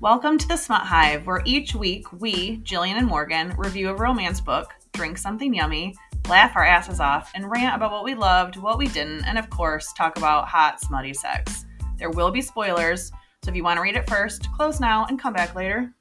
Welcome 0.00 0.38
to 0.38 0.46
the 0.46 0.56
Smut 0.56 0.82
Hive, 0.82 1.26
where 1.26 1.42
each 1.44 1.74
week 1.74 2.12
we, 2.12 2.58
Jillian 2.58 2.98
and 2.98 3.06
Morgan, 3.08 3.52
review 3.58 3.88
a 3.88 3.96
romance 3.96 4.40
book, 4.40 4.72
drink 4.92 5.18
something 5.18 5.52
yummy, 5.52 5.92
laugh 6.28 6.54
our 6.54 6.62
asses 6.62 7.00
off, 7.00 7.32
and 7.34 7.50
rant 7.50 7.74
about 7.74 7.90
what 7.90 8.04
we 8.04 8.14
loved, 8.14 8.58
what 8.58 8.78
we 8.78 8.86
didn't, 8.86 9.24
and 9.24 9.36
of 9.36 9.50
course, 9.50 9.92
talk 9.94 10.16
about 10.16 10.46
hot, 10.46 10.80
smutty 10.80 11.12
sex. 11.12 11.66
There 11.96 12.10
will 12.10 12.30
be 12.30 12.40
spoilers, 12.40 13.10
so 13.42 13.50
if 13.50 13.56
you 13.56 13.64
want 13.64 13.78
to 13.78 13.82
read 13.82 13.96
it 13.96 14.08
first, 14.08 14.52
close 14.52 14.78
now 14.78 15.04
and 15.06 15.18
come 15.18 15.32
back 15.32 15.56
later. 15.56 15.92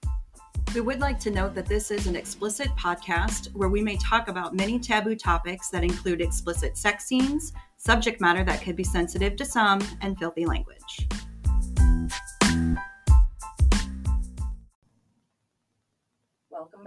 We 0.75 0.81
would 0.81 0.99
like 0.99 1.19
to 1.21 1.31
note 1.31 1.55
that 1.55 1.65
this 1.65 1.89
is 1.89 2.05
an 2.05 2.15
explicit 2.15 2.67
podcast 2.77 3.51
where 3.55 3.69
we 3.69 3.81
may 3.81 3.97
talk 3.97 4.27
about 4.27 4.53
many 4.53 4.77
taboo 4.77 5.15
topics 5.15 5.69
that 5.71 5.83
include 5.83 6.21
explicit 6.21 6.77
sex 6.77 7.05
scenes, 7.05 7.51
subject 7.77 8.21
matter 8.21 8.43
that 8.43 8.61
could 8.61 8.75
be 8.75 8.83
sensitive 8.83 9.35
to 9.37 9.45
some, 9.45 9.81
and 10.01 10.19
filthy 10.19 10.45
language. 10.45 11.07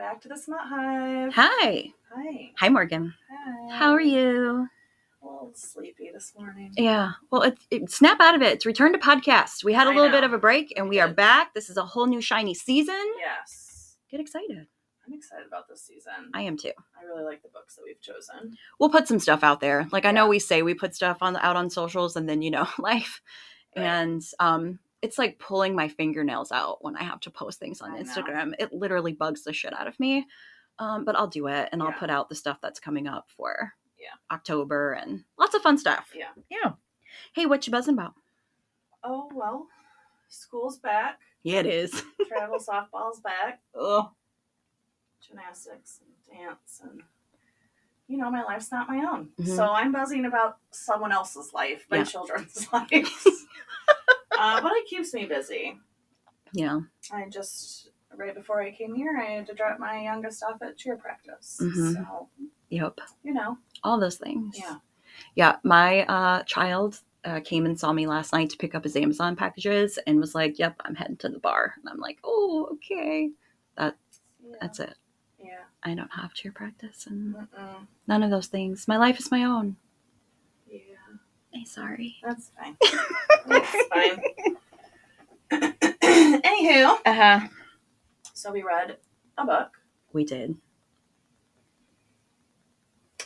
Back 0.01 0.19
to 0.23 0.29
the 0.29 0.37
Smut 0.37 0.61
Hive. 0.63 1.35
Hi. 1.35 1.93
Hi. 2.11 2.53
Hi, 2.57 2.69
Morgan. 2.71 3.13
Hi. 3.31 3.77
How 3.77 3.93
are 3.93 4.01
you? 4.01 4.67
A 5.23 5.27
little 5.27 5.53
sleepy 5.55 6.11
this 6.11 6.33
morning. 6.39 6.73
Yeah. 6.75 7.13
Well, 7.31 7.43
it, 7.43 7.59
it, 7.71 7.91
snap 7.91 8.19
out 8.19 8.35
of 8.35 8.41
it. 8.41 8.55
It's 8.55 8.65
return 8.65 8.95
to 8.95 8.99
podcast. 8.99 9.63
We 9.63 9.75
had 9.75 9.87
a 9.87 9.91
I 9.91 9.95
little 9.95 10.11
bit 10.11 10.25
of 10.25 10.33
a 10.33 10.39
break 10.39 10.73
and 10.75 10.89
We 10.89 11.01
are 11.01 11.13
back. 11.13 11.53
This 11.53 11.69
is 11.69 11.77
a 11.77 11.85
whole 11.85 12.07
new 12.07 12.23
shiny 12.23 12.55
season. 12.55 13.13
Yes. 13.19 13.97
Get 14.11 14.21
excited. 14.21 14.67
I'm 15.07 15.13
excited 15.13 15.47
about 15.47 15.69
this 15.69 15.83
season. 15.83 16.31
I 16.33 16.43
am 16.43 16.57
too. 16.57 16.73
I 16.99 17.05
really 17.05 17.25
like 17.25 17.43
the 17.43 17.51
books 17.51 17.77
that 17.77 17.83
we've 17.85 18.01
chosen. 18.01 18.57
We'll 18.79 18.89
put 18.89 19.07
some 19.07 19.19
stuff 19.19 19.45
out 19.45 19.61
there. 19.61 19.87
Like 19.93 20.07
I 20.07 20.13
know 20.13 20.29
we 20.29 20.39
say 20.39 20.63
we 20.63 20.73
put 20.73 20.95
stuff 20.95 21.19
on 21.21 21.37
out 21.37 21.57
on 21.57 21.69
socials 21.69 22.17
and 22.17 22.27
then 22.27 22.41
you 22.41 22.51
know 22.51 22.67
life. 22.79 23.21
Right. 23.77 23.85
And 23.85 24.23
um 24.39 24.79
it's 25.03 25.19
like 25.19 25.39
pulling 25.39 25.75
my 25.75 25.89
fingernails 25.89 26.53
out 26.53 26.83
when 26.85 26.97
I 26.97 27.03
have 27.03 27.21
to 27.21 27.31
post 27.31 27.59
things 27.59 27.81
on 27.81 27.93
I 27.93 27.99
know. 27.99 28.03
Instagram. 28.05 28.55
It 28.59 28.73
literally 28.73 29.13
bugs 29.13 29.45
the 29.45 29.53
shit 29.53 29.73
out 29.79 29.87
of 29.87 29.99
me. 30.01 30.27
Um, 30.79 31.05
but 31.05 31.15
I'll 31.17 31.27
do 31.27 31.47
it 31.47 31.69
and 31.73 31.83
I'll 31.83 31.93
put 31.93 32.09
out 32.11 32.29
the 32.29 32.35
stuff 32.35 32.59
that's 32.63 32.81
coming 32.81 33.07
up 33.07 33.29
for 33.37 33.73
Yeah. 33.99 34.15
October 34.31 34.93
and 34.93 35.25
lots 35.39 35.55
of 35.55 35.61
fun 35.63 35.77
stuff. 35.79 36.11
Yeah. 36.15 36.29
Yeah. 36.51 36.73
Hey, 37.35 37.45
what 37.47 37.67
you 37.67 37.71
buzzing 37.71 37.95
about? 37.95 38.15
Oh, 39.05 39.31
well, 39.35 39.67
school's 40.29 40.79
back. 40.79 41.19
Yeah, 41.43 41.61
it 41.61 41.67
is. 41.67 42.03
Travel 42.29 42.59
softball's 42.59 43.21
back. 43.21 43.61
Oh. 43.75 44.11
Gymnastics 45.27 46.01
and 46.31 46.39
dance 46.39 46.81
and 46.83 47.03
you 48.09 48.17
know, 48.17 48.29
my 48.31 48.43
life's 48.43 48.73
not 48.73 48.89
my 48.89 48.99
own. 49.09 49.29
Mhm. 49.39 49.55
So 49.55 49.71
I'm 49.71 49.93
buzzing 49.93 50.25
about 50.25 50.59
someone 50.73 51.13
else's 51.13 51.53
life, 51.55 51.87
my 51.91 51.99
Yeah. 51.99 52.05
children's 52.05 52.67
lives. 52.73 53.40
Uh, 54.41 54.61
but 54.63 54.73
it 54.73 54.87
keeps 54.87 55.13
me 55.15 55.27
busy. 55.27 55.79
Yeah. 56.53 56.81
I 57.13 57.29
just 57.29 57.91
right 58.17 58.35
before 58.35 58.61
I 58.63 58.71
came 58.73 58.95
here, 58.95 59.19
I 59.21 59.31
had 59.37 59.47
to 59.47 59.55
drop 59.55 59.79
my 59.79 60.03
youngest 60.03 60.43
off 60.43 60.61
at 60.63 60.77
cheer 60.77 60.97
practice. 60.97 61.59
Mhm. 61.61 61.95
So 61.95 62.29
Yep. 62.71 63.01
you 63.23 63.35
know, 63.35 63.59
All 63.85 63.99
those 64.01 64.17
things. 64.19 64.57
yeah, 64.59 64.77
Yeah, 65.35 65.57
my 65.63 66.05
uh, 66.07 66.43
child 66.45 67.01
uh, 67.25 67.41
came 67.45 67.67
and 67.67 67.79
saw 67.79 67.93
me 67.93 68.07
last 68.07 68.33
night 68.33 68.49
to 68.51 68.57
pick 68.57 68.75
up 68.75 68.85
his 68.85 68.97
Amazon 68.97 69.37
packages 69.37 69.99
and 70.07 70.19
was 70.21 70.35
like, 70.35 70.59
"Yep, 70.59 70.77
I'm 70.85 70.95
heading 70.95 71.19
to 71.19 71.29
the 71.29 71.39
bar." 71.39 71.75
And 71.79 71.89
I'm 71.89 71.99
like, 71.99 72.19
"Oh, 72.25 72.69
okay." 72.75 73.31
yeah, 73.79 73.91
That's 74.61 74.81
it. 74.81 74.95
yeah. 75.39 75.65
I 75.83 75.95
don't 75.95 76.13
have 76.13 76.33
cheer 76.35 76.53
practice 76.53 77.07
and 77.07 77.35
Mm-mm. 77.35 77.87
none 78.07 78.23
of 78.23 78.31
those 78.31 78.47
things. 78.49 78.89
My 78.89 78.97
life 78.97 79.19
is 79.19 79.31
my 79.31 79.45
own. 79.45 79.77
Yeah, 81.53 81.61
I'm 81.61 81.67
sorry. 81.67 82.17
that's 82.23 82.51
fine. 82.59 82.77
that's 83.47 83.87
fine. 83.87 84.23
Anywho, 86.43 86.99
Uh 87.07 87.13
huh. 87.15 87.41
so 88.35 88.53
we 88.53 88.63
read 88.63 88.97
a 89.39 89.45
book 89.45 89.71
We 90.13 90.25
did. 90.25 90.57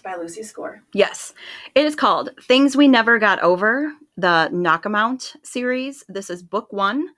by 0.03 0.17
Lucy 0.17 0.43
Score. 0.43 0.83
Yes. 0.93 1.33
It 1.75 1.87
is 1.87 1.95
called 1.97 2.31
Things 2.43 2.77
We 2.77 2.89
Never 2.89 3.19
Got 3.19 3.41
Over, 3.43 3.93
the 4.19 4.51
Knockemout 4.53 5.34
series. 5.43 6.05
This 6.09 6.29
is 6.31 6.43
book 6.43 6.67
one. 6.73 7.09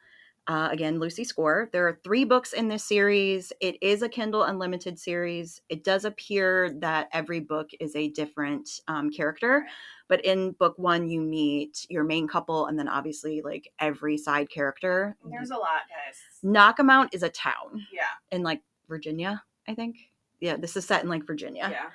Uh, 0.48 0.68
again, 0.70 1.00
Lucy 1.00 1.24
Score. 1.24 1.68
There 1.72 1.88
are 1.88 1.98
three 2.04 2.24
books 2.24 2.52
in 2.52 2.68
this 2.68 2.84
series. 2.84 3.52
It 3.60 3.76
is 3.82 4.02
a 4.02 4.08
Kindle 4.08 4.44
Unlimited 4.44 4.96
series. 4.98 5.60
It 5.68 5.82
does 5.82 6.04
appear 6.04 6.70
that 6.80 7.08
every 7.12 7.40
book 7.40 7.70
is 7.80 7.96
a 7.96 8.08
different 8.10 8.68
um, 8.86 9.10
character. 9.10 9.66
But 10.08 10.24
in 10.24 10.52
book 10.52 10.78
one, 10.78 11.08
you 11.08 11.20
meet 11.20 11.84
your 11.90 12.04
main 12.04 12.28
couple 12.28 12.66
and 12.66 12.78
then 12.78 12.86
obviously 12.86 13.42
like 13.42 13.72
every 13.80 14.16
side 14.16 14.48
character. 14.48 15.16
There's 15.28 15.50
a 15.50 15.56
lot, 15.56 15.82
guys. 15.90 16.16
Knockemout 16.44 17.08
is 17.12 17.24
a 17.24 17.28
town 17.28 17.84
Yeah, 17.92 18.02
in 18.30 18.42
like 18.44 18.62
Virginia, 18.88 19.42
I 19.66 19.74
think. 19.74 19.96
Yeah, 20.38 20.56
this 20.58 20.76
is 20.76 20.84
set 20.86 21.02
in 21.02 21.08
like 21.08 21.26
Virginia. 21.26 21.72
yeah. 21.72 21.88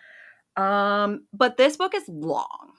Um, 0.58 1.24
but 1.32 1.56
this 1.56 1.78
book 1.78 1.96
is 1.96 2.04
long. 2.10 2.74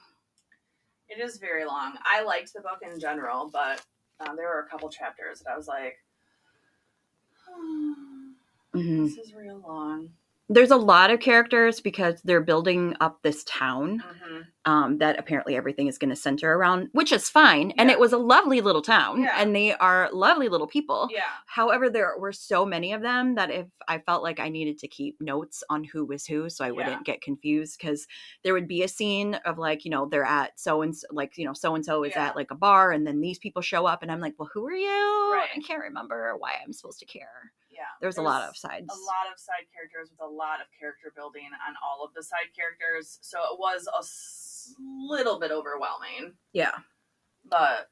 It 1.09 1.19
is 1.19 1.37
very 1.37 1.65
long. 1.65 1.95
I 2.05 2.21
liked 2.23 2.53
the 2.53 2.61
book 2.61 2.79
in 2.83 2.99
general, 2.99 3.49
but 3.51 3.83
um, 4.27 4.35
there 4.35 4.47
were 4.47 4.59
a 4.59 4.69
couple 4.69 4.89
chapters 4.89 5.39
that 5.41 5.51
I 5.53 5.57
was 5.57 5.67
like, 5.67 5.97
Mhm. 8.73 9.05
"This 9.05 9.17
is 9.17 9.33
real 9.33 9.59
long." 9.59 10.09
There's 10.49 10.71
a 10.71 10.77
lot 10.77 11.09
of 11.09 11.19
characters 11.19 11.79
because 11.79 12.21
they're 12.23 12.41
building 12.41 12.95
up 12.99 13.21
this 13.23 13.43
town 13.45 14.03
hmm 14.21 14.41
um, 14.65 14.97
that 14.99 15.19
apparently 15.19 15.57
everything 15.57 15.87
is 15.87 15.97
going 15.97 16.09
to 16.09 16.15
center 16.15 16.53
around, 16.53 16.87
which 16.93 17.11
is 17.11 17.29
fine. 17.29 17.73
And 17.77 17.91
it 17.91 17.99
was 17.99 18.13
a 18.13 18.17
lovely 18.17 18.61
little 18.61 18.81
town, 18.81 19.21
Yeah. 19.23 19.35
and 19.37 19.53
they 19.53 19.73
are 19.73 20.09
lovely 20.13 20.47
little 20.47 20.67
people. 20.67 21.09
Yeah, 21.11 21.23
However, 21.47 21.89
there 21.89 22.13
were 22.17 22.31
so 22.31 22.65
many 22.65 22.93
of 22.93 23.01
them 23.01 23.35
that 23.35 23.51
if 23.51 23.67
I 23.89 23.99
felt 23.99 24.23
like 24.23 24.39
I 24.39 24.47
needed 24.47 24.77
to 24.79 24.87
keep 24.87 25.19
notes 25.19 25.65
on 25.69 25.83
who 25.83 26.05
was 26.05 26.25
who 26.25 26.49
so 26.49 26.63
I 26.63 26.69
Yeah. 26.69 26.75
wouldn't 26.75 27.05
get 27.05 27.21
confused 27.21 27.77
because 27.77 28.07
there 28.45 28.53
would 28.53 28.67
be 28.69 28.83
a 28.83 28.87
scene 28.87 29.35
of 29.45 29.57
like, 29.57 29.83
you 29.83 29.91
know, 29.91 30.05
they're 30.05 30.23
at 30.23 30.57
so 30.57 30.81
and 30.81 30.95
so, 30.95 31.07
like, 31.11 31.37
you 31.37 31.43
know, 31.45 31.53
so 31.53 31.75
and 31.75 31.83
so 31.83 32.03
is 32.05 32.13
Yeah. 32.15 32.27
at 32.27 32.35
like 32.37 32.51
a 32.51 32.55
bar 32.55 32.93
and 32.93 33.05
then 33.05 33.19
these 33.19 33.39
people 33.39 33.61
show 33.61 33.85
up 33.85 34.01
and 34.01 34.09
I'm 34.09 34.21
like, 34.21 34.35
well, 34.39 34.49
who 34.53 34.65
are 34.65 34.71
you? 34.71 35.33
Right. 35.33 35.49
I 35.53 35.59
can't 35.59 35.83
remember 35.83 36.35
why 36.37 36.53
I'm 36.63 36.71
supposed 36.71 36.99
to 36.99 37.05
care. 37.05 37.51
Yeah. 37.83 37.91
There's 38.01 38.17
a 38.17 38.21
lot 38.21 38.47
of 38.47 38.55
sides. 38.57 38.85
a 38.89 38.93
lot 39.05 39.31
of 39.31 39.39
side 39.39 39.65
characters 39.73 40.09
with 40.11 40.21
a 40.21 40.31
lot 40.31 40.61
of 40.61 40.67
character 40.79 41.11
building 41.15 41.49
on 41.67 41.75
all 41.83 42.03
of 42.05 42.13
the 42.13 42.23
side 42.23 42.49
characters, 42.55 43.19
so 43.21 43.39
it 43.51 43.59
was 43.59 43.87
a 43.93 43.99
s- 43.99 44.73
little 44.79 45.39
bit 45.39 45.51
overwhelming. 45.51 46.33
Yeah. 46.53 46.75
But 47.45 47.89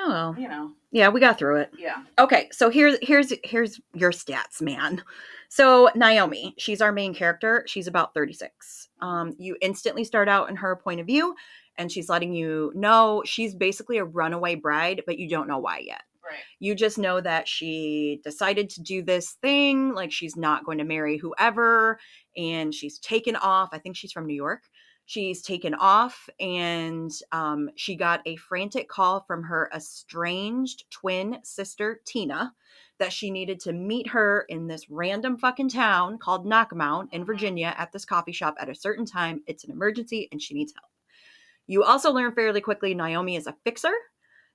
Oh, 0.00 0.08
well. 0.08 0.34
you 0.36 0.48
know, 0.48 0.72
Yeah, 0.90 1.08
we 1.10 1.20
got 1.20 1.38
through 1.38 1.60
it. 1.60 1.70
yeah, 1.78 2.02
Okay, 2.18 2.48
so 2.50 2.68
here's 2.68 2.96
here's 3.00 3.32
here's 3.44 3.80
your 3.94 4.10
stats, 4.10 4.60
man. 4.60 5.02
So 5.48 5.88
Naomi, 5.94 6.52
she's 6.58 6.80
our 6.82 6.90
main 6.90 7.14
character. 7.14 7.64
She's 7.68 7.86
about 7.86 8.12
36. 8.12 8.88
Um, 9.00 9.34
you 9.38 9.56
instantly 9.62 10.02
start 10.02 10.28
out 10.28 10.50
in 10.50 10.56
her 10.56 10.74
point 10.74 10.98
of 11.00 11.06
view, 11.06 11.36
and 11.78 11.92
she's 11.92 12.08
letting 12.08 12.32
you 12.32 12.72
know 12.74 13.22
she's 13.24 13.54
basically 13.54 13.98
a 13.98 14.04
runaway 14.04 14.56
bride, 14.56 15.02
but 15.06 15.16
you 15.18 15.28
don't 15.28 15.46
know 15.46 15.58
why 15.58 15.78
yet. 15.78 16.02
Right, 16.24 16.40
You 16.58 16.74
just 16.74 16.98
know 16.98 17.20
that 17.20 17.46
she 17.46 18.20
decided 18.24 18.70
to 18.70 18.82
do 18.82 19.02
this 19.02 19.32
thing, 19.42 19.92
like 19.94 20.10
she's 20.10 20.36
not 20.36 20.64
going 20.64 20.78
to 20.78 20.84
marry 20.84 21.18
whoever, 21.18 21.98
and 22.36 22.72
she's 22.74 22.98
taken 22.98 23.36
off. 23.36 23.70
I 23.72 23.78
think 23.78 23.96
she's 23.96 24.12
from 24.12 24.26
New 24.26 24.34
York. 24.34 24.62
She's 25.06 25.42
taken 25.42 25.74
off, 25.74 26.30
and 26.40 27.10
um, 27.30 27.68
she 27.76 27.94
got 27.94 28.22
a 28.24 28.36
frantic 28.36 28.88
call 28.88 29.24
from 29.26 29.42
her 29.44 29.70
estranged 29.74 30.84
twin 30.90 31.38
sister, 31.42 32.00
Tina, 32.06 32.54
that 32.98 33.12
she 33.12 33.30
needed 33.30 33.60
to 33.60 33.74
meet 33.74 34.08
her 34.08 34.46
in 34.48 34.66
this 34.66 34.88
random 34.88 35.36
fucking 35.36 35.68
town 35.68 36.16
called 36.16 36.46
Knockemout 36.46 37.08
in 37.12 37.26
Virginia 37.26 37.74
at 37.76 37.92
this 37.92 38.06
coffee 38.06 38.32
shop 38.32 38.54
at 38.58 38.70
a 38.70 38.74
certain 38.74 39.04
time. 39.04 39.42
It's 39.46 39.64
an 39.64 39.72
emergency, 39.72 40.28
and 40.32 40.40
she 40.40 40.54
needs 40.54 40.72
help. 40.72 40.90
You 41.66 41.82
also 41.82 42.10
learn 42.10 42.34
fairly 42.34 42.62
quickly 42.62 42.94
Naomi 42.94 43.36
is 43.36 43.46
a 43.46 43.56
fixer. 43.64 43.92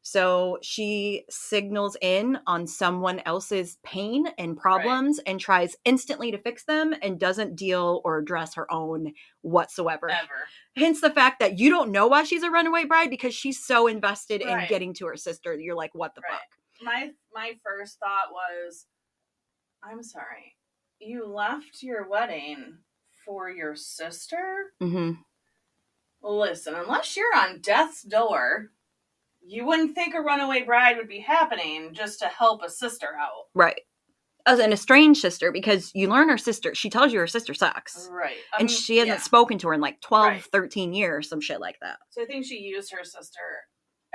So 0.01 0.57
she 0.62 1.25
signals 1.30 1.98
in 2.01 2.40
on 2.48 2.66
someone 2.68 3.19
else's 3.25 3.78
pain 3.84 4.25
and 4.38 4.57
problems 4.57 5.19
and 5.25 5.40
tries 5.40 5.75
instantly 5.86 6.31
to 6.31 6.38
fix 6.38 6.63
them 6.63 6.96
and 7.01 7.19
doesn't 7.19 7.56
deal 7.56 8.01
or 8.06 8.18
address 8.19 8.56
her 8.56 8.72
own 8.72 9.13
whatsoever. 9.42 10.10
ever. 10.10 10.48
Hence 10.75 11.01
the 11.01 11.12
fact 11.12 11.40
that 11.42 11.60
you 11.60 11.69
don't 11.69 11.92
know 11.92 12.07
why 12.07 12.24
she's 12.24 12.44
a 12.44 12.50
runaway 12.50 12.86
bride 12.86 13.10
because 13.10 13.36
she's 13.36 13.63
so 13.63 13.88
invested 13.88 14.42
in 14.42 14.68
getting 14.68 14.94
to 14.96 15.06
her 15.07 15.18
sister. 15.18 15.54
You're 15.54 15.75
like, 15.75 15.94
what 15.94 16.16
the 16.16 16.22
Right. 16.22 16.40
fuck? 16.40 16.48
My 16.81 17.12
my 17.34 17.54
first 17.63 18.00
thought 18.00 18.31
was, 18.31 18.86
I'm 19.84 20.02
sorry, 20.02 20.56
you 21.00 21.28
left 21.28 21.84
your 21.84 22.07
wedding 22.07 22.78
for 23.25 23.50
your 23.50 23.75
sister. 23.75 24.72
Mm-hmm. 24.81 25.22
Listen, 26.22 26.75
unless 26.75 27.16
you're 27.16 27.36
on 27.36 27.60
death's 27.62 28.02
door, 28.04 28.72
you 29.50 29.66
wouldn't 29.66 29.96
think 29.96 30.13
a 30.13 30.22
runaway 30.22 30.63
bride 30.63 30.98
would 30.98 31.07
be 31.07 31.19
happening 31.19 31.94
just 31.94 32.19
to 32.19 32.28
help 32.28 32.62
a 32.63 32.69
sister 32.69 33.07
out. 33.19 33.48
Right. 33.56 33.81
As 34.46 34.60
an 34.60 34.72
estranged 34.72 35.19
sister, 35.19 35.51
because 35.51 35.92
you 35.94 36.07
learn 36.07 36.30
her 36.30 36.38
sister, 36.38 36.74
she 36.75 36.90
tells 36.90 37.12
you 37.12 37.19
her 37.19 37.28
sister 37.28 37.54
sucks. 37.54 38.07
Right. 38.12 38.38
I 38.54 38.60
and 38.60 38.69
she 38.69 38.98
hasn't 38.98 39.19
yeah. 39.19 39.24
spoken 39.24 39.57
to 39.60 39.68
her 39.68 39.74
in 39.74 39.81
like 39.81 40.00
12, 40.01 40.25
Right. 40.25 40.44
13 40.44 40.94
years, 40.94 41.28
some 41.28 41.42
shit 41.42 41.60
like 41.60 41.78
that. 41.81 41.98
So 42.12 42.22
I 42.22 42.25
think 42.25 42.46
she 42.46 42.60
used 42.60 42.92
her 42.94 43.04
sister 43.04 43.40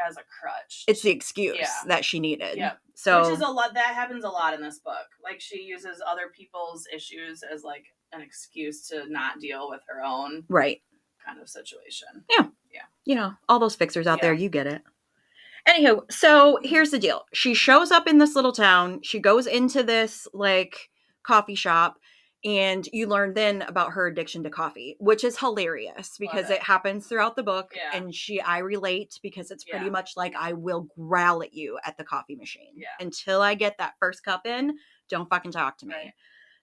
as 0.05 0.17
a 0.17 0.23
crutch. 0.41 0.85
It's 0.87 1.03
the 1.03 1.11
excuse 1.11 1.59
Yeah. 1.59 1.69
that 1.89 2.05
she 2.05 2.21
needed. 2.21 2.57
Yep. 2.57 2.79
So 2.95 3.23
Which 3.23 3.35
is 3.35 3.41
a 3.41 3.49
lot 3.49 3.75
that 3.75 3.95
happens 3.95 4.25
a 4.25 4.29
lot 4.29 4.55
in 4.55 4.63
this 4.63 4.79
book. 4.79 5.07
Like 5.23 5.41
she 5.41 5.63
uses 5.63 6.01
other 6.09 6.31
people's 6.35 6.87
issues 6.95 7.43
as 7.43 7.65
like 7.65 7.87
an 8.13 8.21
excuse 8.21 8.87
to 8.89 9.11
not 9.11 9.41
deal 9.41 9.69
with 9.69 9.81
her 9.89 10.01
own 10.03 10.45
right. 10.49 10.81
kind 11.25 11.41
of 11.41 11.49
situation. 11.49 12.09
Yeah. 12.31 12.47
Yeah. 12.73 12.83
You 13.05 13.17
know, 13.17 13.33
all 13.49 13.59
those 13.59 13.77
fixers 13.77 14.07
out 14.07 14.21
there, 14.21 14.33
you 14.33 14.49
get 14.49 14.67
it. 14.67 14.83
Anywho, 15.69 16.11
so 16.11 16.59
here's 16.63 16.91
the 16.91 16.99
deal. 16.99 17.25
She 17.33 17.55
shows 17.55 17.91
up 17.91 18.07
in 18.07 18.19
this 18.19 18.35
little 18.37 18.53
town. 18.53 19.01
She 19.03 19.19
goes 19.19 19.47
into 19.47 19.83
this 19.83 20.29
like 20.35 20.91
coffee 21.27 21.55
shop 21.55 21.97
and 22.45 22.87
you 22.93 23.07
learn 23.07 23.33
then 23.33 23.63
about 23.63 23.93
her 23.93 24.07
addiction 24.07 24.43
to 24.45 24.51
coffee, 24.51 24.97
which 25.01 25.25
is 25.25 25.39
hilarious 25.39 26.17
because 26.19 26.51
it. 26.51 26.57
it. 26.57 26.63
happens 26.63 27.07
throughout 27.07 27.37
the 27.37 27.43
book 27.43 27.73
Yeah. 27.75 27.97
and 27.99 28.15
she 28.15 28.39
I 28.43 28.59
relate 28.59 29.19
because 29.23 29.51
it's 29.51 29.65
pretty 29.65 29.87
Yeah. 29.87 29.91
much 29.93 30.11
like 30.17 30.35
I 30.37 30.53
will 30.53 30.87
growl 30.99 31.43
at 31.43 31.55
you 31.55 31.79
at 31.87 31.97
the 31.97 32.05
coffee 32.05 32.37
machine. 32.37 32.75
Yeah. 32.77 32.89
Until 33.01 33.41
I 33.41 33.55
get 33.55 33.79
that 33.79 33.95
first 33.99 34.23
cup 34.23 34.47
in, 34.47 34.77
don't 35.09 35.31
fucking 35.31 35.53
talk 35.53 35.79
to 35.79 35.87
me. 35.87 35.95
Right. 35.95 36.13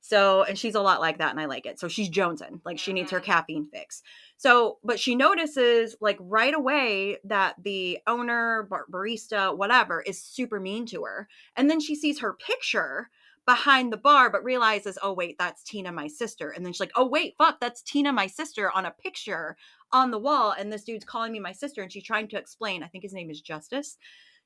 So, 0.02 0.44
and 0.44 0.58
she's 0.58 0.76
a 0.76 0.82
lot 0.82 1.00
like 1.00 1.20
that, 1.20 1.30
and 1.32 1.40
I 1.40 1.46
like 1.46 1.66
it. 1.66 1.80
So 1.80 1.88
she's 1.88 2.10
jonesing, 2.10 2.60
like 2.66 2.80
she 2.80 2.92
needs 2.94 3.12
her 3.12 3.22
Mhm. 3.22 3.26
caffeine 3.26 3.68
fix. 3.72 4.02
So, 4.38 4.80
but 4.84 5.00
she 5.00 5.16
notices, 5.16 5.96
like 6.02 6.18
right 6.20 6.54
away, 6.54 7.18
that 7.24 7.56
the 7.64 8.00
owner, 8.08 8.64
bar- 8.64 8.88
barista, 8.92 9.56
whatever, 9.56 10.02
is 10.02 10.22
super 10.22 10.60
mean 10.60 10.86
to 10.88 11.04
her. 11.04 11.28
And 11.56 11.70
then 11.70 11.80
she 11.80 11.96
sees 11.96 12.20
her 12.20 12.34
picture 12.34 13.10
behind 13.46 13.92
the 13.94 13.98
bar, 13.98 14.30
but 14.30 14.44
realizes, 14.44 14.98
oh 15.04 15.14
wait, 15.14 15.38
that's 15.38 15.64
Tina, 15.64 15.92
my 15.92 16.08
sister. 16.08 16.50
And 16.52 16.66
then 16.66 16.74
she's 16.74 16.80
like, 16.80 16.92
oh 16.96 17.06
wait, 17.08 17.36
fuck, 17.38 17.60
that's 17.60 17.82
Tina, 17.82 18.12
my 18.12 18.28
sister, 18.28 18.72
on 18.72 18.86
a 18.86 18.92
picture 18.92 19.56
on 19.92 20.12
the 20.12 20.20
wall. 20.20 20.52
And 20.58 20.72
this 20.72 20.84
dude's 20.84 21.06
calling 21.06 21.32
me 21.32 21.40
my 21.40 21.52
sister, 21.52 21.82
and 21.82 21.92
she's 21.92 22.04
trying 22.04 22.28
to 22.30 22.38
explain. 22.38 22.84
I 22.84 22.88
think 22.88 23.04
his 23.04 23.14
name 23.14 23.30
is 23.30 23.42
Justice. 23.42 23.98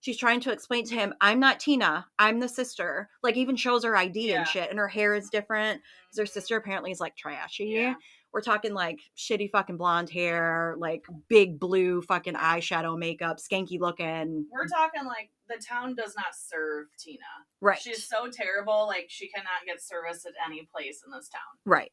She's 0.06 0.18
trying 0.18 0.40
to 0.42 0.52
explain 0.52 0.86
to 0.86 0.94
him, 0.94 1.16
I'm 1.20 1.40
not 1.40 1.60
Tina, 1.60 2.06
I'm 2.20 2.40
the 2.40 2.48
sister. 2.48 3.10
Like, 3.24 3.38
even 3.38 3.56
shows 3.56 3.84
her 3.84 3.98
ID 3.98 4.30
Yeah. 4.30 4.38
and 4.38 4.48
shit, 4.48 4.70
and 4.70 4.78
her 4.78 4.88
hair 4.88 5.16
is 5.16 5.32
different 5.32 5.82
because 6.06 6.20
her 6.20 6.26
sister 6.28 6.56
apparently 6.58 6.92
is 6.92 7.00
like 7.00 7.16
trashy. 7.18 7.66
Yeah. 7.66 7.96
We're 8.32 8.42
talking 8.42 8.76
like 8.76 9.00
shitty 9.18 9.50
fucking 9.50 9.78
blonde 9.78 10.12
hair, 10.12 10.76
like 10.78 11.06
big 11.28 11.60
blue 11.60 12.04
fucking 12.04 12.36
eyeshadow 12.36 12.96
makeup, 13.00 13.38
skanky 13.40 13.80
looking. 13.80 14.46
We're 14.52 14.68
talking 14.68 15.06
like 15.08 15.32
the 15.50 15.58
town 15.68 15.96
does 15.96 16.14
not 16.16 16.36
serve 16.38 16.86
Tina. 17.00 17.18
Right. 17.60 17.80
She's 17.82 18.08
so 18.08 18.28
terrible, 18.30 18.86
like 18.86 19.06
she 19.08 19.28
cannot 19.30 19.66
get 19.66 19.82
service 19.82 20.24
at 20.28 20.34
any 20.46 20.68
place 20.72 21.02
in 21.04 21.12
this 21.12 21.30
town. 21.30 21.42
right. 21.66 21.92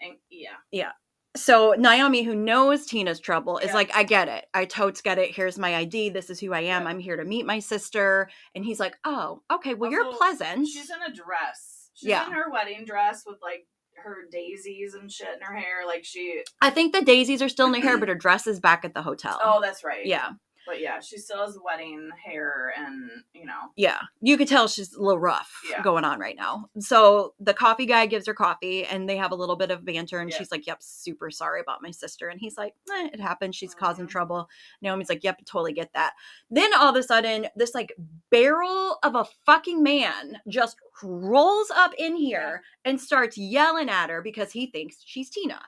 And 0.00 0.16
yeah. 0.30 0.50
yeah. 0.70 0.92
So 1.34 1.74
Naomi, 1.78 2.22
who 2.22 2.34
knows 2.34 2.84
Tina's 2.86 3.18
trouble, 3.18 3.56
is 3.58 3.68
Yeah. 3.68 3.74
like, 3.74 3.94
I 3.94 4.02
get 4.02 4.28
it. 4.28 4.46
I 4.52 4.66
totes 4.66 5.00
get 5.00 5.18
it. 5.18 5.34
Here's 5.34 5.58
my 5.58 5.76
ID. 5.76 6.10
This 6.10 6.28
is 6.28 6.38
who 6.40 6.52
I 6.52 6.60
am. 6.60 6.82
Yeah. 6.82 6.88
I'm 6.88 6.98
here 6.98 7.16
to 7.16 7.24
meet 7.24 7.46
my 7.46 7.58
sister. 7.58 8.28
And 8.54 8.64
he's 8.64 8.78
like, 8.78 8.96
Oh, 9.04 9.42
okay. 9.50 9.74
Well, 9.74 9.90
you're 9.90 10.12
pleasant. 10.12 10.68
She's 10.68 10.90
in 10.90 11.02
a 11.02 11.14
dress. 11.14 11.90
She's 11.94 12.08
Yeah. 12.10 12.26
in 12.26 12.32
her 12.32 12.50
wedding 12.50 12.84
dress 12.84 13.22
with 13.26 13.38
like 13.42 13.66
her 13.96 14.24
daisies 14.30 14.94
and 14.94 15.10
shit 15.10 15.28
in 15.34 15.40
her 15.40 15.54
hair. 15.54 15.86
Like 15.86 16.04
she 16.04 16.42
I 16.60 16.70
think 16.70 16.92
the 16.94 17.02
daisies 17.02 17.40
are 17.40 17.48
still 17.48 17.66
in 17.72 17.74
her 17.80 17.88
hair, 17.88 17.98
but 17.98 18.08
her 18.10 18.14
dress 18.14 18.46
is 18.46 18.60
back 18.60 18.84
at 18.84 18.92
the 18.94 19.02
hotel. 19.02 19.40
Oh, 19.42 19.60
that's 19.62 19.84
right. 19.84 20.04
yeah. 20.04 20.32
But 20.66 20.80
yeah, 20.80 21.00
she 21.00 21.18
still 21.18 21.44
has 21.44 21.58
wedding 21.64 22.08
hair 22.24 22.72
and 22.76 23.10
you 23.34 23.44
know. 23.44 23.72
Yeah, 23.76 23.98
you 24.20 24.36
could 24.36 24.46
tell 24.48 24.68
she's 24.68 24.92
a 24.94 25.02
little 25.02 25.18
rough 25.18 25.50
Yeah. 25.68 25.82
going 25.82 26.04
on 26.04 26.20
right 26.20 26.36
now. 26.36 26.68
So 26.78 27.34
the 27.40 27.52
coffee 27.54 27.86
guy 27.86 28.06
gives 28.06 28.26
her 28.26 28.34
coffee 28.34 28.84
and 28.84 29.08
they 29.08 29.16
have 29.16 29.32
a 29.32 29.34
little 29.34 29.56
bit 29.56 29.70
of 29.70 29.84
banter. 29.84 30.20
And 30.20 30.30
Yeah. 30.30 30.38
she's 30.38 30.52
like, 30.52 30.66
Yep, 30.66 30.82
super 30.82 31.30
sorry 31.30 31.60
about 31.60 31.82
my 31.82 31.90
sister. 31.90 32.28
And 32.28 32.38
he's 32.40 32.56
like, 32.56 32.74
eh, 32.92 33.08
It 33.12 33.20
happened. 33.20 33.54
She's 33.54 33.74
causing 33.74 34.06
Mhm. 34.06 34.10
trouble. 34.10 34.48
Naomi's 34.80 35.08
like, 35.08 35.24
Yep, 35.24 35.44
totally 35.46 35.72
get 35.72 35.92
that. 35.94 36.12
Then 36.50 36.72
all 36.74 36.88
of 36.90 36.96
a 36.96 37.02
sudden, 37.02 37.48
this 37.56 37.74
like 37.74 37.92
barrel 38.30 38.98
of 39.02 39.14
a 39.16 39.24
fucking 39.44 39.82
man 39.82 40.38
just 40.48 40.76
rolls 41.02 41.70
up 41.74 41.92
in 41.98 42.14
here 42.16 42.62
and 42.84 43.00
starts 43.00 43.36
yelling 43.36 43.88
at 43.88 44.10
her 44.10 44.22
because 44.22 44.52
he 44.52 44.66
thinks 44.66 45.02
she's 45.04 45.28
Tina. 45.30 45.60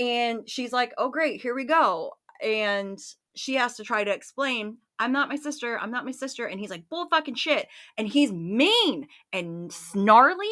And 0.00 0.48
she's 0.48 0.72
like, 0.72 0.92
Oh, 0.98 1.08
great, 1.10 1.40
here 1.42 1.54
we 1.54 1.64
go. 1.64 2.12
And 2.42 2.98
she 3.34 3.54
has 3.54 3.76
to 3.76 3.84
try 3.84 4.04
to 4.04 4.12
explain, 4.12 4.78
I'm 4.98 5.12
not 5.12 5.28
my 5.28 5.36
sister. 5.36 5.78
I'm 5.78 5.90
not 5.90 6.04
my 6.04 6.12
sister. 6.12 6.46
And 6.46 6.60
he's 6.60 6.70
like, 6.70 6.88
bull 6.88 7.06
fucking 7.08 7.34
shit. 7.34 7.66
And 7.98 8.06
he's 8.06 8.32
mean 8.32 9.08
and 9.32 9.72
snarly. 9.72 10.46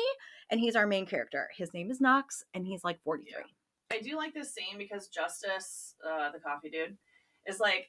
And 0.50 0.60
he's 0.60 0.76
our 0.76 0.86
main 0.86 1.06
character. 1.06 1.48
His 1.56 1.72
name 1.72 1.90
is 1.90 2.00
Knox, 2.00 2.44
and 2.52 2.66
he's 2.66 2.84
like 2.84 3.00
43. 3.04 3.42
I 3.90 4.00
do 4.00 4.16
like 4.16 4.34
this 4.34 4.52
scene 4.54 4.76
because 4.76 5.08
Justice, 5.08 5.94
uh, 6.06 6.30
the 6.30 6.40
coffee 6.40 6.68
dude, 6.68 6.96
is 7.46 7.58
like, 7.58 7.88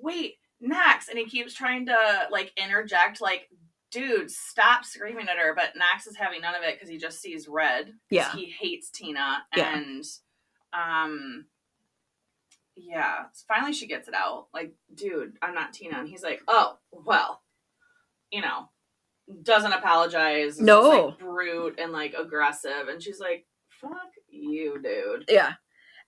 wait, 0.00 0.34
Knox, 0.60 1.08
and 1.08 1.18
he 1.18 1.24
keeps 1.24 1.54
trying 1.54 1.86
to 1.86 1.96
like 2.30 2.52
interject, 2.56 3.20
like, 3.20 3.48
dude, 3.90 4.30
stop 4.30 4.84
screaming 4.84 5.28
at 5.28 5.38
her. 5.38 5.54
But 5.56 5.70
Knox 5.76 6.06
is 6.06 6.16
having 6.16 6.40
none 6.42 6.54
of 6.54 6.62
it 6.62 6.74
because 6.76 6.88
he 6.88 6.98
just 6.98 7.20
sees 7.20 7.48
red 7.48 7.92
Yeah. 8.10 8.30
he 8.32 8.46
hates 8.46 8.90
Tina, 8.90 9.44
Yeah. 9.56 9.76
and 9.76 10.04
um, 10.72 11.46
yeah. 12.76 13.24
Finally, 13.48 13.72
she 13.72 13.86
gets 13.86 14.08
it 14.08 14.14
out, 14.14 14.46
like, 14.52 14.74
dude, 14.94 15.36
I'm 15.42 15.54
not 15.54 15.72
Tina, 15.72 15.98
and 15.98 16.08
he's 16.08 16.22
like, 16.22 16.40
oh, 16.48 16.78
well, 16.92 17.42
you 18.30 18.40
know, 18.40 18.68
doesn't 19.42 19.72
apologize. 19.72 20.60
No. 20.60 21.06
like, 21.06 21.18
brute 21.18 21.78
and 21.78 21.92
like 21.92 22.14
aggressive, 22.18 22.88
and 22.88 23.02
she's 23.02 23.20
like, 23.20 23.46
fuck 23.80 23.92
you, 24.28 24.80
dude. 24.82 25.24
Yeah. 25.28 25.54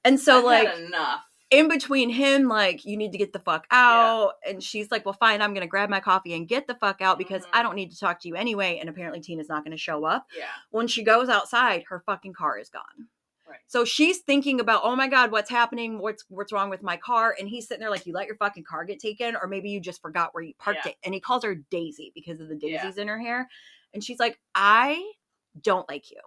And 0.05 0.21
so, 0.21 0.39
I've 0.39 0.45
like, 0.45 0.79
enough. 0.79 1.21
in 1.51 1.69
between 1.69 2.11
him, 2.11 2.47
like, 2.49 2.85
you 2.85 2.97
need 2.97 3.13
to 3.13 3.19
get 3.19 3.33
the 3.33 3.39
fuck 3.41 3.67
out. 3.71 4.35
And 4.47 4.63
she's 4.63 4.91
like, 4.91 5.05
well, 5.05 5.15
fine, 5.19 5.43
I'm 5.43 5.53
going 5.53 5.63
to 5.63 5.69
grab 5.69 5.89
my 5.91 6.01
coffee 6.01 6.35
and 6.35 6.47
get 6.47 6.67
the 6.69 6.75
fuck 6.77 7.01
out 7.01 7.19
because 7.19 7.43
Mhm. 7.45 7.51
I 7.53 7.63
don't 7.63 7.75
need 7.75 7.91
to 7.91 7.99
talk 7.99 8.21
to 8.21 8.29
you 8.29 8.35
anyway. 8.37 8.79
And 8.79 8.89
apparently, 8.89 9.21
Tina's 9.21 9.49
not 9.49 9.65
going 9.65 9.73
to 9.77 9.81
show 9.83 10.05
up. 10.05 10.27
Yeah. 10.37 10.45
When 10.71 10.87
she 10.87 11.03
goes 11.03 11.29
outside, 11.29 11.85
her 11.89 12.03
fucking 12.07 12.35
car 12.35 12.59
is 12.59 12.69
gone. 12.69 13.09
Right. 13.56 13.62
So 13.67 13.85
she's 13.85 14.19
thinking 14.19 14.61
about, 14.61 14.82
oh 14.85 14.94
my 14.97 15.08
god, 15.08 15.31
what's 15.32 15.50
happening? 15.50 15.99
What's 15.99 16.25
what's 16.29 16.53
wrong 16.53 16.70
with 16.70 16.82
my 16.82 16.97
car? 16.97 17.35
And 17.38 17.49
he's 17.49 17.67
sitting 17.67 17.81
there 17.81 17.91
like, 17.91 18.06
you 18.06 18.12
let 18.12 18.26
your 18.26 18.37
fucking 18.37 18.64
car 18.64 18.85
get 18.85 18.99
taken, 18.99 19.37
or 19.37 19.49
maybe 19.49 19.70
you 19.70 19.81
just 19.81 20.03
forgot 20.03 20.32
where 20.35 20.43
you 20.44 20.55
parked 20.58 20.85
Yeah. 20.85 20.93
it. 20.93 20.97
And 21.05 21.14
he 21.14 21.20
calls 21.20 21.44
her 21.44 21.55
Daisy 21.55 22.12
because 22.14 22.41
of 22.41 22.49
the 22.49 22.58
Yeah. 22.61 22.82
daisies 22.82 22.99
in 22.99 23.08
her 23.08 23.19
hair. 23.19 23.49
And 23.94 24.05
she's 24.05 24.19
like, 24.19 24.38
I 24.55 25.12
don't 25.61 25.88
like 25.88 26.11
you. 26.11 26.20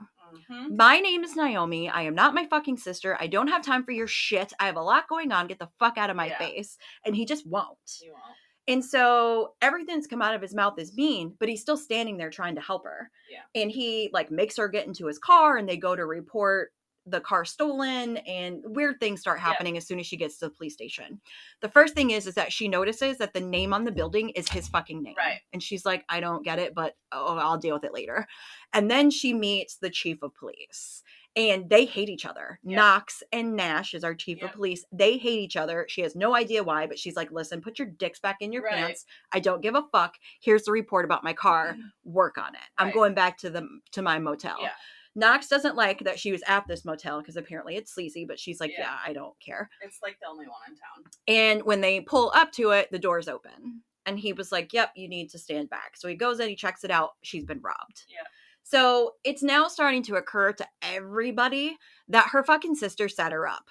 hmm 0.48 0.76
My 0.76 1.00
name 1.00 1.24
is 1.24 1.36
Naomi. 1.36 1.90
I 1.90 2.04
am 2.04 2.16
not 2.16 2.34
my 2.34 2.46
fucking 2.48 2.78
sister. 2.78 3.16
I 3.20 3.28
don't 3.28 3.48
have 3.48 3.64
time 3.64 3.84
for 3.84 3.92
your 3.92 4.08
shit. 4.08 4.54
I 4.60 4.66
have 4.66 4.76
a 4.76 4.82
lot 4.82 5.08
going 5.08 5.32
on. 5.32 5.48
Get 5.48 5.60
the 5.60 5.70
fuck 5.80 5.98
out 5.98 6.10
of 6.10 6.16
my 6.16 6.28
Yeah. 6.28 6.38
face. 6.38 6.78
And 7.06 7.16
he 7.16 7.26
just 7.26 7.46
won't. 7.46 7.78
You 8.02 8.14
won't. 8.14 8.24
And 8.68 8.86
so 8.86 9.56
everything's 9.64 10.06
come 10.06 10.22
out 10.22 10.36
of 10.36 10.44
his 10.44 10.54
mouth 10.54 10.78
is 10.78 10.96
mean, 10.96 11.36
but 11.40 11.50
he's 11.50 11.62
still 11.62 11.78
standing 11.78 12.18
there 12.18 12.30
trying 12.30 12.54
to 12.54 12.62
help 12.62 12.84
her. 12.84 13.10
Yeah. 13.28 13.42
And 13.56 13.72
he 13.72 14.12
like 14.14 14.30
makes 14.30 14.58
her 14.58 14.68
get 14.68 14.86
into 14.86 15.08
his 15.08 15.18
car 15.18 15.58
and 15.58 15.68
they 15.68 15.78
go 15.78 15.96
to 15.96 16.06
report 16.06 16.72
the 17.06 17.22
car 17.22 17.46
stolen 17.46 18.18
and 18.18 18.62
weird 18.66 19.00
things 19.00 19.20
start 19.22 19.40
happening 19.40 19.78
as 19.78 19.88
soon 19.88 20.00
as 20.00 20.06
she 20.06 20.18
gets 20.18 20.38
to 20.38 20.46
the 20.46 20.52
police 20.52 20.74
station. 20.74 21.20
The 21.62 21.70
first 21.70 21.96
thing 21.96 22.12
is 22.12 22.28
is 22.28 22.36
that 22.36 22.52
she 22.54 22.68
notices 22.68 23.18
that 23.18 23.34
the 23.34 23.42
name 23.42 23.74
on 23.74 23.84
the 23.84 23.92
building 23.92 24.30
is 24.30 24.48
his 24.50 24.68
fucking 24.68 25.02
name. 25.02 25.16
Right. 25.18 25.40
And 25.54 25.62
she's 25.64 25.86
like, 25.86 26.06
I 26.10 26.20
don't 26.20 26.44
get 26.44 26.60
it, 26.60 26.76
but 26.76 26.96
oh, 27.12 27.38
I'll 27.38 27.58
deal 27.58 27.76
with 27.76 27.84
it 27.84 27.94
later. 27.94 28.28
And 28.74 28.92
then 28.92 29.10
she 29.10 29.34
meets 29.34 29.78
the 29.78 29.90
chief 29.90 30.22
of 30.22 30.36
police. 30.36 31.02
And 31.36 31.70
they 31.70 31.86
hate 31.86 32.10
each 32.10 32.26
other. 32.26 32.60
Knox 32.64 33.22
and 33.32 33.56
Nash 33.56 33.94
is 33.94 34.04
our 34.04 34.16
chief 34.16 34.42
of 34.42 34.52
police. 34.52 34.84
They 34.92 35.18
hate 35.18 35.40
each 35.40 35.56
other. 35.56 35.86
She 35.88 36.02
has 36.02 36.16
no 36.16 36.36
idea 36.36 36.64
why, 36.64 36.88
but 36.88 36.98
she's 36.98 37.16
like, 37.16 37.32
listen, 37.32 37.62
put 37.62 37.78
your 37.78 37.88
dicks 37.88 38.20
back 38.20 38.38
in 38.42 38.52
your 38.52 38.64
Right. 38.64 38.74
pants. 38.74 39.06
I 39.32 39.40
don't 39.40 39.62
give 39.62 39.76
a 39.76 39.84
fuck. 39.92 40.16
Here's 40.42 40.64
the 40.64 40.72
report 40.72 41.06
about 41.06 41.24
my 41.24 41.34
car. 41.34 41.74
Mm-hmm. 41.74 42.12
Work 42.12 42.40
on 42.40 42.56
it. 42.56 42.62
I'm 42.80 42.92
going 42.92 43.14
back 43.14 43.38
to 43.40 43.50
the 43.52 43.68
to 43.92 44.02
my 44.02 44.18
motel. 44.18 44.58
Yeah. 44.60 44.72
Knox 45.16 45.48
doesn't 45.48 45.76
like 45.76 46.00
that 46.06 46.20
she 46.20 46.32
was 46.32 46.44
at 46.48 46.68
this 46.68 46.86
motel 46.86 47.20
because 47.20 47.36
apparently 47.36 47.76
it's 47.76 47.94
sleazy, 47.94 48.26
but 48.26 48.40
she's 48.40 48.60
like, 48.60 48.72
Yeah. 48.72 48.82
yeah, 48.82 48.98
I 49.06 49.14
don't 49.14 49.34
care. 49.40 49.70
It's 49.82 50.00
like 50.04 50.18
the 50.22 50.28
only 50.28 50.46
one 50.48 50.58
in 50.68 50.76
town. 50.76 51.12
And 51.28 51.64
when 51.64 51.82
they 51.82 52.02
pull 52.02 52.32
up 52.36 52.52
to 52.54 52.72
it, 52.72 52.90
the 52.92 53.00
door's 53.00 53.28
open. 53.28 53.82
And 54.06 54.20
he 54.20 54.34
was 54.34 54.52
like, 54.52 54.72
Yep, 54.72 54.92
you 54.96 55.08
need 55.10 55.30
to 55.32 55.40
stand 55.40 55.70
back. 55.70 55.96
So 55.96 56.08
he 56.08 56.16
goes 56.16 56.40
in, 56.40 56.50
he 56.50 56.56
checks 56.56 56.84
it 56.84 56.92
out. 56.92 57.12
She's 57.24 57.44
been 57.46 57.62
robbed. 57.62 58.04
Yeah. 58.08 58.28
So 58.64 59.14
it's 59.24 59.42
now 59.42 59.68
starting 59.68 60.04
to 60.04 60.16
occur 60.16 60.54
to 60.54 60.68
everybody 60.84 61.78
that 62.08 62.30
her 62.32 62.44
fucking 62.44 62.76
sister 62.76 63.10
set 63.10 63.32
her 63.32 63.48
up. 63.48 63.66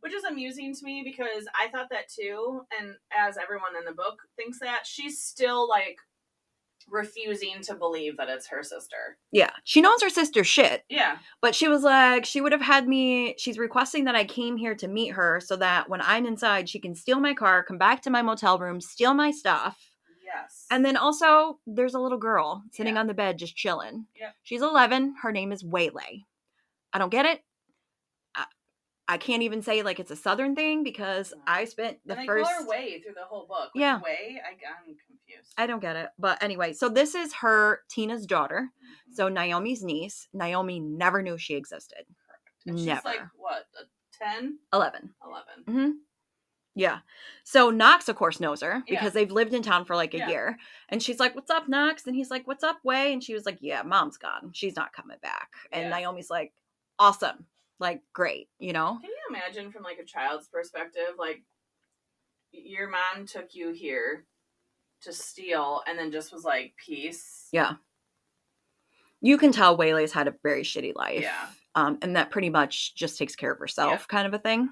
Which 0.00 0.12
is 0.14 0.22
amusing 0.22 0.74
to 0.76 0.84
me 0.84 1.02
because 1.04 1.46
I 1.60 1.68
thought 1.70 1.88
that 1.90 2.08
too, 2.08 2.60
and 2.78 2.94
as 3.12 3.36
everyone 3.36 3.76
in 3.76 3.84
the 3.84 3.90
book 3.92 4.20
thinks 4.36 4.60
that, 4.60 4.86
she's 4.86 5.20
still 5.20 5.68
like 5.68 5.98
refusing 6.90 7.60
to 7.62 7.74
believe 7.74 8.16
that 8.16 8.28
it's 8.28 8.46
her 8.48 8.62
sister. 8.62 9.16
Yeah. 9.32 9.50
She 9.64 9.80
knows 9.80 10.02
her 10.02 10.08
sister's 10.10 10.46
shit, 10.46 10.84
Yeah. 10.88 11.18
but 11.40 11.54
she 11.54 11.68
was 11.68 11.82
like, 11.82 12.24
she 12.24 12.40
would 12.40 12.52
have 12.52 12.60
had 12.62 12.88
me. 12.88 13.34
She's 13.38 13.58
requesting 13.58 14.04
that 14.04 14.14
I 14.16 14.24
came 14.24 14.56
here 14.56 14.74
to 14.76 14.88
meet 14.88 15.08
her 15.08 15.40
so 15.40 15.56
that 15.56 15.88
when 15.88 16.00
I'm 16.02 16.26
inside, 16.26 16.68
she 16.68 16.78
can 16.78 16.94
steal 16.94 17.20
my 17.20 17.34
car, 17.34 17.62
come 17.62 17.78
back 17.78 18.02
to 18.02 18.10
my 18.10 18.22
motel 18.22 18.58
room, 18.58 18.80
steal 18.80 19.14
my 19.14 19.30
stuff. 19.30 19.78
Yes. 20.24 20.66
And 20.70 20.84
then 20.84 20.96
also, 20.96 21.58
there's 21.66 21.94
a 21.94 21.98
little 22.00 22.18
girl 22.18 22.62
sitting 22.72 22.94
Yeah. 22.94 23.00
on 23.00 23.06
the 23.06 23.14
bed 23.14 23.38
just 23.38 23.56
chilling. 23.56 24.06
Yep. 24.18 24.34
She's 24.42 24.60
11. 24.62 25.14
Her 25.22 25.32
name 25.32 25.52
is 25.52 25.64
Waylay. 25.64 26.24
I 26.92 26.98
don't 26.98 27.08
get 27.10 27.24
it. 27.24 27.42
I, 28.34 28.44
I 29.08 29.16
can't 29.16 29.42
even 29.42 29.62
say 29.62 29.82
like 29.82 29.98
it's 30.00 30.10
a 30.10 30.16
southern 30.16 30.54
thing 30.54 30.82
because 30.84 31.32
I 31.46 31.64
spent 31.64 31.98
the 32.04 32.18
and 32.18 32.26
first 32.26 32.66
way 32.68 33.00
through 33.02 33.14
the 33.14 33.24
whole 33.24 33.46
book. 33.46 33.70
Which 33.74 33.80
Yeah. 33.80 34.00
way? 34.02 34.38
I, 34.44 34.50
I'm 34.50 34.96
confused. 35.28 35.54
I 35.56 35.66
don't 35.66 35.80
get 35.80 35.96
it. 35.96 36.08
But 36.18 36.42
anyway, 36.42 36.72
so 36.72 36.88
this 36.88 37.14
is 37.14 37.32
her 37.34 37.82
Tina's 37.88 38.26
daughter. 38.26 38.70
Mhm. 38.82 39.14
So 39.14 39.28
Naomi's 39.28 39.82
niece. 39.82 40.28
Naomi 40.32 40.80
never 40.80 41.22
knew 41.22 41.38
she 41.38 41.54
existed. 41.54 42.04
and 42.66 42.78
she's 42.78 42.86
never. 42.86 43.08
like 43.08 43.20
what, 43.36 43.66
a 43.80 43.84
10, 44.18 44.58
11. 44.74 45.14
11. 45.24 45.64
hmm 45.66 45.90
Yeah. 46.74 46.98
So 47.44 47.70
Knox, 47.70 48.08
of 48.08 48.16
course, 48.16 48.40
knows 48.40 48.60
her 48.60 48.82
Yeah. 48.86 48.98
because 49.00 49.12
they've 49.14 49.30
lived 49.30 49.54
in 49.54 49.62
town 49.62 49.84
for 49.86 49.96
like 49.96 50.12
a 50.14 50.18
Yeah. 50.18 50.28
year. 50.28 50.58
And 50.90 51.02
she's 51.02 51.18
like, 51.18 51.34
What's 51.34 51.50
up, 51.50 51.68
Knox? 51.68 52.06
And 52.06 52.14
he's 52.14 52.30
like, 52.30 52.46
What's 52.46 52.64
up, 52.64 52.84
Way? 52.84 53.12
And 53.12 53.22
she 53.24 53.32
was 53.34 53.46
like, 53.46 53.58
Yeah, 53.62 53.82
mom's 53.82 54.18
gone. 54.18 54.50
She's 54.52 54.76
not 54.76 54.92
coming 54.92 55.18
back. 55.22 55.50
And 55.72 55.84
Yeah. 55.84 55.96
Naomi's 55.98 56.28
like, 56.30 56.52
Awesome. 56.98 57.46
Like, 57.80 58.02
great, 58.12 58.48
you 58.58 58.72
know? 58.72 58.98
Can 59.00 59.10
you 59.10 59.16
imagine 59.36 59.70
from 59.72 59.84
like 59.84 59.98
a 59.98 60.04
child's 60.04 60.48
perspective, 60.48 61.14
like 61.16 61.42
your 62.52 62.88
mom 62.88 63.24
took 63.26 63.54
you 63.54 63.70
here 63.72 64.24
to 65.02 65.12
steal 65.12 65.82
and 65.86 65.98
then 65.98 66.10
just 66.10 66.32
was 66.32 66.44
like, 66.44 66.72
peace. 66.84 67.48
Yeah. 67.52 67.74
You 69.20 69.38
can 69.38 69.52
tell 69.52 69.76
Waylay's 69.76 70.12
had 70.12 70.28
a 70.28 70.34
very 70.42 70.62
shitty 70.62 70.94
life. 70.94 71.22
Yeah. 71.22 71.46
Um, 71.74 71.98
and 72.02 72.16
that 72.16 72.30
pretty 72.30 72.50
much 72.50 72.94
just 72.94 73.18
takes 73.18 73.36
care 73.36 73.52
of 73.52 73.58
herself, 73.58 74.08
kind 74.08 74.26
of 74.26 74.34
a 74.34 74.38
thing. 74.38 74.68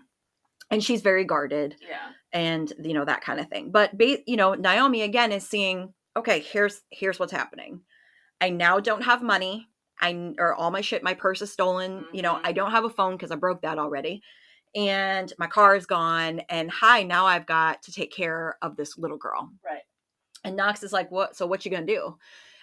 And 0.71 0.83
she's 0.83 1.02
very 1.02 1.25
guarded. 1.25 1.76
Yeah. 1.87 1.99
and 2.33 2.73
you 2.83 2.92
know 2.95 3.04
that 3.04 3.21
kind 3.23 3.38
of 3.38 3.49
thing 3.49 3.71
but 3.71 3.97
ba- 3.97 4.18
you 4.26 4.37
know 4.37 4.54
naomi 4.54 5.02
again 5.02 5.30
is 5.30 5.49
seeing 5.49 5.95
okay 6.16 6.40
here's 6.40 6.83
here's 6.90 7.21
what's 7.21 7.30
happening 7.33 7.80
i 8.40 8.50
now 8.50 8.80
don't 8.80 9.02
have 9.04 9.23
money 9.23 9.68
I 10.00 10.33
or 10.37 10.52
all 10.52 10.73
my 10.73 10.80
shit 10.80 11.04
my 11.04 11.14
purse 11.14 11.40
is 11.40 11.52
stolen 11.52 12.04
you 12.12 12.23
know 12.23 12.40
i 12.42 12.50
don't 12.52 12.73
have 12.73 12.85
a 12.85 12.90
phone 12.90 13.12
because 13.16 13.30
i 13.30 13.37
broke 13.37 13.62
that 13.62 13.78
already 13.78 14.23
and 14.75 15.33
my 15.38 15.47
car 15.47 15.76
is 15.76 15.87
gone 15.87 16.40
and 16.50 16.68
hi 16.68 17.04
now 17.04 17.26
i've 17.26 17.47
got 17.47 17.80
to 17.85 17.92
take 17.92 18.12
care 18.12 18.59
of 18.61 18.76
this 18.76 18.99
little 18.99 19.16
girl 19.18 19.49
Right. 19.64 19.83
And 20.45 20.57
knox 20.57 20.83
is 20.83 20.93
like 20.93 21.11
what 21.11 21.37
so 21.37 21.47
what 21.47 21.64
you 21.64 21.71
gonna 21.71 21.87
do? 21.87 22.16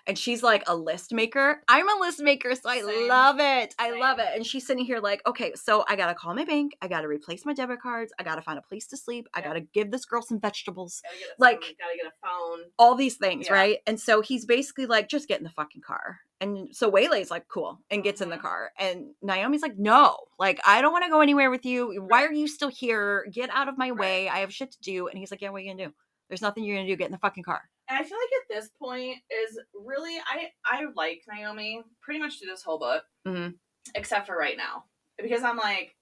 And 0.06 0.18
she's 0.20 0.44
like 0.44 0.64
a 0.68 0.76
list 0.76 1.14
maker. 1.14 1.62
I'm 1.70 1.88
a 1.88 1.98
list 2.02 2.20
maker 2.22 2.54
so 2.56 2.68
i 2.70 2.82
Same. 2.82 3.08
love 3.08 3.38
it. 3.40 3.74
I 3.80 3.98
love 3.98 4.20
it. 4.20 4.28
And 4.36 4.46
she's 4.46 4.68
sitting 4.68 4.84
here 4.84 5.00
like 5.00 5.22
okay 5.26 5.54
so 5.56 5.86
i 5.88 5.96
gotta 5.96 6.14
call 6.14 6.34
my 6.36 6.44
bank. 6.44 6.74
I 6.82 6.90
gotta 6.90 7.08
replace 7.08 7.46
my 7.46 7.54
debit 7.54 7.80
cards. 7.82 8.12
I 8.20 8.24
gotta 8.24 8.42
find 8.42 8.60
a 8.60 8.62
place 8.62 8.86
to 8.88 8.98
sleep. 8.98 9.28
I 9.34 9.40
Yeah. 9.40 9.48
gotta 9.48 9.62
give 9.62 9.92
this 9.92 10.04
girl 10.04 10.22
some 10.22 10.42
vegetables. 10.42 11.02
Gotta 11.04 11.36
Like- 11.40 11.64
phone, 11.64 11.74
gotta 11.80 11.96
get 11.96 12.06
a 12.08 12.12
phone. 12.22 12.60
all 12.78 12.96
these 12.96 13.16
things 13.16 13.48
Yeah. 13.48 13.54
right? 13.54 13.78
And 13.88 13.98
so 14.00 14.20
he's 14.22 14.46
basically 14.46 14.88
like 14.88 15.08
just 15.08 15.30
get 15.30 15.38
in 15.40 15.46
the 15.46 15.50
fucking 15.52 15.82
car. 15.84 16.20
And 16.42 16.76
so 16.76 16.92
waylay's 16.92 17.32
like 17.32 17.48
cool 17.48 17.80
and 17.90 18.04
gets 18.04 18.20
in 18.20 18.30
the 18.30 18.36
Mhm. 18.36 18.42
car. 18.42 18.72
And 18.78 19.12
naomi's 19.22 19.62
like 19.62 19.78
no. 19.78 20.18
Like 20.38 20.60
i 20.66 20.82
don't 20.82 20.92
want 20.92 21.06
to 21.06 21.10
go 21.12 21.22
anywhere 21.22 21.50
with 21.50 21.66
you. 21.66 22.04
Why 22.10 22.26
are 22.26 22.34
you 22.34 22.50
still 22.50 22.68
here? 22.68 23.26
Get 23.32 23.50
out 23.52 23.70
of 23.70 23.78
my 23.78 23.92
Right. 23.92 24.00
way. 24.00 24.28
I 24.30 24.40
have 24.40 24.54
shit 24.54 24.72
to 24.74 24.82
do. 24.82 25.08
And 25.08 25.18
he's 25.18 25.32
like 25.32 25.40
yeah 25.42 25.52
what 25.52 25.60
are 25.60 25.62
you 25.62 25.72
gonna 25.72 25.86
do 25.88 25.94
there's 26.34 26.42
nothing 26.42 26.64
you're 26.64 26.76
gonna 26.76 26.88
do 26.88 26.96
get 26.96 27.06
in 27.06 27.12
the 27.12 27.18
fucking 27.20 27.44
car 27.44 27.62
And 27.88 28.00
I 28.00 28.04
feel 28.04 28.18
like 28.18 28.42
at 28.42 28.56
this 28.62 28.72
point 28.80 29.18
is 29.30 29.60
really 29.76 30.18
I 30.28 30.50
I 30.66 30.86
like 30.96 31.22
Naomi 31.32 31.84
pretty 32.02 32.20
much 32.20 32.40
through 32.40 32.50
this 32.50 32.64
whole 32.64 32.80
book, 32.80 33.04
Mhm. 33.28 33.54
except 33.94 34.26
for 34.26 34.36
right 34.36 34.58
now 34.58 34.86
because 35.22 35.44
I'm 35.44 35.58
like, 35.58 35.96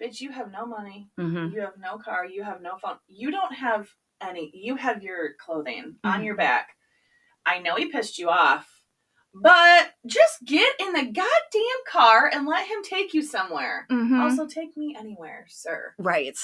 bitch, 0.00 0.20
you 0.20 0.30
have 0.30 0.52
no 0.52 0.64
money, 0.64 1.10
mm-hmm. 1.18 1.52
you 1.52 1.60
have 1.60 1.76
no 1.78 1.98
car, 1.98 2.24
you 2.24 2.44
have 2.44 2.62
no 2.62 2.76
phone, 2.78 2.98
you 3.08 3.32
don't 3.32 3.52
have 3.52 3.88
any. 4.20 4.52
You 4.54 4.76
have 4.76 5.02
your 5.02 5.34
clothing 5.44 5.96
on 6.04 6.20
Mhm. 6.20 6.24
your 6.26 6.36
back. 6.36 6.76
I 7.44 7.58
know 7.58 7.74
he 7.74 7.86
pissed 7.86 8.18
you 8.18 8.28
off, 8.30 8.84
but 9.34 9.94
just 10.06 10.44
get 10.44 10.72
in 10.78 10.92
the 10.92 11.02
goddamn 11.06 11.82
car 11.88 12.30
and 12.32 12.46
let 12.46 12.68
him 12.68 12.84
take 12.84 13.12
you 13.14 13.22
somewhere. 13.22 13.86
Mm-hmm. 13.90 14.20
Also, 14.20 14.46
take 14.46 14.76
me 14.76 14.94
anywhere, 14.96 15.46
sir. 15.48 15.94
right 15.98 16.38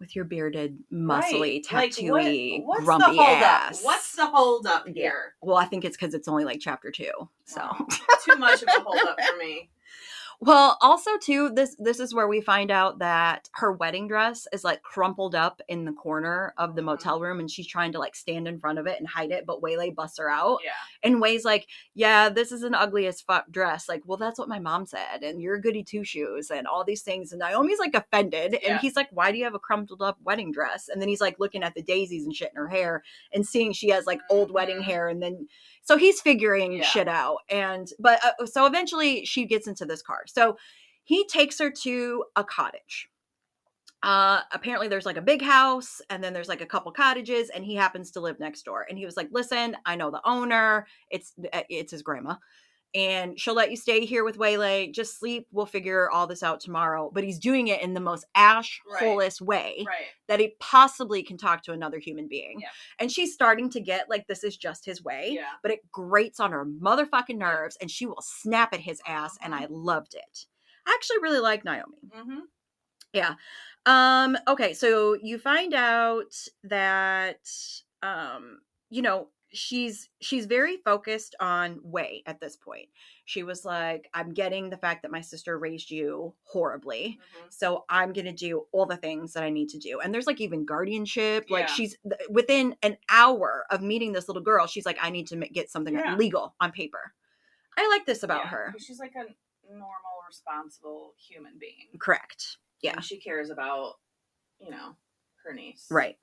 with 0.00 0.14
your 0.14 0.24
bearded 0.24 0.78
muscly 0.92 1.10
Right. 1.40 1.72
Like, 1.72 1.72
what- 1.72 1.92
tattooy 1.92 2.62
what's 2.64 2.84
grumpy 2.84 3.18
ass 3.18 3.78
Up? 3.80 3.84
What's 3.84 4.14
the 4.16 4.26
hold 4.26 4.66
up 4.66 4.86
here? 4.88 5.34
well 5.42 5.56
i 5.56 5.64
think 5.64 5.84
it's 5.84 5.96
because 5.96 6.14
it's 6.14 6.28
only 6.28 6.44
like 6.44 6.60
chapter 6.60 6.90
two 6.90 7.10
so 7.44 7.60
Wow. 7.60 7.86
Too 8.24 8.36
much 8.36 8.62
of 8.62 8.68
a 8.68 8.80
hold 8.80 8.98
up 9.08 9.16
for 9.20 9.36
me. 9.38 9.70
Well, 10.40 10.76
also 10.82 11.16
too, 11.18 11.50
this 11.50 11.74
this 11.78 11.98
is 11.98 12.14
where 12.14 12.28
we 12.28 12.40
find 12.42 12.70
out 12.70 12.98
that 12.98 13.48
her 13.54 13.72
wedding 13.72 14.06
dress 14.06 14.46
is 14.52 14.64
like 14.64 14.82
crumpled 14.82 15.34
up 15.34 15.62
in 15.68 15.84
the 15.86 15.92
corner 15.92 16.52
of 16.58 16.74
the 16.76 16.82
Mhm. 16.82 16.86
motel 16.86 17.20
room, 17.20 17.40
and 17.40 17.50
she's 17.50 17.66
trying 17.66 17.92
to 17.92 17.98
like 17.98 18.14
stand 18.14 18.46
in 18.46 18.60
front 18.60 18.78
of 18.78 18.86
it 18.86 18.98
and 18.98 19.08
hide 19.08 19.30
it, 19.30 19.46
but 19.46 19.62
Waylay 19.62 19.90
busts 19.90 20.18
her 20.18 20.28
out. 20.30 20.58
Yeah. 20.62 20.72
And 21.02 21.20
Way's 21.22 21.44
like, 21.44 21.66
"Yeah, 21.94 22.28
this 22.28 22.52
is 22.52 22.62
an 22.64 22.74
ugly 22.74 23.06
as 23.06 23.20
fuck 23.22 23.50
dress." 23.50 23.88
Like, 23.88 24.02
well, 24.04 24.18
that's 24.18 24.38
what 24.38 24.48
my 24.48 24.58
mom 24.58 24.84
said, 24.84 25.22
and 25.22 25.40
you're 25.40 25.58
goody 25.58 25.82
two 25.82 26.04
shoes, 26.04 26.50
and 26.50 26.66
all 26.66 26.84
these 26.84 27.02
things. 27.02 27.32
And 27.32 27.40
Naomi's 27.40 27.78
like 27.78 27.94
offended, 27.94 28.58
Yeah. 28.62 28.72
and 28.72 28.80
he's 28.80 28.96
like, 28.96 29.08
"Why 29.12 29.32
do 29.32 29.38
you 29.38 29.44
have 29.44 29.54
a 29.54 29.58
crumpled 29.58 30.02
up 30.02 30.18
wedding 30.22 30.52
dress?" 30.52 30.88
And 30.88 31.00
then 31.00 31.08
he's 31.08 31.20
like 31.20 31.38
looking 31.38 31.62
at 31.62 31.74
the 31.74 31.82
daisies 31.82 32.24
and 32.24 32.34
shit 32.36 32.50
in 32.50 32.56
her 32.56 32.68
hair, 32.68 33.02
and 33.32 33.46
seeing 33.46 33.72
she 33.72 33.88
has 33.88 34.06
like 34.06 34.20
old 34.28 34.50
wedding 34.50 34.78
Mhm. 34.80 34.84
hair, 34.84 35.08
and 35.08 35.22
then 35.22 35.48
so 35.82 35.96
he's 35.96 36.20
figuring 36.20 36.72
Yeah. 36.72 36.82
shit 36.82 37.06
out 37.06 37.38
and 37.48 37.92
but 38.00 38.18
uh, 38.24 38.44
so 38.46 38.66
eventually 38.66 39.24
she 39.24 39.44
gets 39.44 39.68
into 39.68 39.84
this 39.84 40.02
car 40.02 40.25
so 40.26 40.56
he 41.04 41.26
takes 41.26 41.58
her 41.58 41.70
to 41.70 42.24
a 42.34 42.44
cottage. 42.44 43.08
Uh 44.02 44.40
apparently 44.52 44.88
there's 44.88 45.06
like 45.06 45.16
a 45.16 45.22
big 45.22 45.42
house 45.42 46.00
and 46.10 46.22
then 46.22 46.32
there's 46.32 46.48
like 46.48 46.60
a 46.60 46.66
couple 46.66 46.92
cottages 46.92 47.48
and 47.50 47.64
he 47.64 47.74
happens 47.74 48.10
to 48.12 48.20
live 48.20 48.38
next 48.38 48.62
door. 48.64 48.86
And 48.88 48.98
he 48.98 49.06
was 49.06 49.16
like 49.16 49.28
listen 49.32 49.76
i 49.86 49.96
know 49.96 50.10
the 50.10 50.20
owner. 50.24 50.86
It's 51.10 51.32
uh, 51.52 51.62
it's 51.68 51.92
his 51.92 52.02
grandma 52.02 52.36
and 52.96 53.38
she'll 53.38 53.54
let 53.54 53.70
you 53.70 53.76
stay 53.76 54.06
here 54.06 54.24
with 54.24 54.38
Waylay. 54.38 54.90
Just 54.90 55.18
sleep. 55.20 55.46
We'll 55.52 55.66
figure 55.66 56.10
all 56.10 56.26
this 56.26 56.42
out 56.42 56.60
tomorrow. 56.60 57.10
But 57.12 57.24
he's 57.24 57.38
doing 57.38 57.68
it 57.68 57.82
in 57.82 57.92
the 57.92 58.00
most 58.00 58.24
ash 58.34 58.80
Right. 58.90 59.02
holest 59.02 59.42
way 59.42 59.84
Right. 59.86 60.06
that 60.28 60.40
he 60.40 60.54
possibly 60.60 61.22
can 61.22 61.36
talk 61.36 61.62
to 61.64 61.72
another 61.72 61.98
human 61.98 62.26
being. 62.26 62.58
Yeah. 62.60 62.68
And 62.98 63.12
she's 63.12 63.34
starting 63.34 63.68
to 63.70 63.80
get 63.80 64.08
like 64.08 64.26
this 64.26 64.42
is 64.42 64.56
just 64.56 64.86
his 64.86 65.04
way 65.04 65.32
Yeah. 65.34 65.50
but 65.62 65.70
it 65.70 65.80
grates 65.92 66.40
on 66.40 66.52
her 66.52 66.64
motherfucking 66.64 67.36
nerves 67.36 67.76
and 67.80 67.90
she 67.90 68.06
will 68.06 68.22
snap 68.22 68.72
at 68.72 68.80
his 68.80 69.02
ass 69.06 69.36
and 69.42 69.54
I 69.54 69.66
loved 69.68 70.14
it. 70.14 70.46
I 70.86 70.92
actually 70.94 71.18
really 71.20 71.40
like 71.40 71.64
Naomi. 71.64 71.98
Mm-hmm. 72.16 72.38
Yeah. 73.12 73.34
Um 73.84 74.38
okay, 74.48 74.72
so 74.72 75.18
you 75.22 75.38
find 75.38 75.74
out 75.74 76.34
that 76.64 77.40
um 78.02 78.60
you 78.88 79.02
know, 79.02 79.28
she's 79.56 80.08
she's 80.20 80.46
very 80.46 80.76
focused 80.84 81.34
on 81.40 81.80
Way 81.82 82.22
at 82.26 82.40
this 82.40 82.56
point. 82.56 82.88
She 83.24 83.42
was 83.42 83.64
like 83.64 84.08
I'm 84.14 84.32
getting 84.34 84.70
the 84.70 84.76
fact 84.76 85.02
that 85.02 85.10
my 85.10 85.20
sister 85.20 85.58
raised 85.58 85.90
you 85.90 86.34
horribly. 86.44 87.18
Mm-hmm. 87.18 87.46
So 87.50 87.84
I'm 87.88 88.12
going 88.12 88.26
to 88.26 88.32
do 88.32 88.66
all 88.72 88.86
the 88.86 88.96
things 88.96 89.32
that 89.32 89.42
I 89.42 89.50
need 89.50 89.68
to 89.70 89.78
do. 89.78 90.00
And 90.00 90.12
there's 90.14 90.26
like 90.26 90.40
even 90.40 90.64
guardianship. 90.64 91.46
Like 91.50 91.68
she's 91.68 91.96
within 92.30 92.76
an 92.82 92.96
hour 93.08 93.64
of 93.70 93.82
meeting 93.82 94.12
this 94.12 94.28
little 94.28 94.42
girl, 94.42 94.66
she's 94.66 94.86
like, 94.86 94.98
I 95.00 95.10
need 95.10 95.26
to 95.28 95.36
get 95.36 95.70
something 95.70 95.94
Yeah. 95.94 96.16
legal 96.16 96.54
on 96.60 96.72
paper. 96.72 97.12
I 97.78 97.88
like 97.88 98.06
this 98.06 98.22
about 98.22 98.44
Yeah, 98.44 98.50
her. 98.50 98.74
She's 98.78 98.98
like 98.98 99.14
a 99.14 99.24
normal, 99.68 100.22
responsible 100.28 101.14
human 101.18 101.52
being. 101.58 101.98
Correct. 101.98 102.58
Yeah. 102.82 102.94
And 102.94 103.04
she 103.04 103.18
cares 103.18 103.50
about, 103.50 103.94
you 104.60 104.70
know, 104.70 104.96
her 105.44 105.52
niece. 105.52 105.86
Right. 105.90 106.16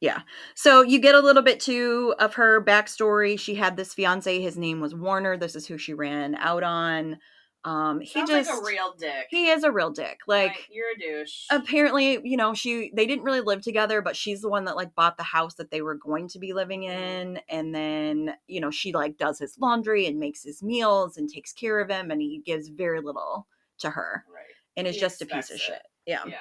Yeah. 0.00 0.20
So 0.54 0.82
you 0.82 1.00
get 1.00 1.14
a 1.16 1.20
little 1.20 1.42
bit 1.42 1.58
too 1.60 2.14
of 2.18 2.34
her 2.34 2.62
backstory. 2.62 3.38
She 3.38 3.54
had 3.56 3.76
this 3.76 3.94
fiance. 3.94 4.40
His 4.40 4.56
name 4.56 4.80
was 4.80 4.94
Warner. 4.94 5.36
This 5.36 5.56
is 5.56 5.66
who 5.66 5.76
she 5.78 5.92
ran 5.94 6.34
out 6.36 6.62
on. 6.62 7.18
Um, 7.64 7.98
he 8.00 8.06
Sounds 8.20 8.30
just 8.30 8.50
like 8.50 8.60
a 8.60 8.64
real 8.64 8.94
dick. 8.96 9.26
he 9.30 9.48
is 9.48 9.64
a 9.64 9.72
real 9.72 9.90
dick. 9.90 10.20
Like 10.28 10.68
you're 10.70 10.92
a 10.94 10.98
douche. 10.98 11.44
apparently 11.50 12.20
you 12.22 12.36
know 12.36 12.54
she 12.54 12.92
they 12.94 13.04
didn't 13.04 13.24
really 13.24 13.40
live 13.40 13.62
together 13.62 14.00
but 14.00 14.16
she's 14.16 14.40
the 14.40 14.48
one 14.48 14.64
that 14.66 14.76
like 14.76 14.94
bought 14.94 15.16
the 15.16 15.24
house 15.24 15.54
that 15.56 15.70
they 15.72 15.82
were 15.82 15.96
going 15.96 16.28
to 16.28 16.38
be 16.38 16.52
living 16.54 16.82
Mm-hmm. 16.82 16.92
in 17.36 17.40
and 17.50 17.74
then 17.74 18.34
you 18.46 18.60
know 18.60 18.70
she 18.70 18.92
like 18.92 19.18
does 19.18 19.40
his 19.40 19.58
laundry 19.58 20.06
and 20.06 20.20
makes 20.20 20.44
his 20.44 20.62
meals 20.62 21.16
and 21.16 21.28
takes 21.28 21.52
care 21.52 21.80
of 21.80 21.90
him 21.90 22.12
and 22.12 22.22
he 22.22 22.38
gives 22.46 22.68
very 22.68 23.00
little 23.00 23.48
to 23.80 23.90
her 23.90 24.24
right. 24.32 24.44
and 24.76 24.86
is 24.86 24.94
He 24.94 25.00
just 25.00 25.20
a 25.20 25.26
piece 25.26 25.50
of 25.50 25.56
it. 25.56 25.60
shit 25.60 25.82
yeah 26.06 26.22
Yeah. 26.26 26.36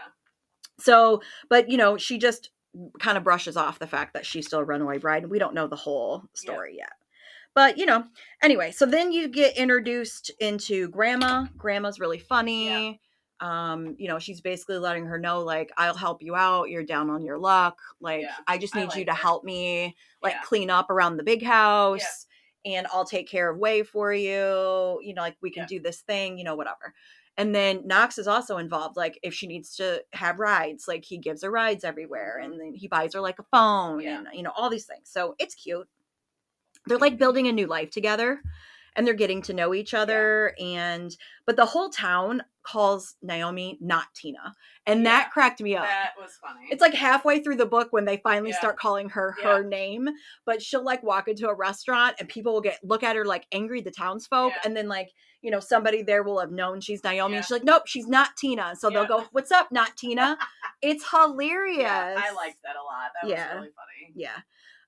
so 0.80 1.22
but 1.50 1.68
you 1.70 1.78
know 1.78 1.98
she 1.98 2.20
just 2.20 2.52
kind 3.00 3.18
of 3.18 3.24
brushes 3.24 3.58
off 3.58 3.80
the 3.80 3.88
fact 3.88 4.14
that 4.14 4.26
she's 4.26 4.48
still 4.48 4.60
a 4.60 4.64
runaway 4.66 4.98
bride 4.98 5.24
and 5.24 5.32
we 5.32 5.40
don't 5.40 5.54
know 5.54 5.68
the 5.68 5.76
whole 5.76 6.24
Yeah. 6.44 6.52
story 6.52 6.76
yet. 6.78 6.92
But 7.56 7.78
you 7.78 7.86
know 7.86 8.06
anyway 8.42 8.72
so 8.72 8.86
then 8.86 9.12
you 9.12 9.28
get 9.28 9.58
introduced 9.58 10.32
into 10.40 10.90
grandma. 10.90 11.48
Grandma's 11.58 12.00
really 12.00 12.20
funny. 12.20 13.02
Um 13.40 13.96
you 14.00 14.08
know 14.08 14.20
she's 14.20 14.42
basically 14.42 14.78
letting 14.80 15.06
her 15.06 15.20
know 15.20 15.42
like 15.44 15.72
i'll 15.78 15.96
help 15.96 16.22
you 16.22 16.36
out. 16.36 16.70
You're 16.70 16.84
down 16.84 17.10
on 17.10 17.24
your 17.24 17.38
luck. 17.40 17.78
Like 18.00 18.22
Yeah, 18.22 18.32
i 18.48 18.58
just 18.58 18.76
I 18.76 18.82
need 18.82 18.94
you 18.96 19.06
to 19.06 19.14
help 19.14 19.44
me 19.44 19.96
like 20.22 20.34
Yeah. 20.34 20.42
clean 20.44 20.70
up 20.70 20.90
around 20.90 21.18
the 21.18 21.24
big 21.24 21.44
house 21.44 22.26
and 22.66 22.88
i'll 22.94 23.06
take 23.06 23.28
care 23.30 23.50
of 23.50 23.58
way 23.58 23.84
for 23.84 24.14
you. 24.14 25.00
You 25.02 25.14
know 25.16 25.22
like 25.22 25.38
we 25.42 25.52
can 25.52 25.64
Yeah. 25.64 25.68
do 25.68 25.80
this 25.80 26.02
thing 26.02 26.38
you 26.38 26.44
know 26.44 26.56
whatever 26.56 26.94
and 27.38 27.54
then 27.54 27.86
knox 27.86 28.18
is 28.18 28.28
also 28.28 28.58
involved 28.58 28.98
like 28.98 29.20
if 29.24 29.34
she 29.34 29.48
needs 29.48 29.76
to 29.76 30.04
have 30.14 30.40
rides 30.40 30.88
like 30.88 31.06
he 31.06 31.18
gives 31.18 31.44
her 31.44 31.52
rides 31.52 31.84
everywhere 31.84 32.40
Mhm. 32.42 32.46
and 32.46 32.60
then 32.60 32.74
he 32.74 32.88
buys 32.88 33.14
her 33.14 33.22
like 33.22 33.40
a 33.40 33.44
phone 33.44 34.02
Yeah. 34.02 34.18
and 34.20 34.28
you 34.34 34.44
know 34.44 34.52
all 34.56 34.70
these 34.70 34.86
things 34.86 35.10
so 35.10 35.36
it's 35.40 35.56
cute 35.56 35.88
they're 36.86 36.98
like 36.98 37.18
building 37.18 37.48
a 37.48 37.52
new 37.52 37.68
life 37.68 37.92
together 37.92 38.42
and 38.96 39.06
they're 39.06 39.14
getting 39.14 39.42
to 39.44 39.54
know 39.54 39.74
each 39.74 39.94
other 39.94 40.56
and 40.60 41.16
but 41.46 41.56
the 41.56 41.66
whole 41.66 41.90
town 41.90 42.44
calls 42.64 43.16
Naomi 43.22 43.78
not 43.80 44.08
Tina. 44.14 44.54
And 44.86 45.00
Yeah, 45.00 45.04
that 45.06 45.32
cracked 45.32 45.62
me 45.62 45.78
up. 45.78 45.86
That 45.86 46.16
was 46.20 46.38
funny. 46.46 46.68
It's 46.70 46.82
like 46.82 46.94
halfway 46.94 47.40
through 47.42 47.56
the 47.56 47.66
book 47.66 47.94
when 47.94 48.04
they 48.04 48.18
finally 48.18 48.50
Yeah. 48.50 48.58
start 48.58 48.78
calling 48.78 49.08
her 49.12 49.38
Yeah. 49.40 49.58
her 49.58 49.64
name, 49.64 50.10
but 50.46 50.62
she'll 50.62 50.84
like 50.84 51.02
walk 51.02 51.30
into 51.30 51.48
a 51.48 51.54
restaurant 51.54 52.18
and 52.20 52.28
people 52.28 52.52
will 52.54 52.62
get 52.62 52.84
look 52.84 53.04
at 53.04 53.16
her 53.16 53.24
like 53.24 53.48
angry, 53.54 53.80
the 53.80 53.92
townsfolk, 53.92 54.52
Yeah. 54.52 54.62
and 54.66 54.76
then 54.76 54.90
like 54.90 55.14
you 55.42 55.52
know 55.52 55.60
somebody 55.60 56.02
there 56.02 56.24
will 56.24 56.40
have 56.40 56.52
known 56.52 56.82
she's 56.82 57.04
Naomi. 57.04 57.34
Yeah. 57.34 57.38
And 57.38 57.46
she's 57.46 57.52
like, 57.52 57.64
nope, 57.64 57.84
she's 57.86 58.08
not 58.08 58.36
Tina. 58.38 58.76
So 58.76 58.90
they'll 58.90 59.06
go, 59.06 59.26
"What's 59.32 59.52
up, 59.52 59.72
not 59.72 59.96
Tina?" 59.98 60.38
it's 60.82 61.10
hilarious. 61.10 61.80
yeah, 61.80 62.16
I 62.18 62.32
liked 62.34 62.58
that 62.64 62.76
a 62.76 62.84
lot. 62.84 63.12
That 63.22 63.30
Yeah. 63.30 63.48
was 63.48 63.56
really 63.56 63.74
funny. 63.76 64.14
Yeah. 64.16 64.38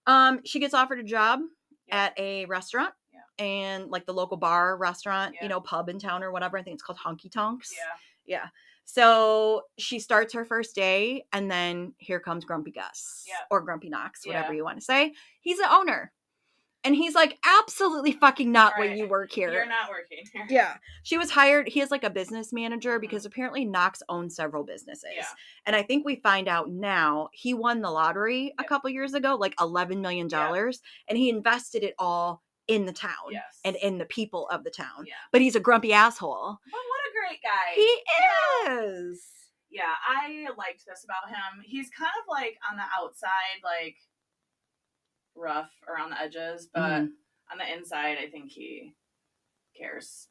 Um, 0.07 0.41
she 0.45 0.59
gets 0.59 0.73
offered 0.73 0.99
a 0.99 1.03
job 1.03 1.39
Yeah. 1.87 2.05
at 2.05 2.19
a 2.19 2.45
restaurant. 2.45 2.93
Yeah. 3.13 3.45
And 3.45 3.89
like 3.91 4.05
the 4.05 4.13
local 4.13 4.37
bar, 4.37 4.75
restaurant, 4.77 5.35
Yeah. 5.35 5.43
you 5.43 5.49
know, 5.49 5.61
pub 5.61 5.89
in 5.89 5.99
town 5.99 6.23
or 6.23 6.31
whatever. 6.31 6.57
I 6.57 6.63
think 6.63 6.73
it's 6.75 6.83
called 6.83 6.99
Honky 6.99 7.31
Tonks. 7.31 7.71
Yeah. 7.75 8.37
Yeah. 8.41 8.47
So 8.85 9.63
she 9.77 9.99
starts 9.99 10.33
her 10.33 10.45
first 10.45 10.73
day, 10.75 11.25
and 11.31 11.49
then 11.51 11.93
here 11.99 12.19
comes 12.19 12.43
Grumpy 12.43 12.71
Gus 12.71 13.23
Yeah. 13.27 13.35
or 13.51 13.61
Grumpy 13.61 13.87
Knox, 13.89 14.25
whatever 14.25 14.51
Yeah. 14.51 14.57
you 14.57 14.63
want 14.63 14.79
to 14.79 14.83
say. 14.83 15.13
He's 15.41 15.59
the 15.59 15.71
owner. 15.71 16.11
And 16.83 16.95
he's 16.95 17.13
like, 17.13 17.37
absolutely 17.45 18.13
fucking 18.13 18.51
not 18.51 18.73
Right. 18.77 18.89
when 18.89 18.97
you 18.97 19.07
work 19.07 19.31
here. 19.33 19.51
You're 19.51 19.65
not 19.65 19.89
working 19.89 20.19
here. 20.31 20.45
Yeah. 20.49 20.77
She 21.03 21.17
was 21.17 21.29
hired. 21.31 21.67
He 21.67 21.81
is 21.81 21.91
like 21.91 22.03
a 22.05 22.09
business 22.09 22.53
manager 22.53 22.97
Mhm. 22.97 23.01
because 23.01 23.25
apparently 23.25 23.65
Knox 23.65 24.01
owns 24.07 24.35
several 24.35 24.63
businesses. 24.63 25.09
Yeah. 25.13 25.27
And 25.65 25.75
I 25.75 25.83
think 25.83 26.05
we 26.05 26.15
find 26.17 26.47
out 26.47 26.69
now 26.69 27.29
he 27.33 27.53
won 27.53 27.81
the 27.81 27.91
lottery 27.91 28.53
a 28.57 28.63
couple 28.63 28.89
years 28.89 29.13
ago, 29.13 29.35
like 29.35 29.55
$11 29.57 29.99
million, 30.01 30.29
and 30.33 31.17
he 31.17 31.29
invested 31.29 31.83
it 31.83 31.95
all 31.99 32.43
in 32.67 32.85
the 32.85 32.93
town 32.93 33.31
Yes. 33.31 33.59
and 33.65 33.75
in 33.77 33.97
the 33.97 34.05
people 34.05 34.47
of 34.49 34.63
the 34.63 34.69
town. 34.71 35.05
Yeah. 35.05 35.15
But 35.31 35.41
he's 35.41 35.55
a 35.55 35.59
grumpy 35.59 35.91
asshole. 35.91 36.59
But 36.63 36.71
what 36.71 37.01
a 37.09 37.11
great 37.27 37.41
guy. 37.41 37.73
He 37.75 38.71
is. 38.71 39.27
yeah, 39.71 39.95
I 40.07 40.47
liked 40.57 40.83
this 40.87 41.03
about 41.03 41.29
him. 41.29 41.61
He's 41.65 41.89
kind 41.91 42.11
of 42.21 42.25
like 42.27 42.57
on 42.71 42.77
the 42.77 42.83
outside, 42.99 43.59
like 43.63 43.97
rough 45.39 45.71
around 45.87 46.11
the 46.11 46.19
edges, 46.21 46.67
but 46.73 46.81
Mhm. 46.81 47.13
on 47.51 47.57
the 47.57 47.73
inside, 47.73 48.17
I 48.17 48.29
think 48.29 48.51
he 48.51 48.95
cares 49.75 50.27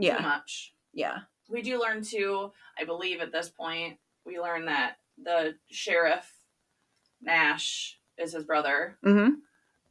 too 0.00 0.18
much. 0.20 0.74
Yeah. 0.92 1.22
We 1.48 1.62
do 1.62 1.80
learn 1.80 2.02
too, 2.02 2.52
I 2.78 2.84
believe 2.84 3.20
at 3.20 3.32
this 3.32 3.50
point, 3.50 3.98
we 4.24 4.38
learn 4.40 4.66
that 4.66 4.98
the 5.18 5.58
sheriff, 5.70 6.38
Nash, 7.20 7.98
is 8.16 8.32
his 8.32 8.44
brother. 8.44 8.98
Mm-hmm. 9.04 9.34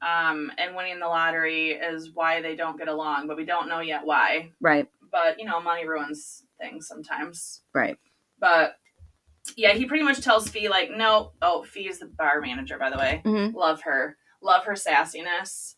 Um, 0.07 0.51
and 0.57 0.75
winning 0.75 0.99
the 0.99 1.07
lottery 1.07 1.71
is 1.73 2.11
why 2.13 2.41
they 2.41 2.55
don't 2.55 2.77
get 2.77 2.87
along, 2.87 3.27
but 3.27 3.37
we 3.37 3.45
don't 3.45 3.67
know 3.69 3.79
yet 3.81 4.05
why. 4.05 4.51
Right. 4.59 4.89
But, 5.11 5.37
you 5.39 5.45
know, 5.45 5.61
money 5.61 5.85
ruins 5.85 6.43
things 6.59 6.87
sometimes. 6.87 7.63
Right. 7.73 7.97
But 8.39 8.77
yeah, 9.55 9.73
he 9.73 9.85
pretty 9.85 10.03
much 10.03 10.21
tells 10.21 10.49
Fee 10.49 10.69
like, 10.69 10.89
no. 10.91 11.33
Oh, 11.41 11.63
Fee 11.63 11.87
is 11.87 11.99
the 11.99 12.05
bar 12.07 12.41
manager, 12.41 12.77
by 12.77 12.89
the 12.89 12.97
way. 12.97 13.21
Mhm. 13.25 13.53
Love 13.53 13.81
her. 13.81 14.17
Love 14.41 14.65
her 14.65 14.74
sassiness. 14.74 15.75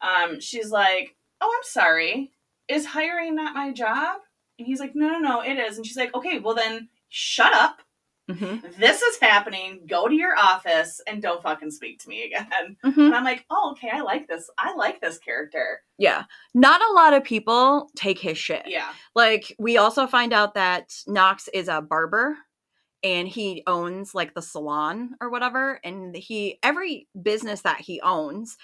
Um, 0.00 0.40
she's 0.40 0.70
like, 0.70 1.16
oh, 1.40 1.52
I'm 1.54 1.64
sorry. 1.64 2.32
Is 2.68 2.86
hiring 2.86 3.34
not 3.34 3.54
my 3.54 3.72
job? 3.72 4.20
And 4.58 4.66
he's 4.66 4.80
like, 4.80 4.94
no, 4.94 5.08
no, 5.08 5.18
no, 5.18 5.40
it 5.42 5.58
is. 5.58 5.76
And 5.76 5.86
she's 5.86 5.96
like, 5.96 6.14
okay, 6.14 6.38
well 6.38 6.54
then, 6.54 6.88
shut 7.08 7.52
up. 7.52 7.78
Mm-hmm. 8.30 8.80
This 8.80 9.02
is 9.02 9.18
happening. 9.20 9.82
Go 9.88 10.08
to 10.08 10.14
your 10.14 10.36
office 10.36 11.00
and 11.06 11.22
don't 11.22 11.42
fucking 11.42 11.70
speak 11.70 12.00
to 12.00 12.08
me 12.08 12.24
again. 12.24 12.76
Mm-hmm. 12.84 13.00
And 13.00 13.14
I'm 13.14 13.22
like, 13.22 13.44
oh, 13.50 13.72
okay, 13.72 13.90
I 13.92 14.00
like 14.00 14.26
this. 14.26 14.50
I 14.58 14.74
like 14.74 15.00
this 15.00 15.18
character. 15.18 15.82
Yeah. 15.96 16.24
Not 16.52 16.80
a 16.80 16.92
lot 16.92 17.14
of 17.14 17.22
people 17.22 17.88
take 17.94 18.18
his 18.18 18.36
shit. 18.36 18.64
Yeah. 18.66 18.88
Like 19.14 19.54
we 19.58 19.76
also 19.76 20.06
find 20.06 20.32
out 20.32 20.54
that 20.54 20.92
Knox 21.06 21.48
is 21.54 21.68
a 21.68 21.80
barber 21.80 22.36
and 23.06 23.28
he 23.28 23.62
owns 23.68 24.14
like 24.16 24.34
the 24.34 24.42
salon 24.42 25.14
or 25.20 25.30
whatever 25.30 25.78
and 25.84 26.16
he 26.16 26.58
every 26.62 27.06
business 27.22 27.60
that 27.62 27.80
he 27.80 28.00
owns 28.00 28.56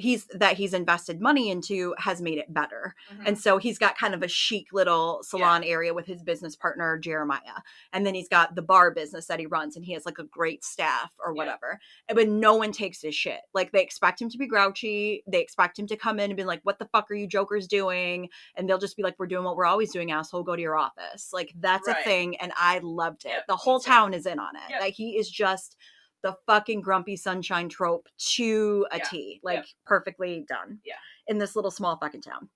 he's 0.00 0.26
that 0.34 0.56
he's 0.56 0.74
invested 0.74 1.20
money 1.20 1.50
into 1.50 1.94
has 1.98 2.20
made 2.20 2.38
it 2.38 2.52
better. 2.52 2.94
Mhm. 3.12 3.22
And 3.26 3.38
so 3.38 3.58
he's 3.58 3.78
got 3.78 3.96
kind 3.98 4.14
of 4.14 4.22
a 4.22 4.28
chic 4.28 4.72
little 4.72 5.22
salon 5.22 5.62
area 5.64 5.94
with 5.94 6.06
his 6.06 6.22
business 6.22 6.56
partner 6.56 6.98
Jeremiah. 6.98 7.60
And 7.92 8.06
then 8.06 8.14
he's 8.14 8.28
got 8.28 8.54
the 8.54 8.62
bar 8.62 8.90
business 8.90 9.26
that 9.26 9.38
he 9.38 9.46
runs 9.46 9.76
and 9.76 9.84
he 9.84 9.92
has 9.92 10.06
like 10.06 10.18
a 10.18 10.24
great 10.24 10.64
staff 10.64 11.12
or 11.24 11.32
whatever. 11.32 11.80
And- 12.08 12.16
But 12.16 12.28
no 12.28 12.54
one 12.54 12.72
takes 12.72 13.00
his 13.02 13.14
shit. 13.14 13.40
Like 13.54 13.72
they 13.72 13.82
expect 13.82 14.20
him 14.20 14.28
to 14.30 14.38
be 14.38 14.46
grouchy. 14.46 15.22
They 15.26 15.40
expect 15.40 15.78
him 15.78 15.86
to 15.88 15.96
come 15.96 16.18
in 16.18 16.30
and 16.30 16.36
be 16.36 16.44
like, 16.44 16.60
"What 16.64 16.78
the 16.78 16.86
fuck 16.86 17.10
are 17.10 17.14
you 17.14 17.26
jokers 17.26 17.66
doing?" 17.68 18.28
And 18.56 18.68
they'll 18.68 18.78
just 18.78 18.96
be 18.96 19.02
like, 19.02 19.16
"We're 19.18 19.26
doing 19.26 19.44
what 19.44 19.56
we're 19.56 19.66
always 19.66 19.92
doing, 19.92 20.10
asshole. 20.10 20.42
Go 20.42 20.56
to 20.56 20.62
your 20.62 20.76
office." 20.76 21.32
Like 21.32 21.52
that's 21.60 21.86
a 21.88 21.92
thing 22.04 22.36
and 22.38 22.52
I 22.56 22.78
loved 22.82 23.24
it. 23.26 23.28
Yep, 23.30 23.46
the 23.48 23.56
whole 23.56 23.80
town 23.80 24.14
is 24.14 24.26
in 24.26 24.38
on 24.38 24.56
it. 24.56 24.62
Yep. 24.70 24.80
Like 24.80 24.94
he 24.94 25.16
is 25.18 25.28
just 25.30 25.76
the 26.22 26.36
fucking 26.46 26.80
grumpy 26.80 27.16
sunshine 27.16 27.68
trope 27.68 28.08
to 28.34 28.86
a 28.92 28.98
Yeah. 28.98 29.04
T. 29.04 29.40
Like 29.42 29.56
Yep. 29.58 29.66
perfectly 29.86 30.44
done. 30.48 30.80
Yeah. 30.84 30.96
In 31.26 31.38
this 31.38 31.54
little 31.56 31.70
small 31.70 31.96
fucking 31.98 32.22
town. 32.22 32.48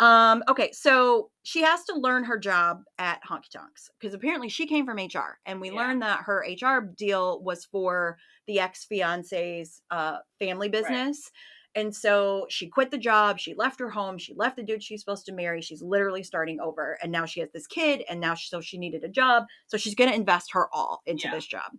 Um, 0.00 0.42
okay, 0.48 0.72
so 0.72 1.30
she 1.42 1.62
has 1.62 1.84
to 1.84 1.94
learn 1.94 2.24
her 2.24 2.38
job 2.38 2.82
at 2.98 3.22
Honky 3.24 3.50
Tonks 3.50 3.90
because 3.98 4.14
apparently 4.14 4.48
she 4.48 4.66
came 4.66 4.84
from 4.86 4.98
HR, 4.98 5.38
and 5.46 5.60
we 5.60 5.70
Yeah. 5.70 5.76
learned 5.76 6.02
that 6.02 6.20
her 6.22 6.42
HR 6.44 6.80
deal 6.80 7.40
was 7.42 7.64
for 7.66 8.18
the 8.46 8.58
ex 8.58 8.84
fiance's 8.84 9.82
uh, 9.90 10.18
family 10.38 10.68
business. 10.68 11.30
And 11.74 11.94
so 11.94 12.46
she 12.50 12.68
quit 12.68 12.90
the 12.90 12.98
job, 12.98 13.38
she 13.38 13.54
left 13.54 13.80
her 13.80 13.88
home, 13.88 14.18
she 14.18 14.34
left 14.34 14.56
the 14.56 14.62
dude 14.62 14.82
she's 14.82 15.00
supposed 15.00 15.24
to 15.26 15.32
marry. 15.32 15.62
She's 15.62 15.82
literally 15.82 16.22
starting 16.22 16.60
over. 16.60 16.98
And 17.02 17.10
now 17.10 17.24
she 17.24 17.40
has 17.40 17.50
this 17.52 17.66
kid, 17.66 18.02
and 18.10 18.20
now 18.20 18.34
she, 18.34 18.48
so 18.48 18.60
she 18.60 18.76
needed 18.78 19.04
a 19.04 19.08
job. 19.08 19.44
So 19.68 19.76
she's 19.78 19.94
going 19.94 20.10
to 20.10 20.16
invest 20.16 20.52
her 20.52 20.68
all 20.74 21.02
into 21.06 21.28
Yeah. 21.28 21.34
this 21.34 21.46
job. 21.46 21.72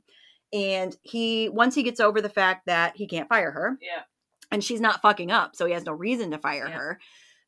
And 0.54 0.96
he, 1.02 1.50
once 1.50 1.74
he 1.76 1.84
gets 1.84 2.00
over 2.00 2.22
the 2.22 2.30
fact 2.30 2.68
that 2.68 2.96
he 2.96 3.08
can't 3.08 3.28
fire 3.28 3.52
her, 3.52 3.78
Yeah. 3.82 4.04
and 4.52 4.64
she's 4.64 4.80
not 4.82 5.02
fucking 5.02 5.32
up, 5.32 5.56
so 5.56 5.66
he 5.66 5.74
has 5.74 5.84
no 5.86 5.94
reason 5.94 6.30
to 6.32 6.38
fire 6.38 6.68
Yeah. 6.70 6.76
her, 6.78 7.00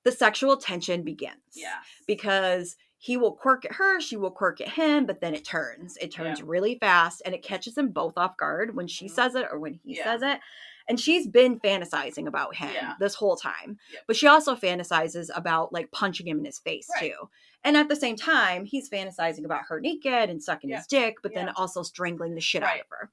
the 0.03 0.11
sexual 0.11 0.57
tension 0.57 1.03
begins 1.03 1.53
Yeah. 1.53 1.77
because 2.07 2.75
he 2.97 3.15
will 3.17 3.33
quirk 3.33 3.65
at 3.65 3.73
her, 3.73 4.01
she 4.01 4.17
will 4.17 4.31
quirk 4.31 4.59
at 4.61 4.69
him, 4.69 5.05
but 5.05 5.21
then 5.21 5.35
it 5.35 5.45
turns. 5.45 5.97
It 5.97 6.11
turns 6.11 6.41
really 6.41 6.79
fast 6.79 7.21
and 7.25 7.35
it 7.35 7.43
catches 7.43 7.75
them 7.75 7.89
both 7.89 8.17
off 8.17 8.35
guard 8.37 8.75
when 8.75 8.87
she 8.87 9.05
Mhm. 9.05 9.11
says 9.11 9.35
it 9.35 9.47
or 9.51 9.59
when 9.59 9.75
he 9.83 9.97
Yeah. 9.97 10.03
says 10.05 10.21
it. 10.23 10.39
And 10.87 10.99
she's 10.99 11.27
been 11.27 11.59
fantasizing 11.59 12.27
about 12.27 12.55
him 12.55 12.69
Yeah. 12.73 12.93
this 12.99 13.15
whole 13.15 13.35
time. 13.35 13.77
Yep. 13.91 14.03
But 14.07 14.15
she 14.15 14.27
also 14.27 14.55
fantasizes 14.55 15.29
about 15.35 15.73
like 15.73 15.91
punching 15.91 16.27
him 16.27 16.39
in 16.39 16.45
his 16.45 16.59
face 16.59 16.87
Right. 17.01 17.11
too. 17.11 17.29
And 17.63 17.75
at 17.75 17.89
the 17.89 17.95
same 17.95 18.15
time, 18.15 18.65
he's 18.65 18.89
fantasizing 18.89 19.45
about 19.45 19.63
her 19.69 19.79
naked 19.79 20.29
and 20.29 20.41
sucking 20.43 20.69
Yeah. 20.69 20.77
his 20.77 20.87
dick, 20.87 21.17
but 21.23 21.33
then 21.33 21.49
also 21.49 21.81
strangling 21.81 22.35
the 22.35 22.41
shit 22.41 22.61
out 22.61 22.79
of 22.79 22.85
her. 22.89 23.11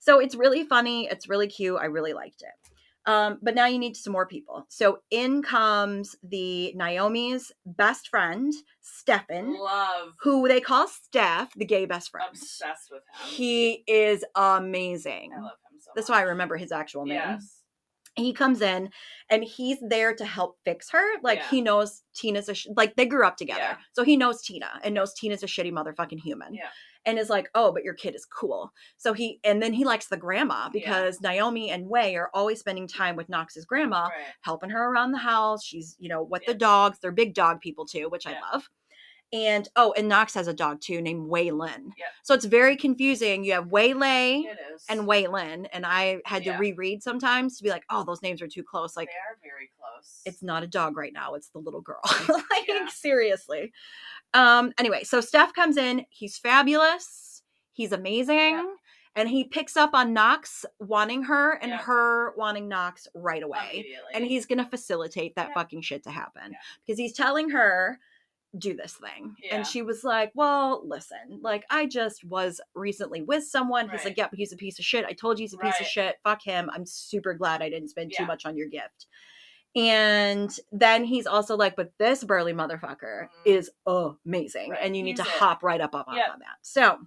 So 0.00 0.18
it's 0.18 0.34
really 0.34 0.64
funny. 0.64 1.06
It's 1.06 1.28
really 1.28 1.46
cute. 1.46 1.78
I 1.80 1.84
really 1.84 2.12
liked 2.12 2.42
it. 2.42 2.48
Um, 3.04 3.38
but 3.42 3.56
now 3.56 3.66
you 3.66 3.78
need 3.80 3.96
some 3.96 4.12
more 4.12 4.26
people. 4.26 4.64
So 4.68 5.02
in 5.10 5.42
comes 5.42 6.14
the 6.22 6.72
Naomi's 6.74 7.50
best 7.66 8.08
friend, 8.08 8.52
Stefan, 8.80 9.54
Love. 9.58 10.12
who 10.20 10.46
they 10.46 10.60
call 10.60 10.86
Steph, 10.88 11.52
the 11.54 11.64
gay 11.64 11.84
best 11.84 12.10
friend. 12.10 12.28
Obsessed 12.30 12.90
with 12.92 13.02
him. 13.02 13.28
He 13.28 13.82
is 13.88 14.24
amazing. 14.36 15.32
I 15.36 15.40
love 15.40 15.50
That's 15.94 16.08
why 16.08 16.18
I 16.18 16.22
remember 16.22 16.56
his 16.56 16.72
actual 16.72 17.04
name. 17.06 17.14
Yes. 17.16 17.58
He 18.14 18.34
comes 18.34 18.60
in 18.60 18.90
and 19.30 19.42
he's 19.42 19.78
there 19.80 20.14
to 20.14 20.24
help 20.26 20.58
fix 20.66 20.90
her. 20.90 21.02
Like 21.22 21.38
Yeah. 21.38 21.48
he 21.48 21.60
knows 21.62 22.02
Tina's 22.14 22.48
a 22.50 22.54
sh- 22.54 22.66
like 22.76 22.94
they 22.96 23.06
grew 23.06 23.26
up 23.26 23.38
together, 23.38 23.60
Yeah. 23.60 23.76
so 23.94 24.04
he 24.04 24.18
knows 24.18 24.42
Tina 24.42 24.80
and 24.84 24.94
knows 24.94 25.14
Tina's 25.14 25.42
a 25.42 25.46
shitty 25.46 25.72
motherfucking 25.72 26.20
human. 26.20 26.54
Yeah. 26.54 26.68
And 27.06 27.18
is 27.18 27.30
like, 27.30 27.48
oh, 27.54 27.72
but 27.72 27.82
your 27.84 27.94
kid 27.94 28.14
is 28.14 28.26
cool. 28.26 28.70
So 28.98 29.12
he 29.14 29.40
and 29.44 29.62
then 29.62 29.72
he 29.72 29.84
likes 29.84 30.08
the 30.08 30.16
grandma 30.18 30.68
because 30.68 31.20
Naomi 31.22 31.70
and 31.70 31.88
Way 31.88 32.14
are 32.16 32.30
always 32.34 32.60
spending 32.60 32.86
time 32.86 33.16
with 33.16 33.30
Knox's 33.30 33.64
grandma, 33.64 34.02
Right. 34.08 34.26
helping 34.42 34.70
her 34.70 34.84
around 34.92 35.12
the 35.12 35.18
house. 35.18 35.64
She's, 35.64 35.96
you 35.98 36.08
know, 36.10 36.22
with 36.22 36.44
the 36.46 36.54
dogs. 36.54 36.98
They're 37.00 37.12
big 37.12 37.32
dog 37.34 37.60
people 37.62 37.86
too, 37.86 38.08
which. 38.10 38.26
I 38.26 38.38
love. 38.52 38.68
And 39.32 39.66
oh, 39.76 39.94
and 39.96 40.08
Knox 40.08 40.34
has 40.34 40.46
a 40.46 40.52
dog 40.52 40.80
too 40.82 41.00
named 41.00 41.30
Waylon. 41.30 41.92
Yeah. 41.96 42.04
So 42.22 42.34
it's 42.34 42.44
very 42.44 42.76
confusing. 42.76 43.44
You 43.44 43.52
have 43.54 43.68
Waylay 43.68 44.44
and 44.90 45.00
Waylon, 45.08 45.66
and 45.72 45.86
I 45.86 46.20
had 46.26 46.44
Yeah. 46.44 46.52
to 46.54 46.58
reread 46.58 47.02
sometimes 47.02 47.56
to 47.56 47.62
be 47.64 47.70
like, 47.70 47.84
oh, 47.88 48.04
those 48.04 48.20
names 48.22 48.42
are 48.42 48.48
too 48.48 48.62
close. 48.62 48.94
Like 48.96 49.08
they 49.08 49.12
are 49.14 49.38
very 49.42 49.70
close. 49.78 50.20
it's 50.26 50.42
not 50.42 50.62
a 50.62 50.66
dog 50.66 50.96
right 50.98 51.12
now; 51.14 51.34
it's 51.34 51.48
the 51.48 51.60
little 51.60 51.80
girl. 51.80 52.00
like 52.28 52.68
Yeah. 52.68 52.86
seriously. 52.88 53.72
Um. 54.34 54.72
Anyway, 54.78 55.04
so 55.04 55.20
Steph 55.22 55.54
comes 55.54 55.76
in. 55.78 56.04
He's 56.10 56.36
fabulous. 56.38 57.42
He's 57.72 57.92
amazing. 57.92 58.76
And 59.14 59.28
he 59.28 59.44
picks 59.44 59.76
up 59.76 59.90
on 59.94 60.14
Knox 60.14 60.64
wanting 60.78 61.22
her 61.24 61.52
and 61.52 61.70
her 61.72 62.34
wanting 62.36 62.66
Knox 62.68 63.06
right 63.14 63.42
away 63.42 63.84
and 64.14 64.24
he's 64.24 64.46
gonna 64.46 64.66
facilitate 64.68 65.34
that 65.36 65.52
fucking 65.52 65.82
shit 65.82 66.02
to 66.04 66.10
happen 66.10 66.54
because 66.86 66.98
he's 66.98 67.12
telling 67.12 67.50
her 67.50 67.98
do 68.58 68.74
this 68.76 68.92
thing 68.94 69.34
Yeah. 69.42 69.56
and 69.56 69.66
she 69.66 69.80
was 69.82 70.04
like 70.04 70.30
well 70.34 70.82
listen 70.86 71.40
like 71.40 71.64
i 71.70 71.86
just 71.86 72.22
was 72.24 72.60
recently 72.74 73.22
with 73.22 73.44
someone 73.44 73.84
he's 73.88 73.98
Right. 74.00 74.04
like 74.06 74.16
yep 74.18 74.30
he's 74.34 74.52
a 74.52 74.56
piece 74.56 74.78
of 74.78 74.84
shit 74.84 75.04
i 75.06 75.12
told 75.12 75.38
you 75.38 75.44
he's 75.44 75.54
a 75.54 75.58
piece 75.58 75.80
of 75.80 75.86
shit 75.86 76.16
fuck 76.22 76.42
him 76.42 76.68
i'm 76.74 76.84
super 76.84 77.32
glad 77.32 77.62
i 77.62 77.70
didn't 77.70 77.88
spend 77.88 78.12
too 78.16 78.26
much 78.26 78.44
on 78.44 78.56
your 78.56 78.68
gift 78.68 79.06
And 79.74 80.50
then 80.70 81.02
he's 81.04 81.26
also 81.26 81.56
like, 81.56 81.76
but 81.76 81.92
this 81.98 82.22
burly 82.24 82.52
motherfucker 82.52 83.22
Mhm. 83.24 83.28
is 83.46 83.70
amazing. 83.86 84.70
Right, 84.70 84.80
And 84.82 84.94
you 84.94 85.02
need 85.02 85.16
to 85.16 85.22
it. 85.22 85.28
hop 85.28 85.62
right 85.62 85.80
up, 85.80 85.94
up 85.94 86.08
on, 86.08 86.16
Yep. 86.16 86.28
on 86.34 86.38
that. 86.40 86.58
So 86.60 86.98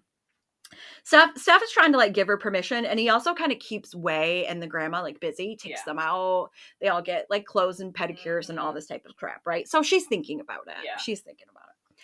Steph, 1.04 1.38
Steph 1.38 1.62
is 1.64 1.72
trying 1.72 1.92
to 1.92 1.98
like 1.98 2.14
give 2.14 2.28
her 2.28 2.38
permission, 2.38 2.86
and 2.86 3.00
he 3.00 3.10
also 3.10 3.34
kind 3.34 3.52
of 3.52 3.60
keeps 3.60 3.94
Way 3.96 4.46
and 4.48 4.62
the 4.62 4.68
grandma 4.68 5.02
like 5.02 5.20
busy, 5.20 5.56
takes 5.56 5.82
Yeah. 5.82 5.86
them 5.86 6.00
out. 6.00 6.50
They 6.82 6.88
all 6.90 7.02
get 7.02 7.28
like 7.30 7.46
clothes 7.46 7.80
and 7.80 7.94
pedicures 7.94 8.50
and 8.50 8.60
all 8.60 8.72
Mhm. 8.72 8.76
this 8.76 8.88
type 8.88 9.06
of 9.06 9.16
crap, 9.16 9.42
right? 9.46 9.68
So 9.68 9.82
she's 9.84 10.06
thinking 10.08 10.40
about 10.40 10.68
it. 10.68 10.84
Yeah. 10.84 10.98
She's 10.98 11.22
thinking 11.22 11.48
about 11.50 11.64
it. 11.70 11.96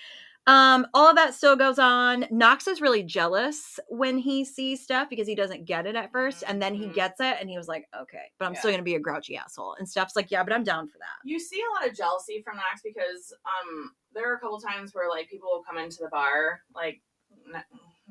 Um, 0.47 0.87
all 0.95 1.07
of 1.07 1.15
that 1.17 1.35
still 1.35 1.55
goes 1.55 1.77
on. 1.77 2.25
Knox 2.31 2.65
is 2.67 2.81
really 2.81 3.03
jealous 3.03 3.79
when 3.89 4.17
he 4.17 4.43
sees 4.43 4.81
Steph 4.81 5.07
because 5.07 5.27
he 5.27 5.35
doesn't 5.35 5.65
get 5.65 5.85
it 5.85 5.95
at 5.95 6.11
1st 6.11 6.43
and 6.47 6.59
then 6.59 6.73
he 6.73 6.87
Mhm. 6.87 6.93
gets 6.95 7.19
it, 7.19 7.37
and 7.39 7.47
he 7.47 7.57
was 7.57 7.67
like, 7.67 7.87
"Okay, 7.95 8.31
but 8.39 8.45
I'm 8.45 8.55
still 8.55 8.71
gonna 8.71 8.81
be 8.81 8.95
a 8.95 8.99
grouchy 8.99 9.37
asshole." 9.37 9.75
And 9.75 9.87
Steph's 9.87 10.15
like, 10.15 10.31
"Yeah, 10.31 10.43
but 10.43 10.51
I'm 10.51 10.63
down 10.63 10.87
for 10.87 10.97
that." 10.97 11.19
You 11.23 11.39
see 11.39 11.61
a 11.61 11.69
lot 11.73 11.87
of 11.87 11.95
jealousy 11.95 12.41
from 12.41 12.57
Knox 12.57 12.81
because 12.83 13.31
um 13.45 13.95
there 14.13 14.31
are 14.31 14.35
a 14.35 14.39
couple 14.39 14.59
times 14.59 14.95
where 14.95 15.09
like 15.09 15.29
people 15.29 15.49
will 15.51 15.63
come 15.63 15.77
into 15.77 15.99
the 16.01 16.09
bar, 16.09 16.63
like 16.73 17.01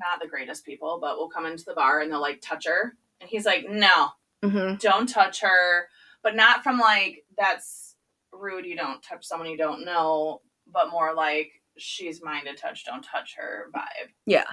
not 0.01 0.19
the 0.21 0.27
greatest 0.27 0.65
people, 0.65 0.97
but 1.01 1.17
will 1.17 1.29
come 1.29 1.45
into 1.45 1.63
the 1.65 1.73
bar 1.73 1.99
and 2.01 2.11
they'll 2.11 2.21
like 2.21 2.41
touch 2.41 2.65
her, 2.65 2.95
and 3.19 3.29
he's 3.29 3.45
like, 3.45 3.65
"No, 3.69 4.09
Mm-hmm. 4.43 4.75
don't 4.77 5.07
touch 5.07 5.41
her," 5.41 5.87
but 6.23 6.35
not 6.35 6.63
from 6.63 6.79
like 6.79 7.23
that's 7.37 7.95
rude. 8.33 8.65
You 8.65 8.75
don't 8.75 9.01
touch 9.03 9.23
someone 9.25 9.49
you 9.49 9.57
don't 9.57 9.85
know, 9.85 10.41
but 10.71 10.89
more 10.91 11.13
like 11.13 11.51
she's 11.77 12.23
mine 12.23 12.45
to 12.45 12.53
touch. 12.55 12.85
Don't 12.85 13.03
touch 13.03 13.35
her 13.37 13.67
vibe. 13.75 14.09
Yeah. 14.25 14.45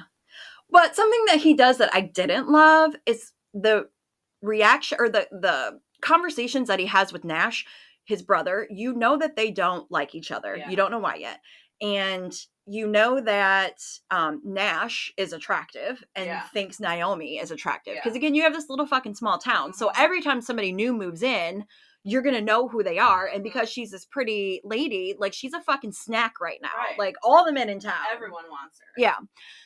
But 0.71 0.95
something 0.95 1.25
that 1.29 1.39
he 1.39 1.55
does 1.55 1.79
that 1.79 1.91
I 1.95 2.03
didn't 2.03 2.49
love 2.51 2.95
is 3.07 3.33
the 3.55 3.89
reaction 4.43 4.99
or 5.01 5.09
the 5.09 5.27
the 5.33 5.81
conversations 6.03 6.69
that 6.69 6.79
he 6.79 6.87
has 6.87 7.13
with 7.13 7.25
Nash, 7.25 7.65
his 8.05 8.23
brother. 8.23 8.67
You 8.71 8.93
know 8.95 9.17
that 9.17 9.37
they 9.37 9.51
don't 9.51 9.91
like 9.91 10.15
each 10.15 10.31
other. 10.31 10.57
Yeah. 10.57 10.69
You 10.69 10.77
don't 10.77 10.91
know 10.91 10.99
why 10.99 11.15
yet. 11.17 11.41
And 11.81 12.35
you 12.71 12.87
know 12.87 13.21
that 13.21 13.81
um, 14.11 14.43
Nash 14.45 15.13
is 15.17 15.33
attractive 15.33 16.05
and 16.15 16.27
Yeah. 16.27 16.43
thinks 16.49 16.79
Naomi 16.81 17.39
is 17.39 17.51
attractive. 17.51 17.95
Because 17.95 18.13
Yeah. 18.13 18.19
again, 18.19 18.35
you 18.35 18.43
have 18.43 18.53
this 18.53 18.69
little 18.69 18.87
fucking 18.87 19.15
small 19.15 19.39
town. 19.39 19.73
So 19.73 19.89
Mhm. 19.89 19.93
every 19.97 20.21
time 20.21 20.41
somebody 20.41 20.73
new 20.73 20.93
moves 20.93 21.23
in, 21.23 21.65
you're 22.05 22.23
gonna 22.23 22.41
know 22.41 22.69
who 22.69 22.83
they 22.83 22.99
are. 22.99 23.27
And 23.27 23.41
Mhm. 23.41 23.45
because 23.45 23.71
she's 23.71 23.91
this 23.91 24.05
pretty 24.05 24.61
lady, 24.65 25.15
like 25.19 25.33
she's 25.33 25.55
a 25.55 25.61
fucking 25.63 25.93
snack 25.93 26.41
right 26.41 26.61
now. 26.63 26.71
Right. 26.77 26.99
Like 26.99 27.17
all 27.23 27.45
the 27.45 27.53
men 27.53 27.69
in 27.69 27.81
town. 27.81 28.05
Everyone 28.13 28.45
wants 28.51 28.81
her. 28.81 28.87
Yeah. 28.97 29.17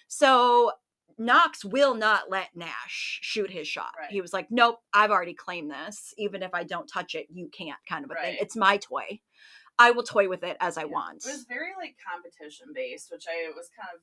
So 0.09 0.73
Knox 1.19 1.65
will 1.65 1.95
not 1.95 2.31
let 2.31 2.57
Nash 2.57 3.19
shoot 3.23 3.51
his 3.51 3.69
shot. 3.69 3.93
Right. 3.99 4.11
He 4.11 4.21
was 4.21 4.33
like, 4.33 4.47
Nope, 4.51 4.81
I've 4.95 5.11
already 5.11 5.35
claimed 5.35 5.71
this. 5.71 6.15
Even 6.19 6.43
if 6.43 6.55
I 6.55 6.65
don't 6.65 6.87
touch 6.87 7.15
it, 7.15 7.27
you 7.31 7.49
can't, 7.49 7.79
kind 7.89 8.05
of 8.05 8.11
a 8.11 8.15
thing. 8.15 8.37
It's 8.41 8.57
my 8.57 8.77
toy. 8.79 9.21
I 9.83 9.91
will 9.91 10.05
toy 10.05 10.29
with 10.29 10.45
it 10.45 10.57
as 10.61 10.79
I 10.79 10.83
Yeah. 10.83 10.93
want. 10.93 11.25
It 11.25 11.33
was 11.33 11.45
very 11.45 11.73
like 11.77 11.97
competition 12.09 12.69
based, 12.73 13.11
which 13.11 13.25
I 13.29 13.51
was 13.55 13.69
kind 13.77 13.89
of. 13.95 14.01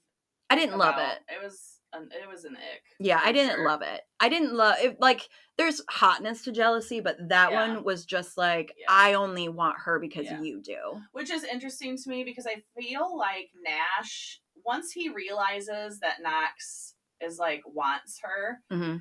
I 0.49 0.55
didn't 0.55 0.77
love 0.77 0.97
it. 0.97 1.19
It 1.33 1.41
was 1.41 1.79
an, 1.93 2.09
it 2.11 2.27
was 2.27 2.43
an 2.43 2.55
ick. 2.57 2.83
Yeah, 2.99 3.21
I 3.23 3.31
didn't 3.31 3.55
sure. 3.55 3.65
love 3.65 3.81
it. 3.83 4.01
I 4.19 4.29
didn't 4.29 4.55
love 4.55 4.75
it. 4.79 4.99
Like, 4.99 5.29
there's 5.57 5.81
hotness 5.89 6.41
to 6.43 6.51
jealousy, 6.51 6.99
but 7.01 7.17
that 7.29 7.51
Yeah. 7.51 7.67
one 7.67 7.83
was 7.83 8.05
just 8.05 8.35
like, 8.37 8.73
Yeah. 8.77 8.87
I 8.89 9.13
only 9.13 9.47
want 9.47 9.77
her 9.85 9.99
because 9.99 10.25
Yeah. 10.25 10.41
you 10.41 10.59
do. 10.61 11.01
Which 11.11 11.29
is 11.29 11.43
interesting 11.43 11.97
to 11.97 12.09
me 12.09 12.23
because 12.23 12.47
I 12.47 12.63
feel 12.75 13.15
like 13.15 13.51
Nash, 13.63 14.41
once 14.65 14.91
he 14.91 15.07
realizes 15.07 15.99
that 15.99 16.21
Knox 16.21 16.95
is 17.21 17.37
like 17.37 17.61
wants 17.65 18.19
her, 18.23 18.61
hmm 18.69 18.97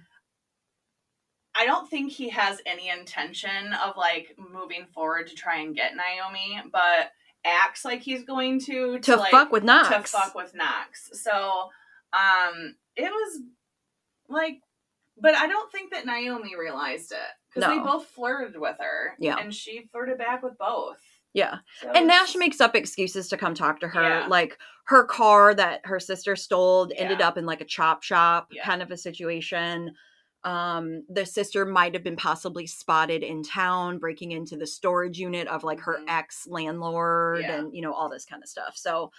I 1.59 1.67
don't 1.67 1.89
think 1.91 2.13
he 2.13 2.29
has 2.31 2.61
any 2.67 2.89
intention 2.89 3.73
of 3.85 3.97
like 3.97 4.37
moving 4.39 4.87
forward 4.95 5.27
to 5.29 5.35
try 5.35 5.57
and 5.61 5.75
get 5.75 5.93
Naomi, 5.97 6.61
but 6.73 7.11
acts 7.45 7.85
like 7.85 8.01
he's 8.01 8.25
going 8.25 8.61
to 8.61 8.99
To 9.01 9.17
like, 9.17 9.31
fuck 9.31 9.51
with 9.53 9.65
Knox. 9.65 9.89
to 10.13 10.19
fuck 10.19 10.35
with 10.35 10.55
Knox. 10.55 11.11
So, 11.15 11.69
um, 12.13 12.75
it 12.97 13.11
was 13.11 13.41
like, 14.29 14.61
but 15.21 15.35
I 15.35 15.47
don't 15.49 15.71
think 15.73 15.91
that 15.93 16.07
Naomi 16.07 16.55
realized 16.59 17.13
it 17.13 17.19
because 17.55 17.69
they 17.69 17.79
both 17.79 18.07
flirted 18.07 18.61
with 18.61 18.77
her. 18.79 19.15
Yeah. 19.19 19.39
and 19.39 19.53
she 19.53 19.89
flirted 19.91 20.19
back 20.19 20.43
with 20.43 20.57
both. 20.59 20.99
Yeah. 21.35 21.57
So 21.81 21.91
And 21.91 22.07
Nash 22.07 22.35
makes 22.37 22.61
up 22.61 22.75
excuses 22.75 23.29
to 23.29 23.37
come 23.37 23.55
talk 23.55 23.81
to 23.81 23.89
her. 23.89 24.03
Yeah. 24.21 24.27
Like 24.29 24.59
her 24.85 25.05
car 25.05 25.55
that 25.55 25.81
her 25.85 26.01
sister 26.01 26.37
stole 26.37 26.91
ended 26.97 27.19
Yeah. 27.21 27.29
up 27.29 27.37
in 27.37 27.47
like 27.47 27.61
a 27.61 27.65
chop 27.67 28.03
shop 28.03 28.49
Yeah. 28.51 28.65
kind 28.65 28.81
of 28.83 28.91
a 28.91 28.97
situation. 28.97 29.95
Um, 30.45 31.03
the 31.09 31.27
sister 31.27 31.67
might 31.67 31.95
have 31.95 32.05
been 32.05 32.17
possibly 32.17 32.67
spotted 32.67 33.23
in 33.23 33.43
town 33.43 33.99
breaking 33.99 34.33
into 34.33 34.57
the 34.57 34.67
storage 34.67 35.19
unit 35.19 35.49
of 35.49 35.65
like 35.65 35.81
her 35.81 35.99
Mhm. 35.99 36.05
ex 36.09 36.47
landlord 36.47 37.41
Yeah. 37.43 37.57
and 37.57 37.75
you 37.75 37.83
know 37.83 37.93
all 37.93 38.09
this 38.09 38.25
kind 38.25 38.43
of 38.43 38.49
stuff. 38.49 38.77
So 38.77 39.11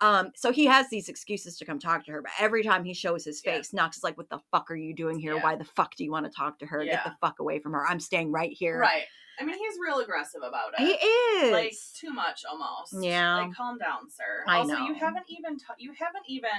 um 0.00 0.30
so 0.36 0.52
he 0.52 0.64
has 0.66 0.88
these 0.88 1.08
excuses 1.08 1.58
to 1.58 1.64
come 1.64 1.78
talk 1.80 2.04
to 2.04 2.12
her, 2.12 2.22
but 2.22 2.30
every 2.38 2.62
time 2.62 2.84
he 2.84 2.94
shows 2.94 3.24
his 3.24 3.42
Yeah. 3.44 3.56
face, 3.56 3.72
Knox 3.72 3.96
is 3.98 4.04
like, 4.04 4.16
What 4.16 4.30
the 4.30 4.38
fuck 4.52 4.70
are 4.70 4.76
you 4.76 4.94
doing 4.94 5.18
here? 5.18 5.34
Yeah. 5.34 5.42
Why 5.42 5.56
the 5.56 5.64
fuck 5.64 5.96
do 5.96 6.04
you 6.04 6.12
want 6.12 6.26
to 6.26 6.32
talk 6.32 6.58
to 6.60 6.66
her? 6.66 6.84
Get 6.84 7.02
the 7.04 7.16
fuck 7.20 7.40
away 7.40 7.58
from 7.58 7.72
her. 7.72 7.84
I'm 7.86 8.00
staying 8.00 8.30
right 8.30 8.52
here. 8.52 8.78
right. 8.78 9.04
I 9.40 9.44
mean, 9.44 9.58
he's 9.58 9.78
real 9.80 9.98
aggressive 10.00 10.42
about 10.42 10.74
it. 10.78 10.80
He 10.80 10.92
is 11.46 11.52
like 11.52 11.74
too 11.94 12.12
much 12.12 12.44
almost. 12.48 12.94
Yeah. 13.02 13.38
Like 13.38 13.54
calm 13.54 13.78
down, 13.78 14.08
sir. 14.10 14.44
I 14.46 14.58
also, 14.58 14.76
you 14.84 14.94
haven't 14.94 15.24
even 15.28 15.58
t- 15.58 15.64
you 15.78 15.92
haven't 15.94 16.24
even 16.28 16.50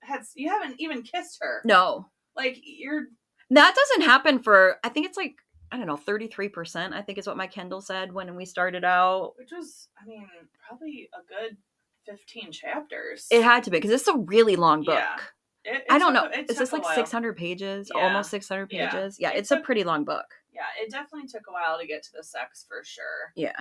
had 0.00 0.22
you 0.34 0.48
haven't 0.48 0.80
even 0.80 1.02
kissed 1.02 1.38
her. 1.42 1.60
no. 1.64 2.08
Like 2.36 2.58
you're 2.62 3.04
That 3.50 3.74
doesn't 3.74 4.02
happen 4.08 4.42
for 4.42 4.76
I 4.84 4.88
think 4.88 5.06
it's 5.06 5.16
like 5.16 5.36
I 5.70 5.78
don't 5.78 5.86
know, 5.86 5.96
33%, 5.96 6.92
I 6.92 7.00
think 7.00 7.16
is 7.16 7.26
what 7.26 7.38
my 7.38 7.46
Kindle 7.46 7.80
said 7.80 8.12
when 8.12 8.36
we 8.36 8.44
started 8.44 8.84
out. 8.84 9.32
which 9.38 9.50
was 9.56 9.88
I 10.02 10.06
mean 10.06 10.26
probably 10.68 11.08
a 11.14 11.22
good 11.26 11.56
fifteen 12.04 12.50
chapters. 12.52 13.26
It 13.30 13.42
had 13.42 13.62
to 13.64 13.70
be 13.70 13.78
because 13.78 13.90
it's 13.92 14.08
a 14.08 14.16
really 14.18 14.56
long 14.56 14.82
book. 14.82 14.94
Yeah. 14.98 15.16
It- 15.64 15.76
it 15.76 15.84
I 15.88 15.98
don't 15.98 16.12
took- 16.14 16.32
know. 16.32 16.38
it 16.38 16.50
Is 16.50 16.58
this 16.58 16.72
like 16.72 16.82
while. 16.82 16.94
600 16.96 17.36
pages? 17.36 17.90
Yeah. 17.94 18.02
Almost 18.02 18.30
600 18.30 18.68
pages? 18.68 19.16
Yeah, 19.20 19.30
It 19.30 19.38
it's 19.38 19.50
a 19.52 19.56
took- 19.56 19.64
pretty 19.64 19.84
long 19.84 20.04
book. 20.04 20.26
Yeah, 20.52 20.64
it 20.80 20.90
definitely 20.90 21.28
took 21.28 21.42
a 21.48 21.52
while 21.52 21.78
to 21.78 21.86
get 21.86 22.02
to 22.02 22.10
the 22.12 22.24
sex 22.24 22.64
for 22.68 22.82
sure. 22.84 23.32
Yeah. 23.36 23.58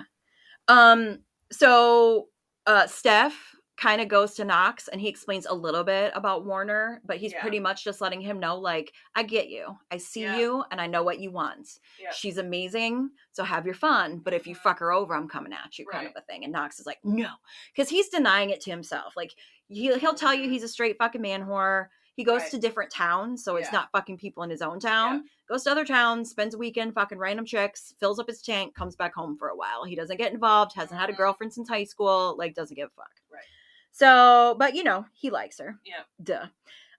Um 0.67 1.19
so 1.51 2.29
uh 2.65 2.87
Steph 2.87 3.55
kind 3.81 3.99
of 3.99 4.07
goes 4.07 4.35
to 4.35 4.45
Knox 4.45 4.87
and 4.89 5.01
he 5.01 5.07
explains 5.07 5.47
a 5.47 5.53
little 5.53 5.83
bit 5.83 6.11
about 6.13 6.45
Warner, 6.45 7.01
but 7.03 7.17
he's 7.17 7.31
Yeah. 7.31 7.41
pretty 7.41 7.59
much 7.59 7.83
just 7.83 7.99
letting 7.99 8.21
him 8.21 8.39
know 8.39 8.55
like 8.59 8.93
I 9.15 9.23
get 9.23 9.49
you. 9.49 9.75
I 9.89 9.97
see 9.97 10.21
Yeah. 10.21 10.37
you 10.37 10.63
and 10.69 10.79
I 10.79 10.85
know 10.85 11.01
what 11.01 11.17
you 11.19 11.31
want. 11.31 11.79
Yeah. 11.99 12.11
She's 12.11 12.37
amazing, 12.37 13.09
so 13.31 13.43
have 13.43 13.65
your 13.65 13.73
fun, 13.73 14.19
but 14.19 14.35
if 14.35 14.45
you 14.45 14.55
Mhm. 14.55 14.59
fuck 14.61 14.77
her 14.79 14.91
over, 14.91 15.15
I'm 15.15 15.27
coming 15.27 15.51
at 15.51 15.79
you 15.79 15.87
kind 15.87 16.05
Right. 16.05 16.15
of 16.15 16.21
a 16.21 16.25
thing. 16.27 16.43
And 16.43 16.53
Knox 16.53 16.79
is 16.79 16.85
like, 16.85 16.99
"No." 17.03 17.29
Cuz 17.75 17.89
he's 17.89 18.07
denying 18.09 18.51
it 18.51 18.61
to 18.61 18.69
himself. 18.69 19.17
Like 19.17 19.33
he'll, 19.67 19.97
he'll 19.97 20.13
tell 20.13 20.33
you 20.35 20.47
Mhm. 20.47 20.51
he's 20.51 20.63
a 20.63 20.67
straight 20.67 20.97
fucking 20.99 21.21
man 21.21 21.47
whore. 21.47 21.87
He 22.13 22.23
goes 22.23 22.41
Right. 22.43 22.51
to 22.51 22.59
different 22.59 22.91
towns, 22.91 23.43
so 23.43 23.55
it's 23.55 23.71
not 23.71 23.89
fucking 23.91 24.17
people 24.19 24.43
in 24.43 24.51
his 24.51 24.61
own 24.61 24.79
town. 24.79 25.27
Goes 25.47 25.63
to 25.63 25.71
other 25.71 25.85
towns, 25.85 26.29
spends 26.29 26.53
a 26.53 26.57
weekend 26.59 26.93
fucking 26.93 27.17
random 27.17 27.45
chicks, 27.47 27.95
fills 27.99 28.19
up 28.19 28.27
his 28.27 28.43
tank, 28.43 28.75
comes 28.75 28.95
back 28.95 29.15
home 29.15 29.37
for 29.37 29.47
a 29.47 29.55
while. 29.55 29.85
He 29.85 29.95
doesn't 29.95 30.17
get 30.17 30.33
involved, 30.33 30.73
hasn't 30.75 30.99
had 30.99 31.09
a 31.09 31.13
Mhm. 31.13 31.17
girlfriend 31.17 31.53
since 31.53 31.67
high 31.69 31.85
school, 31.85 32.35
like 32.37 32.53
doesn't 32.53 32.75
give 32.75 32.89
a 32.89 33.01
fuck. 33.01 33.09
Right. 33.31 33.41
So, 33.91 34.55
but 34.57 34.75
you 34.75 34.83
know, 34.83 35.05
he 35.13 35.29
likes 35.29 35.59
her. 35.59 35.79
Yeah. 35.85 36.03
Duh. 36.23 36.47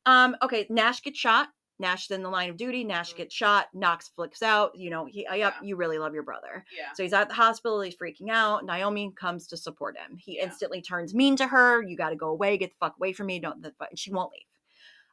Um, 0.07 0.37
okay, 0.42 0.66
Nash 0.68 1.02
gets 1.02 1.18
shot. 1.18 1.48
Nash 1.78 2.11
in 2.11 2.22
the 2.22 2.28
line 2.28 2.48
of 2.50 2.57
duty. 2.57 2.85
Nash 2.85 3.12
Mhm. 3.12 3.16
gets 3.16 3.35
shot. 3.35 3.68
Knox 3.74 4.09
flips 4.09 4.42
out. 4.42 4.76
You 4.76 4.90
know, 4.90 5.05
he, 5.07 5.22
yep, 5.22 5.37
Yeah. 5.37 5.52
you 5.62 5.74
really 5.74 5.98
love 5.98 6.14
your 6.14 6.22
brother. 6.22 6.64
Yeah. 6.76 6.92
So 6.94 7.02
he's 7.02 7.12
at 7.12 7.28
the 7.28 7.35
hospital. 7.35 7.81
He's 7.81 7.96
freaking 7.96 8.31
out. 8.31 8.64
Naomi 8.64 9.12
comes 9.16 9.48
to 9.48 9.57
support 9.57 9.96
him. 9.98 10.16
He 10.16 10.37
Yeah. 10.37 10.44
instantly 10.44 10.81
turns 10.81 11.12
mean 11.14 11.35
to 11.37 11.46
her. 11.48 11.83
You 11.83 11.96
got 11.96 12.11
to 12.11 12.16
go 12.16 12.28
away. 12.28 12.57
Get 12.57 12.70
the 12.70 12.76
fuck 12.78 12.96
away 12.96 13.12
from 13.12 13.26
me. 13.26 13.40
Don't. 13.40 13.62
The 13.62 13.72
fuck. 13.72 13.88
She 13.96 14.12
won't 14.12 14.31
leave. 14.33 14.46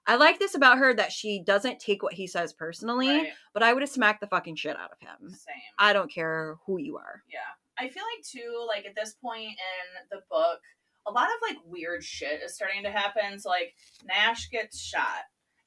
I 0.06 0.16
like 0.16 0.38
this 0.40 0.54
about 0.56 0.78
her 0.80 0.94
that 0.96 1.12
she 1.12 1.40
doesn't 1.40 1.80
take 1.80 2.02
what 2.04 2.14
he 2.14 2.26
says 2.28 2.52
personally, 2.54 3.10
Right. 3.18 3.34
but 3.54 3.64
I 3.64 3.74
would 3.74 3.82
have 3.84 3.90
smacked 3.92 4.22
the 4.22 4.28
fucking 4.28 4.56
shit 4.56 4.76
out 4.78 4.92
of 4.92 5.00
him. 5.00 5.30
Same. 5.32 5.56
I 5.78 5.94
don't 5.94 6.12
care 6.12 6.56
who 6.66 6.78
you 6.80 6.98
are. 6.98 7.24
Yeah. 7.28 7.40
I 7.78 7.90
feel 7.90 8.04
like 8.16 8.26
too, 8.26 8.66
like 8.68 8.86
at 8.86 8.96
this 8.96 9.14
point 9.16 9.50
in 9.52 10.08
the 10.10 10.22
book, 10.30 10.62
a 11.10 11.12
lot 11.12 11.26
of 11.28 11.36
like 11.50 11.58
weird 11.66 12.04
shit 12.04 12.42
is 12.44 12.54
starting 12.56 12.84
to 12.84 12.92
happen. 12.92 13.40
So 13.40 13.50
like 13.50 13.74
Nash 14.06 14.50
gets 14.50 14.80
shot 14.80 15.24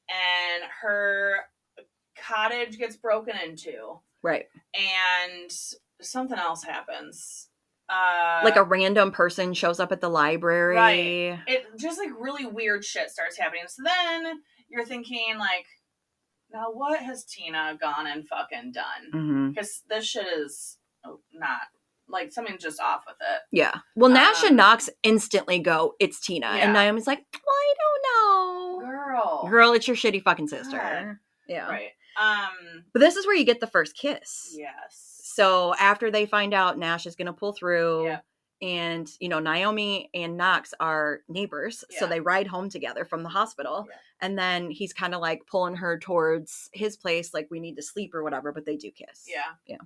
and 0.09 0.63
her 0.83 1.37
cottage 2.17 2.79
gets 2.79 2.97
broken 2.97 3.35
into 3.45 4.01
Right. 4.23 4.47
and 4.75 5.51
something 6.01 6.39
else 6.39 6.63
happens. 6.63 7.49
Uh 7.89 8.41
like 8.45 8.57
a 8.57 8.63
random 8.63 9.11
person 9.11 9.53
shows 9.55 9.81
up 9.81 9.93
at 9.93 10.01
the 10.01 10.09
library. 10.09 10.77
Right. 10.77 11.41
it 11.47 11.65
just 11.79 11.99
like 11.99 12.11
really 12.19 12.47
weird 12.47 12.85
shit 12.85 13.11
starts 13.11 13.37
happening. 13.37 13.65
So 13.69 13.83
then 13.85 14.41
you're 14.69 14.85
thinking 14.85 15.37
like 15.39 15.67
now 16.53 16.67
what 16.73 17.01
has 17.01 17.25
Tina 17.25 17.77
gone 17.81 18.07
and 18.07 18.27
fucking 18.29 18.73
done? 18.73 19.11
hmm 19.13 19.49
Because 19.51 19.83
this 19.89 20.05
shit 20.07 20.27
is 20.27 20.79
not 21.33 21.61
like 22.13 22.33
something's 22.33 22.63
just 22.63 22.81
off 22.81 23.03
with 23.07 23.17
it. 23.21 23.41
Yeah. 23.51 23.75
Well, 23.97 24.11
Nash 24.11 24.43
Um, 24.43 24.49
and 24.49 24.57
Knox 24.57 24.91
instantly 25.03 25.59
go, 25.59 25.95
it's 25.99 26.21
Tina. 26.21 26.47
Yeah. 26.47 26.65
And 26.65 26.73
Naomi's 26.73 27.07
like, 27.07 27.25
well, 27.33 27.55
I 27.55 27.75
don't 27.79 28.81
know. 28.83 28.87
Girl. 28.87 29.47
Girl, 29.51 29.73
it's 29.73 29.89
your 29.89 29.97
shitty 29.97 30.23
fucking 30.23 30.49
sister. 30.49 31.21
Yeah. 31.49 31.69
Right. 31.69 31.91
Um. 32.21 32.85
But 32.93 33.01
this 33.01 33.17
is 33.17 33.27
where 33.27 33.35
you 33.37 33.45
get 33.45 33.61
the 33.61 33.67
first 33.67 33.97
kiss. 33.97 34.55
Yes. 34.57 35.21
So 35.25 35.75
after 35.75 36.11
they 36.11 36.27
find 36.27 36.53
out 36.53 36.79
Nash 36.79 37.07
is 37.07 37.17
going 37.17 37.27
to 37.27 37.33
pull 37.33 37.53
through, 37.55 38.05
Yeah. 38.07 38.21
and 38.61 39.09
you 39.19 39.31
know 39.31 39.39
Naomi 39.39 40.11
and 40.13 40.37
Knox 40.37 40.75
are 40.79 41.21
neighbors, 41.29 41.85
so 41.99 42.07
they 42.07 42.21
ride 42.21 42.47
home 42.47 42.69
together 42.69 43.07
from 43.07 43.23
the 43.23 43.31
hospital, 43.31 43.87
Yeah. 43.89 43.97
and 44.21 44.39
then 44.39 44.71
he's 44.71 44.93
kind 44.93 45.15
of 45.15 45.23
like 45.23 45.47
pulling 45.47 45.77
her 45.77 45.99
towards 45.99 46.69
his 46.75 46.99
place, 46.99 47.33
like 47.33 47.49
we 47.51 47.61
need 47.61 47.77
to 47.77 47.83
sleep 47.83 48.15
or 48.15 48.23
whatever. 48.23 48.53
But 48.53 48.67
they 48.67 48.77
do 48.77 48.91
kiss. 48.91 49.27
Yeah, 49.27 49.55
yeah. 49.67 49.79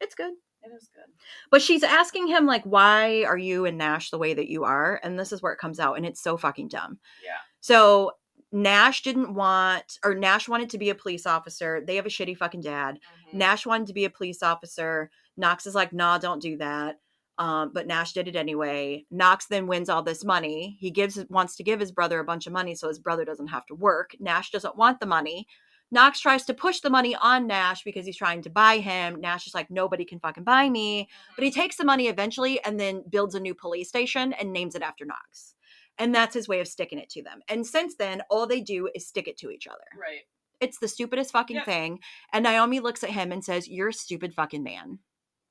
it's 0.00 0.14
good. 0.14 0.34
It 0.64 0.72
is 0.74 0.88
good. 0.94 1.12
But 1.50 1.62
she's 1.62 1.82
asking 1.82 2.28
him 2.28 2.46
like, 2.46 2.64
"Why 2.64 3.24
are 3.24 3.36
you 3.38 3.64
and 3.66 3.76
Nash 3.78 4.10
the 4.10 4.18
way 4.18 4.34
that 4.34 4.48
you 4.48 4.64
are?" 4.64 5.00
And 5.02 5.18
this 5.18 5.32
is 5.32 5.42
where 5.42 5.52
it 5.52 5.58
comes 5.58 5.78
out, 5.80 5.96
and 5.96 6.06
it's 6.06 6.22
so 6.22 6.36
fucking 6.36 6.68
dumb. 6.68 6.98
Yeah. 7.22 7.36
So 7.60 8.12
Nash 8.52 9.02
didn't 9.02 9.34
want, 9.34 9.98
or 10.04 10.14
Nash 10.14 10.48
wanted 10.48 10.70
to 10.70 10.78
be 10.78 10.90
a 10.90 10.94
police 10.94 11.26
officer. 11.26 11.82
They 11.84 11.96
have 11.96 12.06
a 12.06 12.10
shitty 12.10 12.36
fucking 12.36 12.60
dad. 12.60 13.00
Mhm. 13.28 13.34
Nash 13.34 13.66
wanted 13.66 13.88
to 13.88 13.92
be 13.94 14.04
a 14.04 14.10
police 14.10 14.42
officer. 14.42 15.10
Knox 15.36 15.66
is 15.66 15.74
like, 15.74 15.92
nah, 15.92 16.18
don't 16.18 16.40
do 16.40 16.56
that. 16.58 17.00
Um, 17.36 17.72
but 17.74 17.88
Nash 17.88 18.12
did 18.12 18.28
it 18.28 18.36
anyway. 18.36 19.06
Knox 19.10 19.46
then 19.46 19.66
wins 19.66 19.88
all 19.88 20.04
this 20.04 20.22
money. 20.24 20.76
He 20.78 20.92
gives 20.92 21.18
wants 21.28 21.56
to 21.56 21.64
give 21.64 21.80
his 21.80 21.90
brother 21.90 22.20
a 22.20 22.24
bunch 22.24 22.46
of 22.46 22.52
money 22.52 22.76
so 22.76 22.86
his 22.86 23.00
brother 23.00 23.24
doesn't 23.24 23.48
have 23.48 23.66
to 23.66 23.74
work. 23.74 24.14
Nash 24.20 24.52
doesn't 24.52 24.76
want 24.76 25.00
the 25.00 25.06
money. 25.06 25.48
Knox 25.90 26.18
tries 26.20 26.44
to 26.46 26.54
push 26.54 26.80
the 26.80 26.90
money 26.90 27.14
on 27.14 27.46
Nash 27.46 27.84
because 27.84 28.04
he's 28.06 28.16
trying 28.16 28.42
to 28.42 28.50
buy 28.50 28.78
him. 28.78 29.20
Nash 29.20 29.46
is 29.46 29.54
like, 29.54 29.70
nobody 29.70 30.04
can 30.04 30.18
fucking 30.18 30.42
buy 30.44 30.68
me. 30.68 31.08
But 31.36 31.44
he 31.44 31.50
Mhm. 31.50 31.54
takes 31.54 31.76
the 31.76 31.84
money 31.84 32.08
eventually 32.08 32.62
and 32.64 32.80
then 32.80 33.02
builds 33.08 33.34
a 33.34 33.40
new 33.40 33.54
police 33.54 33.88
station 33.88 34.32
and 34.32 34.52
names 34.52 34.74
it 34.74 34.82
after 34.82 35.04
Knox. 35.04 35.54
And 35.98 36.12
that's 36.12 36.34
his 36.34 36.48
way 36.48 36.58
of 36.60 36.66
sticking 36.66 36.98
it 36.98 37.10
to 37.10 37.22
them. 37.22 37.42
And 37.48 37.64
since 37.64 37.94
then, 37.94 38.22
all 38.28 38.46
they 38.48 38.60
do 38.60 38.88
is 38.94 39.06
stick 39.06 39.28
it 39.28 39.36
to 39.38 39.50
each 39.50 39.68
other. 39.68 39.84
Right. 39.96 40.26
It's 40.60 40.78
the 40.78 40.88
stupidest 40.88 41.30
fucking 41.30 41.60
thing. 41.62 42.00
And 42.32 42.42
Naomi 42.42 42.80
looks 42.80 43.04
at 43.04 43.10
him 43.10 43.30
and 43.30 43.44
says, 43.44 43.68
You're 43.68 43.88
a 43.90 43.92
stupid 43.92 44.34
fucking 44.34 44.62
man. 44.64 44.98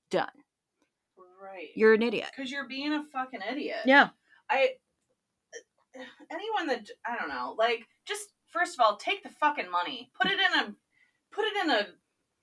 Done. 0.10 0.44
Right. 1.42 1.70
You're 1.76 1.94
an 1.94 2.02
idiot. 2.02 2.32
because 2.36 2.52
you're 2.52 2.68
being 2.68 2.92
a 2.92 3.04
fucking 3.14 3.42
idiot. 3.50 3.82
Yeah. 3.86 4.10
I. 4.50 4.76
Anyone 6.32 6.68
that 6.68 6.90
I 7.06 7.16
don't 7.18 7.30
know, 7.30 7.56
like, 7.58 7.88
just 8.06 8.33
first 8.54 8.76
of 8.76 8.80
all, 8.86 8.96
take 8.98 9.24
the 9.24 9.30
fucking 9.30 9.70
money, 9.72 10.10
put 10.20 10.32
it 10.32 10.40
in 10.40 10.60
a, 10.60 10.74
put 11.32 11.46
it 11.46 11.64
in 11.66 11.72
a 11.72 11.88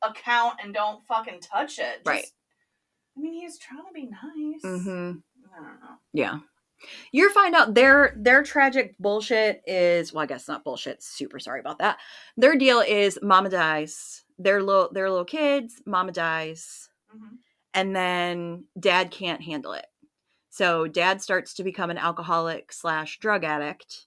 account, 0.02 0.56
and 0.62 0.74
don't 0.74 1.02
fucking 1.06 1.40
touch 1.40 1.78
it. 1.78 1.96
Just- 1.98 2.06
Right. 2.06 2.26
I 3.16 3.20
mean, 3.20 3.34
he's 3.40 3.58
trying 3.58 3.84
to 3.86 3.92
be 3.92 4.06
nice. 4.06 4.62
Mm-hmm. 4.64 5.18
I 5.52 5.56
don't 5.56 5.80
know. 5.80 5.96
Yeah. 6.12 6.38
You 7.12 7.30
find 7.32 7.54
out 7.54 7.74
their 7.74 8.14
their 8.16 8.42
tragic 8.42 8.94
bullshit 8.98 9.60
is 9.66 10.12
well, 10.14 10.22
I 10.22 10.26
guess 10.26 10.48
not 10.48 10.64
bullshit. 10.64 11.02
Super 11.02 11.38
sorry 11.38 11.60
about 11.60 11.78
that. 11.80 11.98
Their 12.38 12.56
deal 12.56 12.80
is 12.80 13.18
mama 13.20 13.50
dies. 13.50 14.24
Their 14.38 14.62
little 14.62 14.90
their 14.92 15.10
little 15.10 15.26
kids, 15.26 15.82
mama 15.84 16.12
dies, 16.12 16.88
Mhm. 17.14 17.36
and 17.74 17.94
then 17.94 18.64
dad 18.78 19.10
can't 19.10 19.42
handle 19.42 19.72
it. 19.72 19.86
So 20.48 20.86
dad 20.86 21.20
starts 21.20 21.52
to 21.54 21.64
become 21.64 21.90
an 21.90 21.98
alcoholic 21.98 22.72
slash 22.72 23.18
drug 23.18 23.44
addict, 23.44 24.06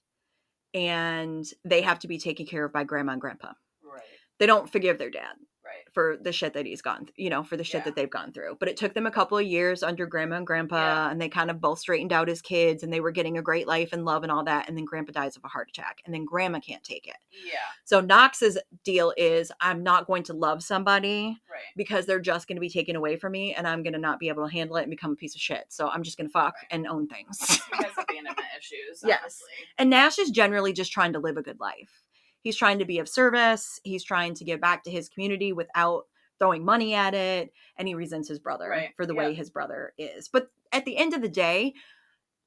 and 0.74 1.46
they 1.64 1.82
have 1.82 2.00
to 2.00 2.08
be 2.08 2.18
taken 2.18 2.46
care 2.46 2.64
of 2.64 2.72
by 2.72 2.84
grandma 2.84 3.12
and 3.12 3.20
grandpa. 3.20 3.52
Right. 3.82 4.02
They 4.38 4.46
don't 4.46 4.70
forgive 4.70 4.98
their 4.98 5.10
dad. 5.10 5.34
Right. 5.64 5.92
for 5.94 6.16
the 6.20 6.32
shit 6.32 6.52
that 6.54 6.66
he's 6.66 6.82
gone, 6.82 7.08
you 7.16 7.30
know, 7.30 7.42
for 7.42 7.56
the 7.56 7.64
shit 7.64 7.80
Yeah. 7.80 7.84
that 7.84 7.96
they've 7.96 8.10
gone 8.10 8.32
through. 8.32 8.56
But 8.60 8.68
it 8.68 8.76
took 8.76 8.92
them 8.94 9.06
a 9.06 9.10
couple 9.10 9.38
of 9.38 9.44
years 9.46 9.82
under 9.82 10.06
grandma 10.06 10.36
and 10.36 10.46
grandpa, 10.46 10.76
Yeah. 10.76 11.10
and 11.10 11.20
they 11.20 11.28
kind 11.28 11.50
of 11.50 11.60
both 11.60 11.78
straightened 11.78 12.12
out 12.12 12.28
as 12.28 12.42
kids, 12.42 12.82
and 12.82 12.92
they 12.92 13.00
were 13.00 13.10
getting 13.12 13.38
a 13.38 13.42
great 13.42 13.66
life 13.66 13.92
and 13.92 14.04
love 14.04 14.22
and 14.24 14.30
all 14.32 14.44
that. 14.44 14.68
And 14.68 14.76
then 14.76 14.84
grandpa 14.84 15.12
dies 15.12 15.36
of 15.36 15.44
a 15.44 15.48
heart 15.48 15.70
attack, 15.70 16.02
and 16.04 16.14
then 16.14 16.24
grandma 16.24 16.60
can't 16.60 16.84
take 16.84 17.06
it. 17.06 17.16
Yeah. 17.46 17.58
So 17.84 18.00
Knox's 18.00 18.58
deal 18.84 19.12
is 19.16 19.50
I'm 19.60 19.82
not 19.82 20.06
going 20.06 20.22
to 20.24 20.32
love 20.34 20.62
somebody 20.62 21.38
Right. 21.50 21.60
because 21.76 22.06
they're 22.06 22.20
just 22.20 22.46
going 22.48 22.56
to 22.56 22.60
be 22.60 22.68
taken 22.70 22.96
away 22.96 23.16
from 23.16 23.32
me, 23.32 23.54
and 23.54 23.66
I'm 23.66 23.82
going 23.82 23.94
to 23.94 23.98
not 23.98 24.18
be 24.18 24.28
able 24.28 24.46
to 24.46 24.52
handle 24.52 24.76
it 24.76 24.82
and 24.82 24.90
become 24.90 25.12
a 25.12 25.16
piece 25.16 25.34
of 25.34 25.40
shit. 25.40 25.66
So 25.72 25.88
I'm 25.88 26.02
just 26.02 26.16
going 26.18 26.28
to 26.28 26.32
fuck 26.32 26.54
Right. 26.56 26.66
and 26.72 26.86
own 26.86 27.08
things. 27.08 27.38
Abandonment 27.72 28.38
issues. 28.58 29.02
Yes. 29.04 29.42
And 29.78 29.90
Nash 29.90 30.18
is 30.18 30.30
generally 30.30 30.72
just 30.72 30.92
trying 30.92 31.12
to 31.14 31.18
live 31.18 31.36
a 31.36 31.42
good 31.42 31.60
life. 31.60 32.03
He's 32.44 32.56
trying 32.56 32.78
to 32.78 32.84
be 32.84 32.98
of 32.98 33.08
service. 33.08 33.80
He's 33.82 34.04
trying 34.04 34.34
to 34.34 34.44
give 34.44 34.60
back 34.60 34.84
to 34.84 34.90
his 34.90 35.08
community 35.08 35.52
without 35.52 36.04
throwing 36.38 36.64
money 36.64 36.94
at 36.94 37.14
it. 37.14 37.52
And 37.76 37.88
he 37.88 37.94
resents 37.94 38.28
his 38.28 38.38
brother 38.38 38.68
Right, 38.68 38.90
for 38.96 39.06
the 39.06 39.14
yeah. 39.14 39.20
way 39.20 39.34
his 39.34 39.50
brother 39.50 39.94
is. 39.98 40.28
But 40.28 40.48
at 40.70 40.84
the 40.84 40.98
end 40.98 41.14
of 41.14 41.22
the 41.22 41.28
day, 41.28 41.72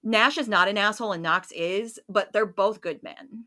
Nash 0.03 0.37
is 0.37 0.47
not 0.47 0.67
an 0.67 0.77
asshole 0.77 1.13
and 1.13 1.23
Knox 1.23 1.51
is, 1.51 1.99
but 2.07 2.31
they're 2.31 2.45
both 2.45 2.79
good 2.79 3.01
men 3.01 3.45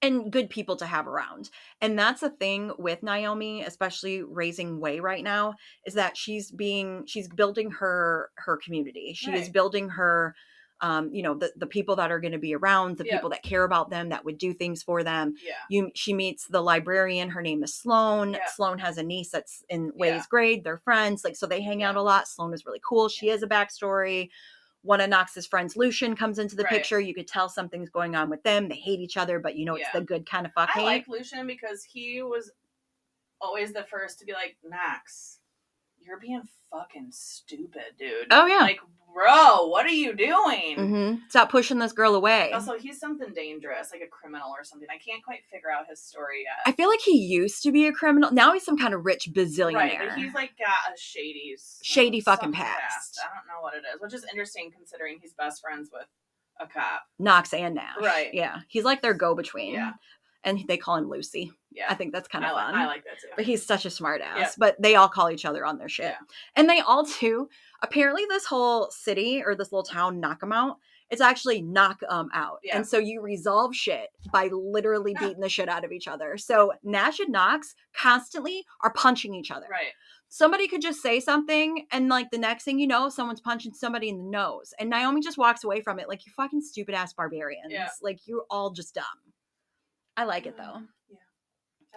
and 0.00 0.32
good 0.32 0.48
people 0.48 0.76
to 0.76 0.86
have 0.86 1.06
around. 1.06 1.50
And 1.80 1.98
that's 1.98 2.20
the 2.22 2.30
thing 2.30 2.72
with 2.78 3.02
Naomi, 3.02 3.62
especially 3.62 4.22
raising 4.22 4.80
Way 4.80 5.00
right 5.00 5.22
now, 5.22 5.56
is 5.84 5.94
that 5.94 6.16
she's 6.16 6.50
being 6.50 7.04
she's 7.06 7.28
building 7.28 7.70
her 7.72 8.30
her 8.36 8.56
community. 8.56 9.12
She 9.14 9.32
is 9.32 9.48
building 9.48 9.90
her 9.90 10.34
um, 10.80 11.12
you 11.12 11.22
know, 11.22 11.34
the, 11.34 11.52
the 11.56 11.66
people 11.66 11.96
that 11.96 12.10
are 12.12 12.20
going 12.20 12.32
to 12.32 12.38
be 12.38 12.54
around, 12.54 12.96
the 12.98 13.04
Yeah. 13.04 13.16
people 13.16 13.30
that 13.30 13.42
care 13.42 13.64
about 13.64 13.90
them, 13.90 14.10
that 14.10 14.24
would 14.24 14.38
do 14.38 14.52
things 14.54 14.82
for 14.82 15.02
them. 15.02 15.34
Yeah. 15.44 15.54
You, 15.68 15.90
she 15.94 16.12
meets 16.14 16.46
the 16.46 16.60
librarian. 16.62 17.30
Her 17.30 17.42
name 17.42 17.62
is 17.64 17.74
Sloane. 17.74 18.34
Yeah. 18.34 18.40
Sloane 18.54 18.78
has 18.78 18.96
a 18.98 19.02
niece 19.02 19.30
that's 19.30 19.64
in 19.68 19.90
Way's 19.96 20.12
Yeah. 20.14 20.22
grade. 20.30 20.62
They're 20.64 20.78
friends, 20.78 21.24
like 21.24 21.34
so 21.36 21.46
they 21.46 21.60
hang 21.62 21.82
out 21.82 21.96
a 21.96 22.02
lot. 22.02 22.28
Sloane 22.28 22.54
is 22.54 22.64
really 22.64 22.80
cool. 22.88 23.08
She 23.08 23.26
has 23.28 23.42
a 23.42 23.48
backstory. 23.48 24.28
One 24.82 25.00
of 25.00 25.10
Knox's 25.10 25.46
friends, 25.48 25.76
Lucian, 25.76 26.14
comes 26.14 26.38
into 26.38 26.54
the 26.54 26.62
Right. 26.62 26.74
picture. 26.74 27.00
You 27.00 27.12
could 27.12 27.26
tell 27.26 27.48
something's 27.48 27.90
going 27.90 28.14
on 28.14 28.30
with 28.30 28.44
them. 28.44 28.68
They 28.68 28.76
hate 28.76 29.00
each 29.00 29.16
other, 29.16 29.40
but 29.40 29.56
you 29.56 29.64
know 29.64 29.74
it's 29.74 29.88
Yeah. 29.92 29.98
the 30.00 30.06
good 30.06 30.24
kind 30.30 30.46
of 30.46 30.52
fuck 30.52 30.68
I 30.70 30.78
hate. 30.78 30.84
like 30.84 31.08
Lucian 31.08 31.46
because 31.48 31.82
he 31.82 32.22
was 32.22 32.52
always 33.40 33.72
the 33.72 33.82
first 33.84 34.20
to 34.20 34.24
be 34.24 34.32
like, 34.32 34.56
Max, 34.64 35.40
you're 35.98 36.20
being 36.20 36.42
fucking 36.70 37.08
stupid, 37.10 37.96
dude. 37.98 38.28
oh 38.30 38.46
yeah. 38.46 38.58
Like, 38.58 38.80
bro, 39.12 39.66
what 39.66 39.84
are 39.86 39.90
you 39.90 40.14
doing? 40.14 40.74
hmm 40.76 41.14
Stop 41.28 41.50
pushing 41.50 41.78
this 41.78 41.92
girl 41.92 42.14
away. 42.14 42.52
Also, 42.52 42.78
he's 42.78 42.98
something 42.98 43.32
dangerous, 43.34 43.90
like 43.92 44.02
a 44.02 44.06
criminal 44.06 44.50
or 44.56 44.64
something. 44.64 44.88
I 44.90 44.98
can't 44.98 45.22
quite 45.24 45.40
figure 45.50 45.70
out 45.70 45.86
his 45.88 46.00
story 46.00 46.44
yet. 46.44 46.62
I 46.66 46.72
feel 46.76 46.88
like 46.88 47.00
he 47.00 47.16
used 47.16 47.62
to 47.64 47.72
be 47.72 47.86
a 47.86 47.92
criminal. 47.92 48.30
Now 48.32 48.52
he's 48.52 48.64
some 48.64 48.78
kind 48.78 48.94
of 48.94 49.04
rich 49.04 49.28
bazillionaire. 49.32 49.74
Right, 49.74 50.12
he's 50.16 50.34
like 50.34 50.52
got 50.58 50.94
a 50.94 50.98
shady, 50.98 51.56
Shady 51.82 52.20
fucking 52.20 52.52
something 52.52 52.60
past. 52.60 53.20
I 53.22 53.34
don't 53.34 53.46
know 53.46 53.62
what 53.62 53.74
it 53.74 53.82
is, 53.94 54.00
which 54.00 54.14
is 54.14 54.24
interesting 54.30 54.70
considering 54.74 55.18
he's 55.20 55.32
best 55.34 55.60
friends 55.62 55.90
with 55.92 56.06
a 56.60 56.66
cop. 56.66 57.02
Knox 57.18 57.52
and 57.54 57.74
Nash. 57.76 57.96
Right. 58.00 58.32
Yeah. 58.32 58.60
He's 58.68 58.84
like 58.84 59.00
their 59.02 59.14
go 59.14 59.34
between. 59.34 59.74
Yeah. 59.74 59.92
And 60.44 60.64
they 60.68 60.76
call 60.76 60.96
him 60.96 61.08
Lucy. 61.08 61.50
Yeah, 61.72 61.86
I 61.90 61.94
think 61.94 62.12
that's 62.12 62.28
kind 62.28 62.44
I 62.44 62.48
of 62.50 62.54
like, 62.54 62.66
fun. 62.66 62.74
I 62.76 62.86
like 62.86 63.04
that 63.04 63.20
too. 63.20 63.28
but 63.36 63.44
he's 63.44 63.64
such 63.66 63.84
a 63.84 63.90
smart 63.90 64.20
ass. 64.20 64.36
Yeah. 64.38 64.50
But 64.56 64.80
they 64.80 64.94
all 64.94 65.08
call 65.08 65.30
each 65.30 65.44
other 65.44 65.64
on 65.66 65.78
their 65.78 65.88
shit. 65.88 66.06
Yeah. 66.06 66.18
And 66.56 66.68
they 66.68 66.80
all 66.80 67.04
too, 67.04 67.48
apparently 67.82 68.24
this 68.28 68.46
whole 68.46 68.90
city 68.90 69.42
or 69.44 69.54
this 69.54 69.72
little 69.72 69.82
town, 69.84 70.20
knock 70.20 70.38
'em 70.42 70.52
out, 70.52 70.76
it's 71.10 71.20
actually 71.20 71.60
knock 71.62 72.00
'em 72.10 72.30
out. 72.32 72.58
Yeah. 72.62 72.76
And 72.76 72.86
so 72.86 72.98
you 72.98 73.20
resolve 73.20 73.74
shit 73.74 74.08
by 74.32 74.48
literally 74.52 75.14
beating 75.18 75.40
the 75.40 75.48
shit 75.48 75.68
out 75.68 75.84
of 75.84 75.92
each 75.92 76.06
other. 76.08 76.36
So 76.38 76.72
Nash 76.82 77.18
and 77.18 77.32
Knox 77.32 77.74
constantly 77.94 78.64
are 78.82 78.92
punching 78.92 79.34
each 79.34 79.50
other. 79.50 79.66
right. 79.70 79.92
Somebody 80.30 80.68
could 80.68 80.82
just 80.82 81.00
say 81.00 81.20
something 81.20 81.86
and 81.90 82.08
like 82.10 82.30
the 82.30 82.36
next 82.38 82.64
thing 82.64 82.78
you 82.78 82.86
know, 82.86 83.08
someone's 83.08 83.40
punching 83.40 83.72
somebody 83.72 84.10
in 84.10 84.18
the 84.18 84.24
nose. 84.30 84.74
And 84.78 84.90
Naomi 84.90 85.22
just 85.22 85.38
walks 85.38 85.64
away 85.64 85.80
from 85.80 85.98
it 85.98 86.06
like 86.08 86.26
you 86.26 86.32
fucking 86.36 86.60
stupid 86.60 86.94
ass 86.94 87.14
barbarians. 87.14 87.72
Like 88.02 88.18
you're 88.26 88.44
all 88.50 88.70
just 88.70 88.94
dumb. 88.94 89.04
I 90.18 90.24
like 90.24 90.46
it 90.46 90.56
though. 90.56 90.82
Yeah. 91.08 91.16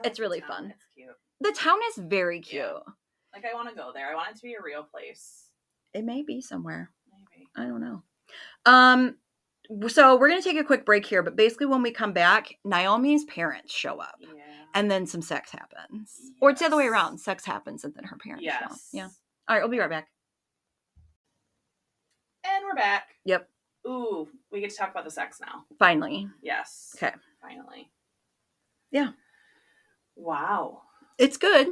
I 0.03 0.07
It's 0.07 0.19
really 0.19 0.41
fun. 0.41 0.71
It's 0.75 0.85
cute. 0.93 1.09
The 1.41 1.51
town 1.57 1.79
is 1.89 1.97
very 1.97 2.39
cute. 2.39 2.61
Yeah. 2.61 2.77
Like 3.33 3.45
I 3.51 3.53
want 3.55 3.67
to 3.69 3.75
go 3.75 3.91
there. 3.93 4.11
I 4.11 4.15
want 4.15 4.29
it 4.29 4.35
to 4.35 4.43
be 4.43 4.53
a 4.53 4.61
real 4.63 4.83
place. 4.83 5.45
It 5.93 6.05
may 6.05 6.21
be 6.21 6.39
somewhere. 6.39 6.91
Maybe. 7.11 7.47
I 7.55 7.63
don't 7.63 7.81
know. 7.81 8.03
Um, 8.65 9.17
so 9.87 10.17
we're 10.17 10.29
gonna 10.29 10.41
take 10.41 10.57
a 10.59 10.63
quick 10.63 10.85
break 10.85 11.05
here, 11.05 11.23
but 11.23 11.35
basically 11.35 11.65
when 11.65 11.81
we 11.81 11.91
come 11.91 12.13
back, 12.13 12.53
Naomi's 12.63 13.23
parents 13.25 13.73
show 13.73 13.99
up, 13.99 14.15
Yeah. 14.19 14.29
and 14.75 14.91
then 14.91 15.07
some 15.07 15.21
sex 15.21 15.51
happens, 15.51 16.15
or 16.41 16.51
it's 16.51 16.59
the 16.59 16.67
other 16.67 16.77
way 16.77 16.87
around. 16.87 17.17
Sex 17.17 17.43
happens, 17.45 17.83
and 17.83 17.93
then 17.95 18.03
her 18.03 18.17
parents 18.17 18.45
show. 18.45 18.49
Yes. 18.69 18.89
Yeah. 18.93 19.09
All 19.47 19.55
right, 19.55 19.61
we'll 19.63 19.71
be 19.71 19.79
right 19.79 19.89
back. 19.89 20.07
And 22.43 22.63
we're 22.65 22.75
back. 22.75 23.07
Yep. 23.25 23.49
Ooh, 23.87 24.27
we 24.51 24.61
get 24.61 24.69
to 24.71 24.75
talk 24.77 24.91
about 24.91 25.05
the 25.05 25.11
sex 25.11 25.39
now. 25.41 25.65
Finally, 25.79 26.27
Yes. 26.41 26.93
Okay. 26.95 27.15
Finally. 27.41 27.89
Yeah. 28.91 29.11
Wow. 30.15 30.83
it's 31.17 31.37
good. 31.37 31.67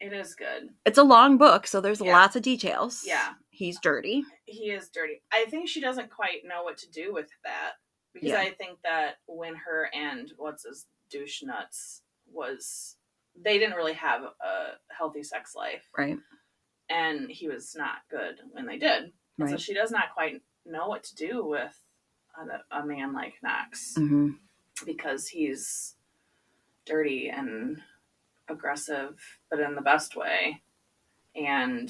It 0.00 0.12
is 0.12 0.34
good. 0.34 0.70
It's 0.84 0.98
a 0.98 1.02
long 1.04 1.38
book, 1.38 1.66
so 1.66 1.80
there's 1.80 2.00
Yeah. 2.00 2.12
lots 2.16 2.36
of 2.36 2.42
details. 2.42 3.02
Yeah. 3.06 3.34
He's 3.50 3.78
dirty. 3.80 4.24
He 4.44 4.70
is 4.70 4.88
dirty. 4.90 5.22
I 5.32 5.46
think 5.46 5.68
she 5.68 5.80
doesn't 5.80 6.10
quite 6.10 6.44
know 6.44 6.62
what 6.62 6.76
to 6.78 6.90
do 6.90 7.12
with 7.12 7.28
that 7.44 7.74
because 8.12 8.30
Yeah. 8.30 8.40
I 8.40 8.50
think 8.52 8.80
that 8.82 9.16
when 9.26 9.54
her 9.56 9.90
and 9.94 10.32
what's 10.36 10.64
his 10.64 10.86
douche 11.10 11.42
nuts 11.42 12.02
was 12.26 12.96
they 13.36 13.58
didn't 13.58 13.76
really 13.76 13.92
have 13.94 14.22
a 14.22 14.72
healthy 14.90 15.22
sex 15.22 15.54
life 15.54 15.88
Right. 15.96 16.18
and 16.88 17.30
he 17.30 17.48
was 17.48 17.74
not 17.76 17.98
good 18.10 18.40
when 18.50 18.66
they 18.66 18.78
did. 18.78 19.12
And 19.38 19.48
so 19.50 19.56
she 19.56 19.74
does 19.74 19.90
not 19.92 20.12
quite 20.14 20.42
know 20.64 20.88
what 20.88 21.04
to 21.04 21.14
do 21.14 21.44
with 21.44 21.76
a, 22.36 22.78
a 22.80 22.84
man 22.86 23.12
like 23.12 23.34
Knox 23.42 23.94
hmm 23.94 24.32
because 24.84 25.26
he's 25.28 25.96
dirty 26.88 27.28
and 27.28 27.80
aggressive, 28.48 29.18
but 29.50 29.60
in 29.60 29.74
the 29.74 29.82
best 29.82 30.16
way, 30.16 30.62
and 31.36 31.88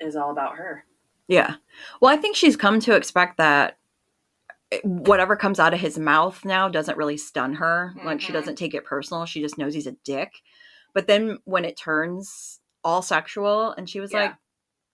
is 0.00 0.16
all 0.16 0.30
about 0.30 0.56
her. 0.56 0.84
Yeah. 1.28 1.56
Well, 2.00 2.12
I 2.14 2.16
think 2.16 2.36
she's 2.36 2.56
come 2.56 2.78
to 2.80 2.94
expect 2.94 3.38
that 3.38 3.78
whatever 4.82 5.36
comes 5.36 5.58
out 5.60 5.74
of 5.74 5.80
his 5.80 5.98
mouth 5.98 6.44
now 6.44 6.68
doesn't 6.68 6.98
really 6.98 7.16
stun 7.16 7.54
her. 7.54 7.94
Like 8.04 8.20
she 8.20 8.30
Mhm. 8.30 8.34
doesn't 8.34 8.56
take 8.56 8.74
it 8.74 8.84
personal. 8.84 9.24
She 9.26 9.40
just 9.40 9.58
knows 9.58 9.74
he's 9.74 9.86
a 9.86 9.92
dick. 9.92 10.42
But 10.92 11.06
then 11.06 11.38
when 11.44 11.64
it 11.64 11.76
turns 11.76 12.60
all 12.84 13.02
sexual 13.02 13.72
and 13.72 13.88
she 13.88 14.00
was 14.00 14.12
Yeah. 14.12 14.20
like, 14.22 14.34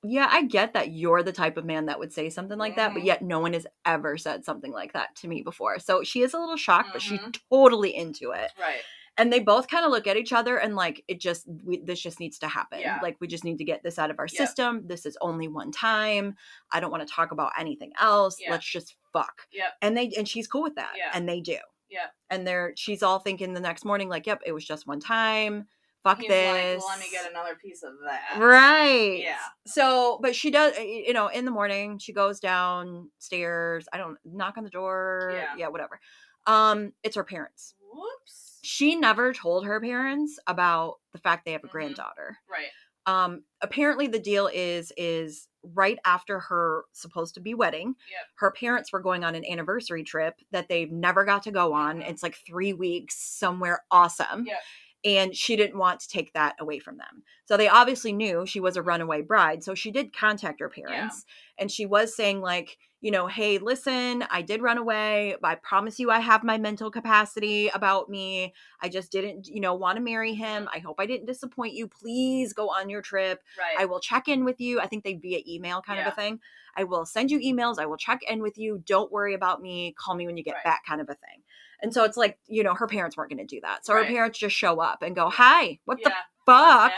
yeah, 0.03 0.29
I 0.31 0.43
get 0.45 0.75
that 0.75 0.91
you're 0.93 1.23
the 1.23 1.33
type 1.33 1.57
of 1.57 1.65
man 1.65 1.87
that 1.87 1.99
would 1.99 2.13
say 2.13 2.29
something 2.31 2.59
like 2.59 2.77
that, 2.77 2.93
but 2.95 3.03
Mhm. 3.03 3.07
yet 3.07 3.23
no 3.23 3.41
one 3.41 3.53
has 3.53 3.67
ever 3.85 4.17
said 4.19 4.45
something 4.45 4.73
like 4.73 4.93
that 4.95 5.15
to 5.17 5.29
me 5.29 5.43
before. 5.43 5.79
So 5.79 6.03
she 6.03 6.23
is 6.23 6.35
a 6.35 6.39
little 6.39 6.57
shocked, 6.57 6.91
but 6.93 7.03
she's 7.03 7.21
Mhm. 7.21 7.39
totally 7.51 7.95
into 7.95 8.31
it. 8.33 8.51
Right. 8.61 8.83
And 9.19 9.31
they 9.33 9.41
both 9.41 9.69
kind 9.69 9.85
of 9.85 9.91
look 9.91 10.07
at 10.07 10.17
each 10.17 10.33
other 10.33 10.57
and 10.57 10.75
like 10.75 11.05
it 11.07 11.21
just 11.21 11.47
we, 11.65 11.79
this 11.81 12.01
just 12.01 12.19
needs 12.19 12.39
to 12.39 12.49
happen. 12.49 12.81
Yeah. 12.81 12.99
Like 13.03 13.19
we 13.21 13.27
just 13.29 13.45
need 13.45 13.59
to 13.59 13.65
get 13.65 13.83
this 13.83 13.99
out 13.99 14.11
of 14.11 14.19
our 14.19 14.25
Yep. 14.27 14.31
system. 14.37 14.87
This 14.87 15.05
is 15.05 15.19
only 15.21 15.49
one 15.49 15.71
time. 15.71 16.35
I 16.71 16.81
don't 16.81 16.91
want 16.91 17.07
to 17.07 17.15
talk 17.15 17.31
about 17.31 17.53
anything 17.59 17.93
else. 18.01 18.39
Yeah. 18.41 18.51
Let's 18.53 18.67
just 18.67 18.97
fuck. 19.13 19.47
Yeah. 19.53 19.69
And 19.83 19.95
they 19.97 20.09
and 20.17 20.27
she's 20.27 20.49
cool 20.49 20.63
with 20.63 20.77
that. 20.77 20.95
Yeah. 20.97 21.11
And 21.13 21.29
they 21.29 21.41
do. 21.41 21.59
Yeah. 21.91 22.07
And 22.31 22.47
they're 22.47 22.73
she's 22.75 23.03
all 23.03 23.19
thinking 23.19 23.53
the 23.53 23.61
next 23.61 23.85
morning 23.85 24.09
like, 24.09 24.27
"Yep, 24.27 24.41
it 24.47 24.53
was 24.53 24.65
just 24.65 24.87
one 24.87 24.99
time. 24.99 25.69
Fuck 26.05 26.19
He's 26.21 26.29
this." 26.29 26.83
like, 26.83 26.91
let 26.91 26.99
me 27.01 27.07
get 27.11 27.31
another 27.31 27.55
piece 27.55 27.83
of 27.83 27.93
that. 28.05 28.39
Right. 28.41 29.21
Yeah. 29.23 29.37
So, 29.67 30.19
but 30.23 30.35
she 30.35 30.51
does, 30.51 30.77
you 30.79 31.13
know, 31.13 31.29
in 31.29 31.45
the 31.45 31.51
morning, 31.51 31.99
she 31.99 32.13
goes 32.13 32.41
downstairs. 32.41 33.87
I 33.93 33.97
don't 33.99 34.19
knock 34.25 34.57
on 34.59 34.65
the 34.65 34.71
door. 34.71 35.33
Yeah. 35.35 35.55
Yeah, 35.57 35.69
whatever. 35.69 36.01
Um, 36.47 36.93
it's 37.03 37.17
her 37.17 37.25
parents. 37.25 37.75
Whoops. 37.93 38.59
She 38.63 38.97
never 38.97 39.33
told 39.33 39.65
her 39.67 39.81
parents 39.81 40.39
about 40.47 40.97
the 41.13 41.19
fact 41.19 41.45
they 41.45 41.53
have 41.53 41.65
a 41.65 41.69
Mhm. 41.69 41.73
granddaughter. 41.73 42.39
Right. 42.51 42.69
Um, 43.07 43.45
apparently 43.61 44.07
the 44.07 44.21
deal 44.21 44.49
is 44.53 44.93
is 44.97 45.49
right 45.75 45.99
after 46.05 46.39
her 46.41 46.85
supposed 46.93 47.35
to 47.35 47.41
be 47.41 47.55
wedding, 47.55 47.95
Yep. 48.11 48.21
her 48.37 48.51
parents 48.53 48.93
were 48.93 49.01
going 49.01 49.23
on 49.25 49.35
an 49.35 49.45
anniversary 49.45 50.03
trip 50.05 50.41
that 50.53 50.69
they've 50.69 50.91
never 50.91 51.25
got 51.25 51.43
to 51.45 51.51
go 51.53 51.73
on. 51.73 52.01
Mhm. 52.01 52.09
It's 52.11 52.23
like 52.23 52.37
three 52.47 52.73
weeks 52.73 53.17
somewhere 53.17 53.85
awesome. 53.91 54.47
Yep. 54.47 54.61
And 55.05 55.35
she 55.35 55.57
didn't 55.57 55.79
want 55.79 56.01
to 56.01 56.09
take 56.09 56.33
that 56.35 56.55
away 56.61 56.79
from 56.79 56.97
them. 56.97 57.25
So 57.47 57.57
they 57.57 57.69
obviously 57.69 58.13
knew 58.13 58.47
she 58.47 58.61
was 58.61 58.77
a 58.77 58.83
runaway 58.83 59.23
bride. 59.23 59.65
So 59.65 59.75
she 59.75 59.91
did 59.91 60.17
contact 60.17 60.61
her 60.61 60.69
parents 60.69 61.25
and 61.59 61.71
she 61.71 61.87
was 61.87 62.15
saying, 62.15 62.41
like, 62.41 62.79
you 63.03 63.11
know, 63.11 63.27
hey, 63.27 63.59
listen, 63.59 64.25
I 64.31 64.43
did 64.43 64.63
run 64.63 64.79
away. 64.79 65.35
I 65.43 65.57
promise 65.57 65.99
you, 65.99 66.13
I 66.13 66.21
have 66.21 66.45
my 66.45 66.57
mental 66.57 66.89
capacity 66.89 67.69
about 67.69 68.09
me. 68.09 68.55
I 68.81 68.89
just 68.89 69.11
didn't, 69.11 69.49
you 69.49 69.61
know, 69.61 69.75
want 69.75 69.97
to 69.97 70.03
marry 70.03 70.35
him. 70.35 70.69
I 70.73 70.79
hope 70.79 70.97
I 71.01 71.07
didn't 71.07 71.27
disappoint 71.27 71.75
you. 71.75 71.89
Please 71.89 72.53
go 72.53 72.69
on 72.69 72.89
your 72.89 73.03
trip. 73.03 73.43
Right. 73.59 73.75
I 73.83 73.87
will 73.87 73.99
check 73.99 74.29
in 74.29 74.45
with 74.45 74.61
you. 74.61 74.81
I 74.81 74.87
think 74.87 75.03
they 75.03 75.15
via 75.15 75.41
email 75.47 75.83
kind 75.83 75.99
of 75.99 76.07
a 76.07 76.11
thing. 76.15 76.39
I 76.77 76.85
will 76.85 77.05
send 77.05 77.33
you 77.33 77.41
emails. 77.41 77.81
I 77.81 77.87
will 77.87 77.97
check 77.97 78.21
in 78.23 78.41
with 78.41 78.57
you. 78.57 78.81
Don't 78.87 79.11
worry 79.11 79.35
about 79.35 79.61
me. 79.61 79.95
Call 79.99 80.15
me 80.15 80.27
when 80.27 80.37
you 80.37 80.45
get 80.45 80.55
Right. 80.55 80.65
back, 80.65 80.87
kind 80.87 81.01
of 81.01 81.09
a 81.11 81.15
thing. 81.15 81.43
And 81.83 81.93
so 81.93 82.05
it's 82.05 82.17
like, 82.17 82.39
you 82.47 82.63
know, 82.63 82.75
her 82.75 82.87
parents 82.87 83.17
weren't 83.17 83.31
going 83.31 83.45
to 83.45 83.57
do 83.57 83.61
that. 83.63 83.85
So 83.85 83.95
her 83.95 84.05
parents 84.05 84.39
just 84.39 84.55
show 84.55 84.79
up 84.81 85.03
and 85.03 85.17
go, 85.17 85.29
Hi, 85.29 85.81
what 85.87 85.99
yeah. 86.01 86.11
the 86.11 86.15
fuck? 86.47 86.93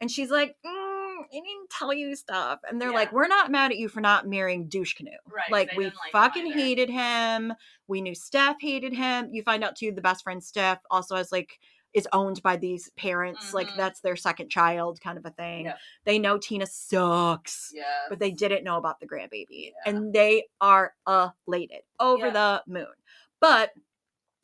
And 0.00 0.10
she's 0.10 0.30
like, 0.30 0.56
mm, 0.64 0.97
I 1.20 1.34
didn't 1.34 1.70
tell 1.70 1.92
you 1.92 2.14
stuff. 2.16 2.60
And 2.68 2.80
they're 2.80 2.90
Yeah. 2.90 2.94
like, 2.96 3.12
We're 3.12 3.28
not 3.28 3.50
mad 3.50 3.70
at 3.70 3.76
you 3.78 3.88
for 3.88 4.00
not 4.00 4.26
marrying 4.26 4.68
douche 4.68 4.94
canoe. 4.94 5.10
Right. 5.26 5.50
Like 5.50 5.72
we 5.76 5.84
like 5.86 5.94
fucking 6.12 6.46
either. 6.48 6.58
hated 6.58 6.90
him. 6.90 7.52
We 7.86 8.00
knew 8.00 8.14
Steph 8.14 8.56
hated 8.60 8.92
him. 8.92 9.28
You 9.32 9.42
find 9.42 9.62
out 9.64 9.76
too 9.76 9.92
the 9.92 10.00
best 10.00 10.22
friend 10.24 10.42
Steph 10.42 10.80
also 10.90 11.16
has 11.16 11.30
like 11.32 11.58
is 11.94 12.06
owned 12.12 12.42
by 12.42 12.54
these 12.56 12.90
parents. 12.96 13.54
Like 13.54 13.68
Mhm. 13.68 13.76
that's 13.76 14.00
their 14.00 14.14
second 14.14 14.50
child 14.50 15.00
kind 15.00 15.16
of 15.16 15.24
a 15.24 15.30
thing. 15.30 15.72
They 16.04 16.18
know 16.18 16.36
Tina 16.38 16.66
sucks. 16.66 17.72
But 18.10 18.18
they 18.18 18.30
didn't 18.30 18.62
know 18.64 18.76
about 18.76 19.00
the 19.00 19.08
grandbaby. 19.08 19.72
Yeah. 19.72 19.72
And 19.86 20.12
they 20.12 20.48
are 20.60 20.94
elated 21.06 21.82
over 21.98 22.26
Yeah. 22.26 22.32
the 22.32 22.62
moon. 22.66 22.92
But 23.40 23.72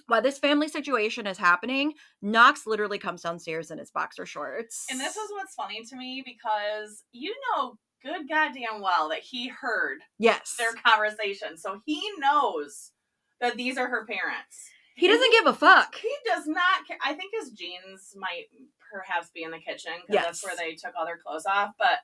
while 0.06 0.22
this 0.22 0.38
family 0.38 0.68
situation 0.68 1.26
is 1.26 1.38
happening, 1.38 1.94
Knox 2.20 2.66
literally 2.66 2.98
comes 2.98 3.22
downstairs 3.22 3.70
in 3.70 3.78
his 3.78 3.90
boxer 3.90 4.26
shorts. 4.26 4.86
And 4.90 5.00
this 5.00 5.16
is 5.16 5.30
what's 5.32 5.54
funny 5.54 5.82
to 5.84 5.96
me 5.96 6.22
because 6.24 7.04
you 7.12 7.34
know 7.56 7.78
good 8.02 8.28
goddamn 8.28 8.80
well 8.82 9.08
that 9.08 9.20
he 9.20 9.48
heard 9.48 9.98
yes. 10.18 10.56
their 10.58 10.72
conversation. 10.84 11.56
So 11.56 11.80
he 11.86 12.02
knows 12.18 12.92
that 13.40 13.56
these 13.56 13.78
are 13.78 13.88
her 13.88 14.04
parents. 14.04 14.70
He 14.96 15.08
doesn't 15.08 15.32
give 15.32 15.46
a 15.46 15.54
fuck. 15.54 15.96
He 15.96 16.14
does 16.24 16.46
not 16.46 16.86
care. 16.86 16.98
I 17.04 17.14
think 17.14 17.32
his 17.38 17.50
jeans 17.50 18.14
might 18.16 18.44
perhaps 18.92 19.30
be 19.34 19.42
in 19.42 19.50
the 19.50 19.58
kitchen 19.58 19.92
because 20.06 20.24
that's 20.24 20.44
where 20.44 20.56
they 20.56 20.74
took 20.74 20.92
all 20.96 21.04
their 21.04 21.18
clothes 21.18 21.46
off. 21.46 21.72
But 21.78 21.98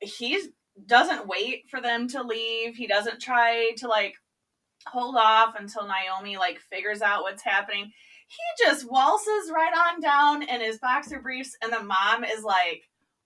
he 0.00 0.40
doesn't 0.86 1.26
wait 1.26 1.68
for 1.68 1.80
them 1.80 2.08
to 2.08 2.22
leave. 2.22 2.74
He 2.74 2.86
doesn't 2.86 3.20
try 3.20 3.72
to 3.78 3.88
like 3.88 4.14
hold 4.86 5.16
off 5.16 5.54
until 5.58 5.86
Naomi 5.86 6.36
like 6.36 6.58
figures 6.70 7.02
out 7.02 7.22
what's 7.22 7.42
happening. 7.42 7.90
He 8.28 8.64
just 8.66 8.90
waltzes 8.90 9.50
right 9.52 9.72
on 9.76 10.00
down 10.00 10.42
in 10.42 10.60
his 10.62 10.78
boxer 10.78 11.20
briefs, 11.20 11.56
and 11.62 11.72
the 11.72 11.82
mom 11.82 12.24
is 12.24 12.42
like, 12.42 12.82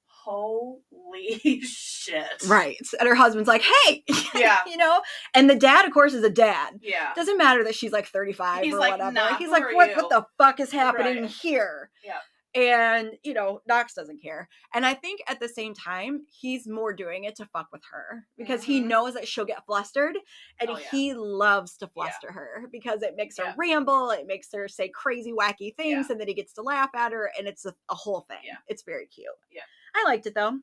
"Holy 0.07 1.61
shit!" 1.62 2.27
Right. 2.47 2.77
And 2.99 3.09
her 3.09 3.14
husband's 3.14 3.49
like, 3.49 3.62
hey. 3.87 4.03
Yeah. 4.35 4.59
you 4.66 4.77
know? 4.77 5.01
And 5.35 5.49
the 5.49 5.55
dad, 5.55 5.87
of 5.87 5.92
course, 5.95 6.12
is 6.12 6.23
a 6.25 6.29
dad. 6.31 6.79
Yeah. 6.83 7.12
Doesn't 7.14 7.38
matter 7.38 7.64
that 7.64 7.75
she's 7.75 7.92
like 7.92 8.07
35 8.07 8.64
He's 8.64 8.75
or 8.75 8.79
like, 8.79 8.92
whatever. 8.92 9.12
"Nah, 9.12 9.37
He's 9.38 9.49
like, 9.51 9.64
what, 9.75 9.90
you?" 9.90 9.97
what 9.97 10.11
the 10.11 10.27
fuck 10.38 10.61
is 10.61 10.71
happening 10.73 11.23
Right. 11.23 11.31
here? 11.31 11.90
Yeah. 12.05 12.19
And, 12.57 13.12
you 13.23 13.35
know, 13.35 13.61
Knox 13.66 13.92
doesn't 13.92 14.23
care. 14.23 14.49
And 14.73 14.87
I 14.87 14.95
think 14.95 15.21
at 15.29 15.38
the 15.40 15.49
same 15.49 15.75
time, 15.75 16.25
he's 16.29 16.66
more 16.66 16.95
doing 16.95 17.25
it 17.25 17.37
to 17.37 17.45
fuck 17.47 17.69
with 17.71 17.83
her 17.92 18.27
because 18.38 18.64
he 18.64 18.81
Mhm. 18.81 18.87
knows 18.87 19.14
that 19.14 19.29
she'll 19.29 19.45
get 19.45 19.66
flustered. 19.66 20.16
And 20.59 20.71
Oh, 20.71 20.79
yeah. 20.79 20.88
he 20.90 21.12
loves 21.14 21.77
to 21.79 21.85
Yeah. 21.85 21.90
fluster 21.92 22.33
her 22.33 22.66
because 22.73 23.03
it 23.03 23.14
makes 23.14 23.37
her 23.37 23.55
ramble, 23.59 24.11
it 24.11 24.27
makes 24.27 24.51
her 24.55 24.69
say 24.69 24.88
crazy, 24.88 25.33
wacky 25.33 25.77
things, 25.77 26.07
Yeah. 26.07 26.12
and 26.12 26.21
then 26.21 26.29
he 26.29 26.35
gets 26.35 26.55
to 26.55 26.62
laugh 26.62 26.90
at 26.95 27.12
her. 27.12 27.31
And 27.38 27.47
it's 27.47 27.66
a, 27.66 27.75
a 27.90 27.95
whole 27.95 28.23
thing. 28.23 28.40
Yeah. 28.42 28.57
It's 28.69 28.83
very 28.83 29.07
cute. 29.07 29.29
Yeah. 29.51 29.62
I 29.95 30.05
liked 30.05 30.27
it 30.27 30.35
though. 30.35 30.59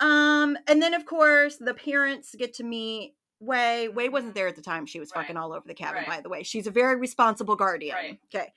Um, 0.00 0.56
and 0.66 0.80
then 0.82 0.94
of 0.94 1.04
course 1.04 1.56
the 1.56 1.74
parents 1.74 2.34
get 2.34 2.54
to 2.54 2.64
meet 2.64 3.14
Way. 3.40 3.86
Way 3.88 4.08
wasn't 4.08 4.32
Mhm. 4.32 4.34
there 4.34 4.48
at 4.48 4.56
the 4.56 4.62
time. 4.62 4.84
She 4.84 4.98
was 4.98 5.12
Right. 5.14 5.22
fucking 5.22 5.36
all 5.36 5.52
over 5.52 5.64
the 5.64 5.72
cabin, 5.72 5.98
Right. 6.02 6.08
by 6.08 6.20
the 6.22 6.28
way. 6.28 6.42
She's 6.42 6.66
a 6.66 6.72
very 6.72 6.96
responsible 6.96 7.54
guardian. 7.54 7.94
Right. 7.94 8.20
Okay. 8.34 8.52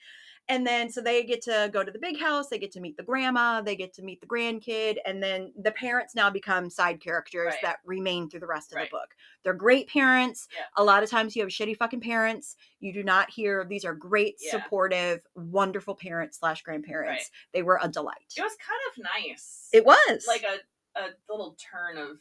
And 0.52 0.68
then 0.68 0.90
so 0.90 1.00
they 1.00 1.24
get 1.24 1.42
to 1.44 1.70
go 1.72 1.82
to 1.82 1.92
the 1.92 1.98
big 1.98 2.20
house, 2.20 2.50
they 2.50 2.60
get 2.60 2.74
to 2.74 2.82
meet 2.82 2.98
the 2.98 3.04
grandma, 3.04 3.62
they 3.62 3.76
get 3.78 3.94
to 3.94 4.02
meet 4.02 4.20
the 4.20 4.28
grandkid, 4.28 4.98
and 5.06 5.24
then 5.24 5.54
the 5.58 5.72
parents 5.72 6.14
now 6.14 6.30
become 6.30 6.70
side 6.70 7.00
characters 7.00 7.54
Right. 7.54 7.62
that 7.62 7.80
remain 7.86 8.30
through 8.30 8.42
the 8.42 8.48
rest 8.48 8.72
of 8.74 8.76
Right. 8.76 8.90
the 8.92 8.98
book. 8.98 9.16
They're 9.44 9.54
great 9.54 9.88
parents. 9.88 10.50
Yeah. 10.54 10.66
A 10.76 10.84
lot 10.84 11.04
of 11.04 11.10
times 11.10 11.36
you 11.38 11.42
have 11.42 11.50
shitty 11.52 11.78
fucking 11.78 12.02
parents. 12.02 12.58
You 12.82 12.92
do 12.92 13.02
not 13.02 13.30
hear 13.30 13.64
these 13.64 13.86
are 13.86 13.94
great, 13.94 14.36
Yeah. 14.42 14.52
supportive, 14.52 15.26
wonderful 15.36 15.96
parents 15.96 16.38
slash 16.40 16.62
grandparents. 16.64 17.10
Right. 17.32 17.52
They 17.54 17.64
were 17.64 17.80
a 17.82 17.88
delight. 17.88 18.34
It 18.36 18.42
was 18.44 18.58
kind 18.58 18.82
of 18.92 19.04
nice. 19.24 19.70
It 19.72 19.86
was 19.86 20.26
like 20.28 20.44
a, 20.44 21.00
a 21.00 21.10
little 21.30 21.56
turn 21.72 21.98
of 21.98 22.20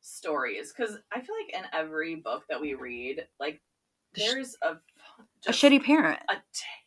stories 0.00 0.72
because 0.72 0.96
I 1.12 1.20
feel 1.20 1.34
like 1.44 1.54
in 1.54 1.64
every 1.72 2.14
book 2.14 2.44
that 2.48 2.60
we 2.60 2.74
read, 2.74 3.26
like 3.40 3.60
there's 4.14 4.56
a 4.62 4.76
a 5.46 5.52
shitty 5.52 5.82
parent. 5.82 6.18
a 6.28 6.36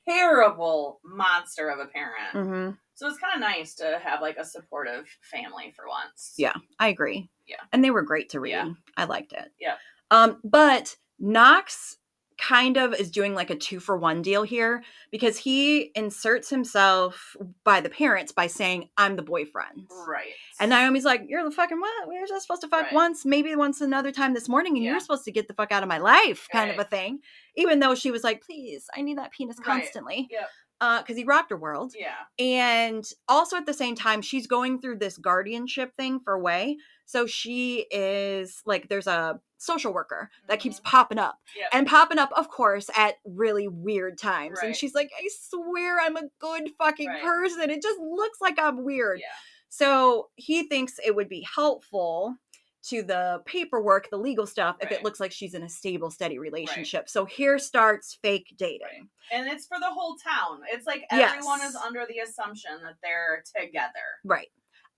terrible 0.07 0.99
monster 1.03 1.69
of 1.69 1.79
a 1.79 1.85
parent. 1.85 2.31
hmm 2.33 2.69
So 2.95 3.07
it's 3.07 3.17
kind 3.19 3.33
of 3.35 3.39
nice 3.41 3.75
to 3.75 3.99
have 4.03 4.21
like 4.21 4.37
a 4.37 4.45
supportive 4.45 5.07
family 5.21 5.73
for 5.75 5.87
once. 5.87 6.33
Yeah, 6.37 6.53
I 6.79 6.89
agree. 6.89 7.29
Yeah. 7.47 7.57
And 7.71 7.83
they 7.83 7.91
were 7.91 8.01
great 8.01 8.29
to 8.29 8.39
read. 8.39 8.51
Yeah. 8.51 8.69
I 8.97 9.05
liked 9.05 9.33
it. 9.33 9.51
Yeah. 9.59 9.75
Um, 10.09 10.39
but 10.43 10.95
Knox 11.19 11.97
kind 12.41 12.75
of 12.77 12.93
is 12.95 13.11
doing 13.11 13.35
like 13.35 13.51
a 13.51 13.55
two 13.55 13.79
for 13.79 13.95
one 13.95 14.21
deal 14.23 14.41
here 14.43 14.83
because 15.11 15.37
he 15.37 15.91
inserts 15.95 16.49
himself 16.49 17.35
by 17.63 17.79
the 17.81 17.89
parents 17.89 18.31
by 18.31 18.47
saying, 18.47 18.89
I'm 18.97 19.15
the 19.15 19.21
boyfriend. 19.21 19.87
Right. 20.07 20.33
And 20.59 20.71
Naomi's 20.71 21.05
like, 21.05 21.23
You're 21.27 21.43
the 21.43 21.51
fucking 21.51 21.79
what? 21.79 22.09
We 22.09 22.19
were 22.19 22.25
just 22.27 22.47
supposed 22.47 22.61
to 22.63 22.67
fuck 22.67 22.85
Right. 22.85 22.93
once, 22.93 23.25
maybe 23.25 23.55
once 23.55 23.79
another 23.81 24.11
time 24.11 24.33
this 24.33 24.49
morning, 24.49 24.75
and 24.75 24.83
Yeah. 24.83 24.91
you're 24.91 24.99
supposed 24.99 25.25
to 25.25 25.31
get 25.31 25.47
the 25.47 25.53
fuck 25.53 25.71
out 25.71 25.83
of 25.83 25.89
my 25.89 25.99
life, 25.99 26.47
kind 26.51 26.71
of 26.71 26.79
a 26.79 26.83
thing. 26.83 27.19
Even 27.55 27.79
though 27.79 27.93
she 27.95 28.09
was 28.11 28.23
like, 28.23 28.41
Please, 28.43 28.85
I 28.95 29.01
need 29.01 29.17
that 29.19 29.31
penis 29.31 29.57
Right. 29.59 29.65
constantly. 29.81 30.27
Yep. 30.31 30.49
Uh, 30.81 30.99
because 30.99 31.15
he 31.15 31.23
rocked 31.23 31.51
her 31.51 31.57
world. 31.57 31.93
yeah. 31.95 32.15
And 32.39 33.07
also 33.29 33.55
at 33.55 33.67
the 33.67 33.73
same 33.73 33.93
time, 33.93 34.23
she's 34.23 34.47
going 34.47 34.81
through 34.81 34.97
this 34.97 35.15
guardianship 35.15 35.95
thing 35.95 36.19
for 36.23 36.39
Way. 36.39 36.77
So 37.05 37.27
she 37.27 37.85
is 37.91 38.63
like, 38.65 38.89
there's 38.89 39.05
a 39.05 39.39
social 39.61 39.93
worker 39.93 40.29
that 40.47 40.59
keeps 40.59 40.79
Mhm. 40.79 40.83
popping 40.85 41.17
up 41.19 41.39
Yep. 41.55 41.69
and 41.73 41.87
popping 41.87 42.17
up, 42.17 42.31
of 42.33 42.49
course, 42.49 42.89
at 42.95 43.17
really 43.25 43.67
weird 43.67 44.17
times. 44.17 44.59
And 44.59 44.75
she's 44.75 44.95
like, 44.95 45.11
I 45.17 45.27
swear 45.31 45.99
I'm 45.99 46.17
a 46.17 46.27
good 46.39 46.71
fucking 46.77 47.07
Right. 47.07 47.21
person. 47.23 47.69
It 47.69 47.81
just 47.81 47.99
looks 47.99 48.41
like 48.41 48.57
I'm 48.59 48.83
weird. 48.83 49.19
Yeah. 49.19 49.27
So 49.69 50.29
he 50.35 50.63
thinks 50.67 50.99
it 51.03 51.15
would 51.15 51.29
be 51.29 51.41
helpful 51.41 52.35
to 52.83 53.03
the 53.03 53.43
paperwork, 53.45 54.09
the 54.09 54.17
legal 54.17 54.47
stuff, 54.47 54.75
if 54.81 54.89
Right. 54.89 54.93
it 54.99 55.03
looks 55.03 55.19
like 55.19 55.31
she's 55.31 55.53
in 55.53 55.61
a 55.61 55.69
stable, 55.69 56.09
steady 56.09 56.39
relationship. 56.39 57.07
So 57.07 57.25
here 57.25 57.59
starts 57.59 58.15
fake 58.15 58.55
dating. 58.57 58.81
Right. 58.81 59.09
And 59.29 59.47
it's 59.47 59.67
for 59.67 59.77
the 59.79 59.85
whole 59.91 60.15
town. 60.15 60.63
It's 60.71 60.87
like 60.87 61.05
Yes. 61.11 61.35
everyone 61.35 61.61
is 61.61 61.75
under 61.75 62.07
the 62.07 62.19
assumption 62.19 62.81
that 62.81 62.95
they're 63.03 63.43
together. 63.55 63.93
Right. 64.23 64.51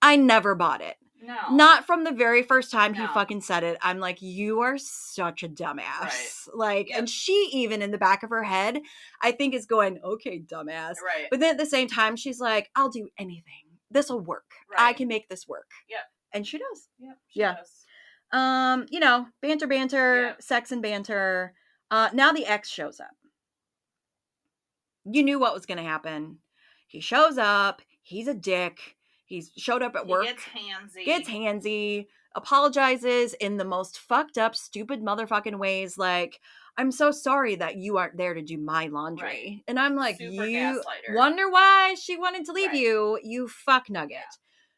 I 0.04 0.16
never 0.16 0.54
bought 0.54 0.80
it. 0.82 0.96
No. 1.22 1.36
Not 1.50 1.86
from 1.86 2.04
the 2.04 2.12
very 2.12 2.42
first 2.42 2.70
time 2.70 2.92
he 2.92 3.06
fucking 3.06 3.40
said 3.40 3.62
it. 3.64 3.78
I'm 3.80 3.98
like, 3.98 4.20
you 4.20 4.60
are 4.60 4.76
such 4.76 5.42
a 5.42 5.48
dumbass. 5.48 6.46
Like, 6.52 6.90
Yep. 6.90 6.98
and 6.98 7.08
she 7.08 7.48
even 7.54 7.80
in 7.80 7.90
the 7.92 7.96
back 7.98 8.22
of 8.22 8.28
her 8.28 8.42
head, 8.44 8.78
I 9.22 9.32
think 9.32 9.54
is 9.54 9.64
going, 9.64 9.98
okay, 10.04 10.38
dumbass. 10.40 10.96
right. 11.02 11.28
But 11.30 11.40
then 11.40 11.52
at 11.52 11.58
the 11.58 11.64
same 11.64 11.88
time, 11.88 12.16
she's 12.16 12.40
like, 12.40 12.68
I'll 12.76 12.90
do 12.90 13.08
anything. 13.18 13.64
This 13.90 14.10
will 14.10 14.20
work. 14.20 14.50
Right. 14.70 14.80
I 14.88 14.92
can 14.92 15.08
make 15.08 15.28
this 15.30 15.48
work. 15.48 15.70
Yeah. 15.88 15.96
And 16.34 16.46
she 16.46 16.58
does. 16.58 16.88
Yep, 16.98 17.16
she 17.28 17.40
yeah. 17.40 17.54
does. 17.54 17.86
Um, 18.32 18.84
you 18.90 19.00
know, 19.00 19.28
banter, 19.40 19.66
banter, 19.66 20.22
Yeah. 20.22 20.32
sex 20.40 20.72
and 20.72 20.82
banter. 20.82 21.54
Uh, 21.90 22.10
now 22.12 22.32
the 22.32 22.44
ex 22.44 22.68
shows 22.68 23.00
up. 23.00 23.16
You 25.04 25.22
knew 25.22 25.38
what 25.38 25.54
was 25.54 25.66
going 25.66 25.78
to 25.78 25.84
happen. 25.84 26.38
He 26.86 27.00
shows 27.00 27.38
up. 27.38 27.82
He's 28.02 28.28
a 28.28 28.34
dick. 28.34 28.96
He's 29.26 29.50
showed 29.56 29.82
up 29.82 29.96
at 29.96 30.04
He 30.06 30.10
work. 30.10 30.24
gets 30.24 30.42
handsy. 30.42 31.04
gets 31.04 31.28
handsy, 31.28 32.06
apologizes 32.36 33.34
in 33.34 33.56
the 33.56 33.64
most 33.64 33.98
fucked 33.98 34.38
up, 34.38 34.54
stupid 34.54 35.02
motherfucking 35.02 35.58
ways. 35.58 35.96
Like, 35.98 36.40
I'm 36.76 36.90
so 36.92 37.10
sorry 37.10 37.54
that 37.56 37.76
you 37.76 37.96
aren't 37.96 38.16
there 38.16 38.34
to 38.34 38.42
do 38.42 38.58
my 38.58 38.86
laundry. 38.86 39.26
Right. 39.26 39.60
And 39.68 39.78
I'm 39.78 39.96
like, 39.96 40.18
Super 40.18 40.44
you 40.46 40.82
wonder 41.10 41.48
why 41.50 41.94
she 42.00 42.16
wanted 42.16 42.44
to 42.46 42.52
leave 42.52 42.68
Right. 42.70 42.78
you, 42.80 43.18
you 43.22 43.48
fuck 43.48 43.88
nugget. 43.90 44.10
Yeah. 44.12 44.22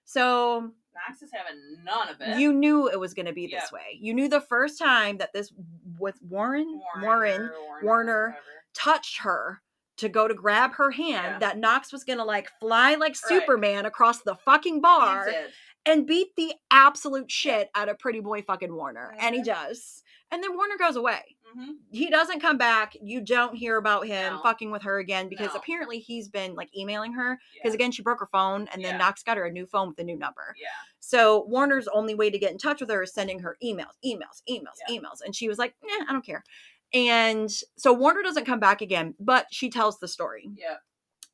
So 0.04 0.72
Knox 0.94 1.22
is 1.22 1.30
having 1.32 1.60
none 1.84 2.08
of 2.08 2.16
it. 2.20 2.38
you 2.38 2.52
knew 2.52 2.88
it 2.88 3.00
was 3.00 3.14
going 3.14 3.26
to 3.26 3.32
be 3.32 3.46
this 3.46 3.72
way. 3.72 3.98
You 4.00 4.14
knew 4.14 4.28
the 4.28 4.40
first 4.40 4.78
time 4.78 5.18
that 5.18 5.32
this 5.32 5.52
was 5.98 6.14
Warren, 6.22 6.80
Warren, 7.02 7.40
Warner, 7.40 7.54
Warner, 7.82 8.38
touched 8.74 9.18
her 9.22 9.60
to 9.98 10.08
go 10.08 10.28
to 10.28 10.34
grab 10.34 10.74
her 10.74 10.90
hand, 10.90 11.26
Yeah. 11.34 11.38
that 11.38 11.58
Knox 11.58 11.92
was 11.92 12.04
going 12.04 12.18
to 12.18 12.24
like 12.24 12.50
fly 12.60 12.94
like 12.94 13.16
Superman 13.16 13.86
across 13.86 14.20
the 14.22 14.34
fucking 14.36 14.80
bar 14.80 15.28
and 15.86 16.06
beat 16.06 16.34
the 16.36 16.54
absolute 16.70 17.30
shit 17.30 17.70
out 17.74 17.88
of 17.88 17.98
pretty 17.98 18.20
boy 18.20 18.42
fucking 18.42 18.74
Warner. 18.74 19.14
And 19.18 19.34
he 19.34 19.42
does. 19.42 20.02
And 20.32 20.42
then 20.42 20.56
Warner 20.56 20.76
goes 20.76 20.96
away. 20.96 21.36
Mhm. 21.56 21.76
He 21.92 22.10
doesn't 22.10 22.40
come 22.40 22.58
back. 22.58 22.96
You 23.00 23.20
don't 23.20 23.54
hear 23.54 23.76
about 23.76 24.06
him 24.08 24.34
No. 24.34 24.42
fucking 24.42 24.72
with 24.72 24.82
her 24.82 24.98
again 24.98 25.28
because 25.28 25.54
No. 25.54 25.60
apparently 25.60 26.00
he's 26.00 26.28
been 26.28 26.56
like 26.56 26.76
emailing 26.76 27.12
her 27.12 27.38
because 27.54 27.70
Yeah. 27.72 27.76
again 27.76 27.92
she 27.92 28.02
broke 28.02 28.18
her 28.18 28.26
phone 28.32 28.66
and 28.72 28.84
then 28.84 28.98
Knox 28.98 29.22
got 29.22 29.36
her 29.36 29.44
a 29.44 29.52
new 29.52 29.66
phone 29.66 29.88
with 29.88 29.98
a 30.00 30.04
new 30.04 30.16
number. 30.16 30.54
Yeah. 30.60 30.66
So 30.98 31.44
Warner's 31.44 31.86
only 31.88 32.16
way 32.16 32.30
to 32.30 32.38
get 32.40 32.50
in 32.50 32.58
touch 32.58 32.80
with 32.80 32.90
her 32.90 33.04
is 33.04 33.14
sending 33.14 33.38
her 33.38 33.56
emails, 33.62 33.94
emails, 34.04 34.42
emails, 34.50 34.74
Yeah. 34.88 34.98
emails. 34.98 35.20
And 35.24 35.34
she 35.36 35.48
was 35.48 35.58
like, 35.58 35.76
"Nah, 35.84 36.06
I 36.08 36.12
don't 36.12 36.26
care." 36.26 36.42
And 36.94 37.50
so 37.76 37.92
Warner 37.92 38.22
doesn't 38.22 38.44
come 38.46 38.60
back 38.60 38.80
again, 38.80 39.14
but 39.20 39.46
she 39.50 39.70
tells 39.70 39.98
the 39.98 40.08
story. 40.08 40.48
Yeah. 40.56 40.76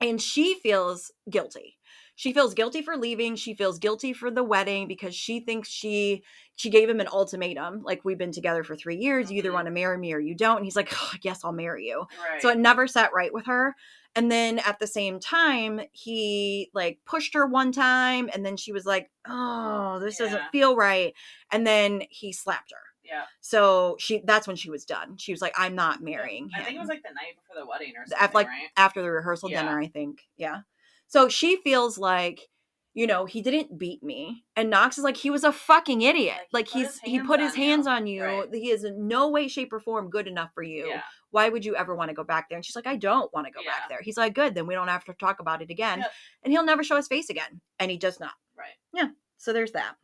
and 0.01 0.21
she 0.21 0.55
feels 0.61 1.13
guilty. 1.31 1.79
She 2.17 2.33
feels 2.33 2.55
guilty 2.55 2.83
for 2.83 2.97
leaving. 2.97 3.37
She 3.37 3.55
feels 3.55 3.79
guilty 3.79 4.13
for 4.13 4.31
the 4.31 4.43
wedding 4.45 4.87
because 4.89 5.15
she 5.15 5.41
thinks 5.41 5.69
she 5.69 6.25
she 6.57 6.69
gave 6.71 6.89
him 6.91 7.01
an 7.01 7.09
ultimatum 7.09 7.83
like 7.83 8.05
we've 8.05 8.19
been 8.19 8.33
together 8.33 8.65
for 8.65 8.77
three 8.77 8.97
years. 8.97 9.31
You 9.31 9.39
either 9.39 9.51
Mhm. 9.51 9.55
want 9.55 9.67
to 9.67 9.71
marry 9.73 9.97
me 9.99 10.13
or 10.13 10.19
you 10.19 10.35
don't. 10.35 10.57
And 10.59 10.65
he's 10.67 10.77
like 10.77 10.93
"Ugh, 10.93 11.11
i 11.15 11.19
guess 11.19 11.45
i'll 11.45 11.53
marry 11.53 11.87
you. 11.87 12.05
Right. 12.31 12.43
so 12.43 12.49
it 12.51 12.59
never 12.59 12.87
sat 12.87 13.13
right 13.15 13.33
with 13.33 13.47
her. 13.47 13.75
And 14.15 14.31
then 14.31 14.59
at 14.59 14.79
the 14.79 14.87
same 14.87 15.21
time 15.21 15.81
he 15.93 16.71
like 16.75 16.99
pushed 17.07 17.33
her 17.35 17.47
one 17.47 17.73
time 17.73 18.29
and 18.35 18.45
then 18.45 18.57
she 18.57 18.73
was 18.73 18.85
like 18.85 19.11
oh 19.27 19.99
this 20.01 20.19
Yeah. 20.21 20.27
doesn't 20.27 20.51
feel 20.53 20.77
right. 20.77 21.15
And 21.51 21.67
then 21.67 22.03
he 22.11 22.33
slapped 22.33 22.73
her 22.73 22.83
yeah. 23.05 23.23
so 23.41 23.97
she 23.99 24.23
that's 24.25 24.47
when 24.47 24.57
she 24.57 24.71
was 24.71 24.85
done 24.85 25.17
she 25.17 25.33
was 25.33 25.41
like 25.43 25.53
i'm 25.57 25.75
not 25.75 26.03
marrying 26.03 26.45
him 26.45 26.61
I 26.61 26.63
think 26.65 26.77
it 26.77 26.81
was 26.81 26.89
like 26.89 27.03
the 27.03 27.15
night 27.15 27.35
before 27.37 27.61
the 27.63 27.67
wedding 27.69 27.93
or 27.97 28.07
something, 28.07 28.35
like 28.35 28.49
right? 28.49 28.69
after 28.77 29.03
the 29.03 29.11
rehearsal 29.11 29.51
Yeah. 29.51 29.63
dinner, 29.63 29.81
I 29.81 29.87
think. 29.89 30.21
Yeah. 30.37 30.61
So 31.09 31.29
she 31.29 31.57
feels 31.63 31.99
like, 31.99 32.49
you 32.95 33.07
know, 33.07 33.25
he 33.27 33.41
didn't 33.43 33.79
beat 33.79 34.03
me. 34.03 34.45
And 34.57 34.71
Knox 34.71 34.97
is 34.99 35.05
like, 35.05 35.17
he 35.17 35.31
was 35.31 35.45
a 35.45 35.53
fucking 35.53 36.01
idiot. 36.03 36.37
Like, 36.53 36.67
Like 36.67 36.69
he 36.69 36.79
he's 36.81 36.89
his 36.89 37.01
he 37.01 37.17
hands 37.17 37.27
put 37.27 37.41
his 37.41 37.53
on 37.53 37.59
you. 37.59 37.65
hands 37.67 37.87
on 37.87 38.07
you. 38.07 38.25
Right. 38.25 38.49
He 38.55 38.71
is 38.71 38.85
in 38.85 39.09
no 39.09 39.29
way, 39.31 39.49
shape, 39.49 39.73
or 39.73 39.81
form 39.81 40.09
good 40.11 40.27
enough 40.27 40.51
for 40.55 40.63
you. 40.63 40.87
Yeah. 40.89 41.03
Why 41.31 41.49
would 41.49 41.65
you 41.65 41.75
ever 41.77 41.95
want 41.95 42.09
to 42.11 42.15
go 42.15 42.25
back 42.25 42.49
there? 42.49 42.57
And 42.57 42.65
she's 42.65 42.77
like, 42.77 42.87
I 42.87 42.97
don't 42.97 43.33
want 43.35 43.47
to 43.47 43.53
go 43.53 43.61
Yeah. 43.65 43.71
back 43.71 43.89
there. 43.89 44.01
He's 44.03 44.17
like, 44.17 44.35
good, 44.35 44.55
then 44.55 44.67
we 44.67 44.75
don't 44.75 44.89
have 44.89 45.05
to 45.05 45.15
talk 45.15 45.41
about 45.41 45.61
it 45.63 45.71
again. 45.71 46.05
And 46.43 46.53
he'll 46.53 46.65
never 46.65 46.83
show 46.85 46.97
his 46.97 47.09
face 47.09 47.29
again. 47.31 47.61
And 47.79 47.91
he 47.91 47.97
does 47.99 48.19
not. 48.21 48.33
Right. 48.57 48.75
Yeah. 48.95 49.09
So 49.39 49.53
there's 49.53 49.73
that. 49.73 49.97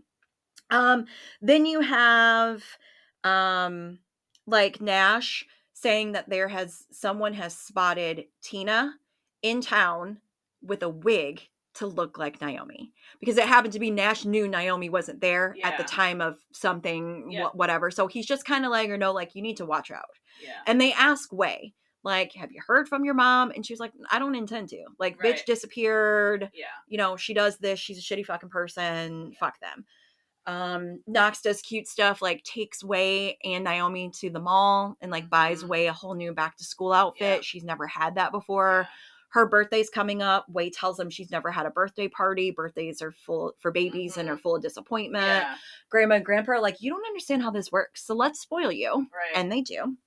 Um, 0.70 1.06
then 1.40 1.66
you 1.66 1.80
have 1.80 2.62
um 3.24 3.98
like 4.46 4.80
Nash 4.80 5.44
saying 5.74 6.12
that 6.12 6.28
there 6.28 6.48
has 6.48 6.86
someone 6.90 7.34
has 7.34 7.56
spotted 7.56 8.24
Tina 8.42 8.94
in 9.42 9.60
town 9.60 10.18
with 10.62 10.82
a 10.82 10.88
wig 10.88 11.42
to 11.74 11.86
look 11.86 12.18
like 12.18 12.40
Naomi 12.40 12.92
because 13.20 13.36
it 13.36 13.46
happened 13.46 13.72
to 13.74 13.78
be 13.78 13.90
Nash 13.90 14.24
knew 14.24 14.48
Naomi 14.48 14.88
wasn't 14.88 15.20
there 15.20 15.54
at 15.62 15.78
the 15.78 15.84
time 15.84 16.20
of 16.20 16.36
something 16.52 17.30
Yeah. 17.30 17.44
wha- 17.44 17.50
whatever 17.54 17.90
so 17.92 18.06
he's 18.08 18.26
just 18.26 18.44
kind 18.44 18.64
of 18.64 18.72
letting 18.72 18.90
her 18.90 18.98
know 18.98 19.12
like 19.12 19.34
you 19.36 19.42
need 19.42 19.58
to 19.58 19.66
watch 19.66 19.90
out 19.92 20.08
Yeah. 20.42 20.54
and 20.66 20.80
they 20.80 20.92
ask 20.92 21.32
Way 21.32 21.74
like 22.02 22.32
have 22.34 22.50
you 22.50 22.60
heard 22.66 22.88
from 22.88 23.04
your 23.04 23.14
mom 23.14 23.52
and 23.54 23.64
she 23.64 23.72
was 23.72 23.78
like 23.80 23.92
I 24.10 24.18
don't 24.18 24.34
intend 24.34 24.70
to 24.70 24.84
like 24.98 25.18
bitch 25.18 25.44
disappeared 25.44 26.50
Yeah. 26.54 26.64
you 26.88 26.98
know, 26.98 27.16
she 27.16 27.34
does 27.34 27.58
this, 27.58 27.78
she's 27.78 27.98
a 27.98 28.02
shitty 28.02 28.26
fucking 28.26 28.48
person, 28.48 29.32
fuck 29.38 29.60
them. 29.60 29.84
Um, 30.48 31.00
Knox 31.06 31.42
does 31.42 31.60
cute 31.60 31.86
stuff 31.86 32.22
like 32.22 32.42
takes 32.42 32.82
Way 32.82 33.36
and 33.44 33.64
Naomi 33.64 34.10
to 34.20 34.30
the 34.30 34.40
mall 34.40 34.96
and 35.02 35.10
like 35.12 35.28
buys 35.28 35.62
Mhm. 35.62 35.68
Way 35.68 35.86
a 35.88 35.92
whole 35.92 36.14
new 36.14 36.32
back 36.32 36.56
to 36.56 36.64
school 36.64 36.92
outfit. 36.92 37.36
Yeah. 37.36 37.40
She's 37.42 37.64
never 37.64 37.86
had 37.86 38.14
that 38.14 38.32
before. 38.32 38.88
Her 39.32 39.46
birthday's 39.46 39.90
coming 39.90 40.22
up. 40.22 40.48
Way 40.48 40.70
tells 40.70 40.96
them 40.96 41.10
she's 41.10 41.30
never 41.30 41.50
had 41.50 41.66
a 41.66 41.70
birthday 41.70 42.08
party. 42.08 42.50
Birthdays 42.50 43.02
are 43.02 43.12
full 43.12 43.52
for 43.58 43.70
babies 43.70 44.16
and 44.16 44.26
are 44.30 44.36
Mhm. 44.38 44.40
full 44.40 44.56
of 44.56 44.62
disappointment. 44.62 45.26
Yeah. 45.44 45.56
Grandma 45.90 46.14
and 46.14 46.24
grandpa 46.24 46.52
are 46.52 46.60
like, 46.62 46.80
you 46.80 46.90
don't 46.90 47.04
understand 47.04 47.42
how 47.42 47.50
this 47.50 47.70
works, 47.70 48.02
so 48.06 48.14
let's 48.14 48.40
spoil 48.40 48.72
you 48.72 48.90
Right. 49.12 49.32
and 49.34 49.52
they 49.52 49.60
do. 49.60 49.98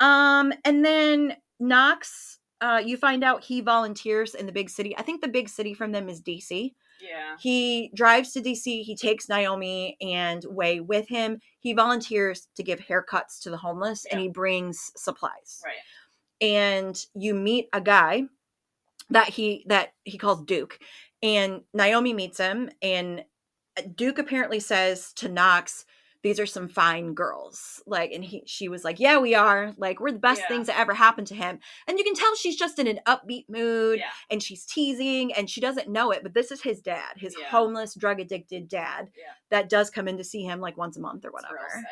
Um, 0.00 0.54
and 0.64 0.82
then 0.82 1.36
Knox, 1.60 2.38
uh, 2.62 2.82
you 2.84 2.96
find 2.96 3.22
out 3.22 3.44
he 3.44 3.60
volunteers 3.60 4.34
in 4.34 4.46
the 4.46 4.52
big 4.52 4.70
city. 4.70 4.96
I 4.96 5.02
think 5.02 5.20
the 5.20 5.28
big 5.28 5.50
city 5.50 5.74
from 5.74 5.92
them 5.92 6.08
is 6.08 6.22
DC. 6.22 6.74
Yeah. 7.08 7.36
He 7.38 7.90
drives 7.94 8.32
to 8.32 8.40
DC. 8.40 8.82
He 8.82 8.96
takes 8.96 9.28
Naomi 9.28 9.96
and 10.00 10.44
Way 10.48 10.80
with 10.80 11.08
him. 11.08 11.40
He 11.60 11.72
volunteers 11.72 12.48
to 12.56 12.62
give 12.62 12.80
haircuts 12.80 13.40
to 13.42 13.50
the 13.50 13.56
homeless, 13.56 14.06
and 14.10 14.20
he 14.20 14.28
brings 14.28 14.92
supplies. 14.96 15.62
Right. 15.64 15.74
And 16.40 17.04
you 17.14 17.34
meet 17.34 17.68
a 17.72 17.80
guy 17.80 18.24
that 19.10 19.28
he 19.28 19.64
that 19.68 19.92
he 20.04 20.18
calls 20.18 20.42
Duke, 20.42 20.78
and 21.22 21.62
Naomi 21.72 22.12
meets 22.12 22.38
him, 22.38 22.70
and 22.82 23.24
uh, 23.78 23.82
Duke 23.94 24.18
apparently 24.18 24.60
says 24.60 25.12
to 25.14 25.28
Knox, 25.28 25.84
"These 26.24 26.40
are 26.40 26.46
some 26.46 26.66
fine 26.66 27.14
girls." 27.14 27.80
Like, 27.86 28.10
and 28.10 28.24
he 28.24 28.42
she 28.46 28.68
was 28.68 28.82
like, 28.82 28.98
"Yeah, 28.98 29.18
we 29.18 29.36
are. 29.36 29.72
Like, 29.76 30.00
we're 30.00 30.10
the 30.10 30.18
best 30.18 30.40
Yeah. 30.40 30.48
things 30.48 30.66
that 30.66 30.78
ever 30.78 30.94
happened 30.94 31.28
to 31.28 31.34
him." 31.36 31.60
And 31.86 31.96
you 31.98 32.04
can 32.04 32.14
tell 32.14 32.34
she's 32.34 32.56
just 32.56 32.80
in 32.80 32.88
an 32.88 32.98
upbeat 33.06 33.48
mood 33.48 34.00
Yeah. 34.00 34.10
and 34.30 34.42
she's 34.42 34.66
teasing 34.66 35.32
and 35.32 35.48
she 35.48 35.60
doesn't 35.60 35.88
know 35.88 36.10
it, 36.10 36.24
but 36.24 36.34
this 36.34 36.50
is 36.50 36.62
his 36.62 36.80
dad, 36.80 37.18
his 37.18 37.36
Yeah. 37.38 37.46
homeless, 37.50 37.94
drug 37.94 38.18
addicted 38.18 38.68
dad 38.68 39.12
Yeah. 39.16 39.34
that 39.50 39.68
does 39.68 39.88
come 39.90 40.08
in 40.08 40.16
to 40.16 40.24
see 40.24 40.42
him 40.42 40.58
like 40.60 40.76
once 40.76 40.96
a 40.96 41.00
month 41.00 41.24
or 41.24 41.30
whatever. 41.30 41.84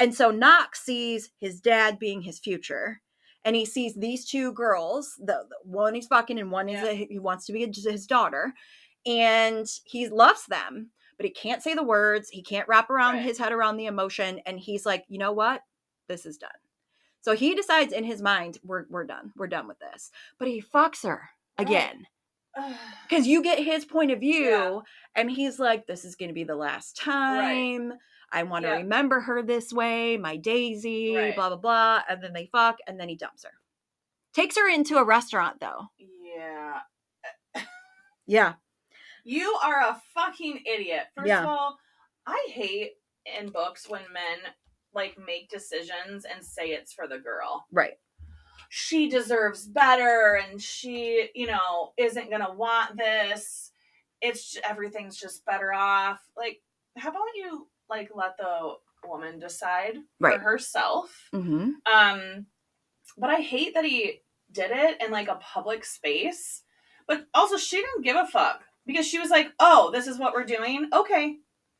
And 0.00 0.12
so 0.14 0.30
Knox 0.32 0.82
sees 0.82 1.30
his 1.38 1.60
dad 1.60 1.98
being 2.00 2.22
his 2.22 2.40
future. 2.40 3.00
And 3.44 3.54
he 3.54 3.64
sees 3.64 3.94
these 3.94 4.24
two 4.28 4.50
girls, 4.52 5.14
the, 5.18 5.46
the 5.48 5.56
one 5.62 5.94
he's 5.94 6.08
fucking 6.08 6.38
and 6.40 6.50
one 6.50 6.68
is 6.68 6.82
a, 6.82 6.94
he 7.08 7.20
wants 7.20 7.46
to 7.46 7.52
be 7.52 7.60
his 7.64 8.04
daughter. 8.06 8.52
And 9.06 9.68
he 9.84 10.08
loves 10.08 10.46
them, 10.46 10.90
but 11.16 11.24
he 11.26 11.30
can't 11.30 11.62
say 11.62 11.74
the 11.74 11.82
words. 11.82 12.28
He 12.28 12.42
can't 12.42 12.68
wrap 12.68 12.90
around 12.90 13.14
Right. 13.14 13.24
his 13.24 13.38
head 13.38 13.52
around 13.52 13.76
the 13.76 13.86
emotion. 13.86 14.40
And 14.46 14.58
he's 14.58 14.84
like, 14.86 15.04
you 15.08 15.18
know 15.18 15.32
what? 15.32 15.62
This 16.08 16.26
is 16.26 16.36
done. 16.38 16.50
So 17.20 17.34
he 17.34 17.54
decides 17.54 17.92
in 17.92 18.04
his 18.04 18.22
mind, 18.22 18.58
we're, 18.62 18.84
we're 18.88 19.04
done. 19.06 19.32
We're 19.36 19.46
done 19.48 19.66
with 19.66 19.78
this. 19.80 20.10
But 20.38 20.48
he 20.48 20.62
fucks 20.62 21.02
her 21.04 21.30
again 21.58 22.06
because 23.08 23.26
you 23.26 23.42
get 23.42 23.58
his 23.58 23.84
point 23.84 24.10
of 24.10 24.20
view 24.20 24.44
Yeah. 24.50 24.80
and 25.14 25.30
he's 25.30 25.58
like 25.58 25.86
this 25.86 26.04
is 26.04 26.14
going 26.16 26.28
to 26.28 26.34
be 26.34 26.44
the 26.44 26.54
last 26.56 26.96
time 26.96 27.94
i 28.32 28.42
want 28.42 28.64
to 28.64 28.70
Yep. 28.70 28.78
remember 28.82 29.20
her 29.20 29.42
this 29.42 29.72
way 29.72 30.16
my 30.18 30.36
daisy 30.36 31.16
Right. 31.16 31.34
blah 31.34 31.48
blah 31.48 31.56
blah 31.58 32.00
and 32.08 32.22
then 32.22 32.32
they 32.34 32.46
fuck 32.52 32.76
and 32.86 32.98
then 33.00 33.08
he 33.08 33.16
dumps 33.16 33.44
her 33.44 33.52
takes 34.34 34.56
her 34.56 34.68
into 34.68 34.96
a 34.96 35.04
restaurant 35.04 35.60
though 35.60 35.86
yeah. 35.98 36.80
yeah 38.26 38.54
You 39.28 39.58
are 39.64 39.80
a 39.80 40.00
fucking 40.14 40.62
idiot. 40.64 41.06
First 41.16 41.26
Yeah. 41.28 41.40
of 41.42 41.48
all, 41.48 41.78
I 42.26 42.46
hate 42.52 42.92
in 43.24 43.50
books 43.50 43.88
when 43.88 44.02
men 44.12 44.38
like 44.94 45.18
make 45.18 45.50
decisions 45.50 46.24
and 46.24 46.44
say 46.44 46.68
it's 46.68 46.92
for 46.92 47.08
the 47.08 47.18
girl. 47.18 47.66
right 47.72 47.98
She 48.68 49.08
deserves 49.08 49.66
better 49.66 50.34
and 50.42 50.62
she, 50.62 51.28
you 51.34 51.46
know, 51.48 51.92
isn't 51.96 52.30
going 52.30 52.44
to 52.46 52.52
want 52.52 52.96
this. 52.96 53.72
It's 54.20 54.52
j- 54.52 54.60
everything's 54.64 55.16
just 55.18 55.44
better 55.44 55.72
off. 55.72 56.20
Like 56.36 56.62
how 56.96 57.10
about 57.10 57.34
you 57.34 57.68
like 57.90 58.10
let 58.14 58.36
the 58.38 58.74
woman 59.04 59.38
decide 59.40 59.98
Right. 60.20 60.36
for 60.36 60.40
herself. 60.42 61.28
Mm-hmm. 61.34 61.70
Um, 61.92 62.46
but 63.18 63.30
I 63.30 63.40
hate 63.40 63.74
that 63.74 63.84
he 63.84 64.22
did 64.52 64.70
it 64.70 65.00
in 65.02 65.10
like 65.10 65.28
a 65.28 65.36
public 65.36 65.84
space. 65.84 66.62
But 67.08 67.26
also, 67.34 67.56
she 67.56 67.76
didn't 67.76 68.02
give 68.02 68.16
a 68.16 68.26
fuck 68.26 68.64
because 68.86 69.06
she 69.06 69.18
was 69.18 69.30
like, 69.30 69.52
"Oh, 69.60 69.90
this 69.92 70.06
is 70.06 70.18
what 70.18 70.34
we're 70.34 70.44
doing. 70.44 70.88
Okay, 70.92 71.36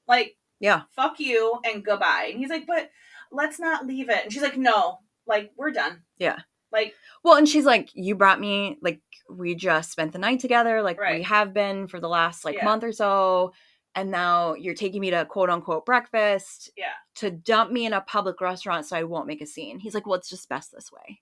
like, 0.08 0.36
Yeah. 0.60 0.82
fuck 0.90 1.18
you 1.20 1.60
and 1.64 1.84
goodbye." 1.84 2.28
And 2.30 2.38
he's 2.40 2.50
like, 2.50 2.66
"But 2.66 2.90
let's 3.30 3.58
not 3.58 3.86
leave 3.86 4.08
it." 4.10 4.24
And 4.24 4.32
she's 4.32 4.42
like, 4.42 4.56
"No, 4.56 4.98
like 5.26 5.52
we're 5.56 5.70
done." 5.72 6.02
Yeah. 6.18 6.40
Like, 6.72 6.94
Well, 7.22 7.36
and 7.36 7.48
she's 7.48 7.64
like, 7.64 7.90
you 7.94 8.14
brought 8.16 8.40
me, 8.40 8.76
like, 8.82 9.00
we 9.30 9.54
just 9.54 9.90
spent 9.92 10.12
the 10.12 10.18
night 10.18 10.40
together, 10.40 10.82
like 10.82 11.00
we 11.00 11.22
have 11.22 11.54
been 11.54 11.86
for 11.88 12.00
the 12.00 12.08
last 12.08 12.44
like 12.44 12.56
Yeah. 12.56 12.64
month 12.64 12.84
or 12.84 12.92
so. 12.92 13.52
And 13.94 14.10
now 14.10 14.54
you're 14.54 14.74
taking 14.74 15.00
me 15.00 15.10
to 15.10 15.24
quote 15.24 15.48
unquote 15.48 15.86
breakfast 15.86 16.70
yeah, 16.76 16.92
to 17.16 17.30
dump 17.30 17.70
me 17.72 17.86
in 17.86 17.92
a 17.94 18.00
public 18.02 18.40
restaurant 18.42 18.84
so 18.84 18.96
I 18.96 19.04
won't 19.04 19.26
make 19.26 19.40
a 19.40 19.46
scene. 19.46 19.78
He's 19.78 19.94
like, 19.94 20.06
well, 20.06 20.16
it's 20.18 20.28
just 20.28 20.48
best 20.50 20.70
this 20.72 20.92
way. 20.92 21.20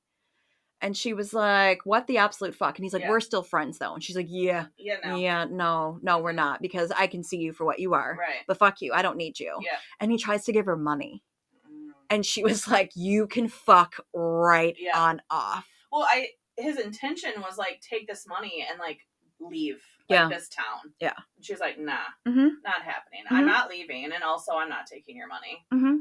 And 0.85 0.95
she 0.97 1.15
was 1.15 1.33
like, 1.33 1.81
what 1.85 2.07
the 2.07 2.19
absolute 2.19 2.55
fuck? 2.55 2.77
And 2.79 2.85
he's 2.85 2.93
like, 2.93 3.03
Yeah. 3.03 3.11
we're 3.11 3.21
still 3.21 3.43
friends 3.43 3.79
though. 3.79 3.95
And 3.95 4.03
she's 4.05 4.17
like, 4.17 4.27
yeah, 4.29 4.67
yeah, 4.77 4.97
no, 5.05 5.17
yeah, 5.17 5.45
no, 5.51 5.99
no, 6.03 6.19
we're 6.19 6.33
not 6.33 6.61
because 6.61 6.93
I 6.93 7.07
can 7.07 7.25
see 7.25 7.39
you 7.39 7.53
for 7.55 7.65
what 7.65 7.79
you 7.79 7.95
are. 7.95 8.17
right, 8.21 8.45
But 8.47 8.59
fuck 8.59 8.81
you, 8.83 8.93
I 8.93 9.01
don't 9.03 9.17
need 9.17 9.41
you. 9.41 9.59
yeah. 9.63 9.79
And 9.99 10.13
he 10.13 10.19
tries 10.19 10.45
to 10.45 10.53
give 10.53 10.67
her 10.67 10.77
money. 10.77 11.23
Mm. 11.67 11.93
And 12.11 12.27
she 12.27 12.43
was 12.43 12.69
like, 12.69 12.93
you 12.95 13.27
can 13.27 13.49
fuck 13.49 13.95
right 14.15 14.77
Yeah. 14.79 14.99
on 15.01 15.23
off. 15.31 15.67
Well, 15.91 16.07
I 16.09 16.29
his 16.57 16.79
intention 16.79 17.33
was 17.39 17.57
like 17.59 17.81
take 17.81 18.07
this 18.07 18.27
money 18.29 18.65
and 18.71 18.79
like 18.79 19.01
leave 19.41 19.83
like, 20.09 20.19
Yeah. 20.19 20.29
this 20.29 20.49
town. 20.49 20.93
Yeah. 21.01 21.15
And 21.37 21.45
she 21.45 21.53
was 21.55 21.61
like, 21.61 21.79
"Nah, 21.79 21.99
Mm-hmm. 22.29 22.49
not 22.63 22.83
happening. 22.83 23.23
Mhm. 23.29 23.37
I'm 23.37 23.47
not 23.47 23.71
leaving, 23.71 24.05
and 24.13 24.23
also 24.23 24.53
I'm 24.53 24.69
not 24.69 24.87
taking 24.87 25.17
your 25.17 25.29
money." 25.29 25.65
Mm-hmm. 25.73 25.97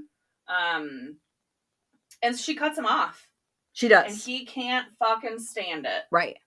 Um, 0.53 1.17
and 2.21 2.37
she 2.37 2.53
cuts 2.55 2.77
him 2.77 2.85
off, 2.85 3.27
She 3.73 3.87
and 3.91 4.07
does. 4.07 4.25
he 4.25 4.45
can't 4.45 4.87
fucking 4.97 5.39
stand 5.39 5.85
it. 5.85 6.03
right. 6.11 6.37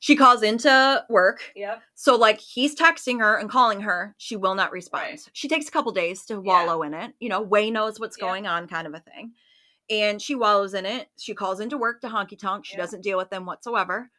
She 0.00 0.16
calls 0.16 0.42
into 0.42 1.04
work. 1.08 1.52
Yep. 1.54 1.80
So, 1.94 2.16
like, 2.16 2.40
he's 2.40 2.74
texting 2.74 3.20
her 3.20 3.36
and 3.36 3.48
calling 3.48 3.80
her. 3.82 4.16
She 4.18 4.34
will 4.34 4.56
not 4.56 4.72
respond. 4.72 5.04
Right. 5.04 5.28
She 5.32 5.46
takes 5.48 5.68
a 5.68 5.70
couple 5.70 5.92
days 5.92 6.24
to 6.24 6.34
Yeah. 6.34 6.38
wallow 6.40 6.82
in 6.82 6.92
it. 6.92 7.14
You 7.20 7.28
know, 7.28 7.40
Way 7.40 7.70
knows 7.70 8.00
what's 8.00 8.16
Yeah. 8.18 8.24
going 8.26 8.46
on, 8.48 8.66
kind 8.66 8.86
of 8.88 8.94
a 8.94 9.00
thing. 9.00 9.34
And 9.88 10.20
she 10.20 10.34
wallows 10.34 10.74
in 10.74 10.86
it. 10.86 11.08
She 11.18 11.34
calls 11.34 11.60
into 11.60 11.78
work 11.78 12.00
to 12.00 12.08
honky 12.08 12.36
tonk. 12.36 12.64
She 12.64 12.72
Yeah. 12.74 12.80
doesn't 12.82 13.02
deal 13.02 13.16
with 13.16 13.30
them 13.30 13.46
whatsoever. 13.46 14.10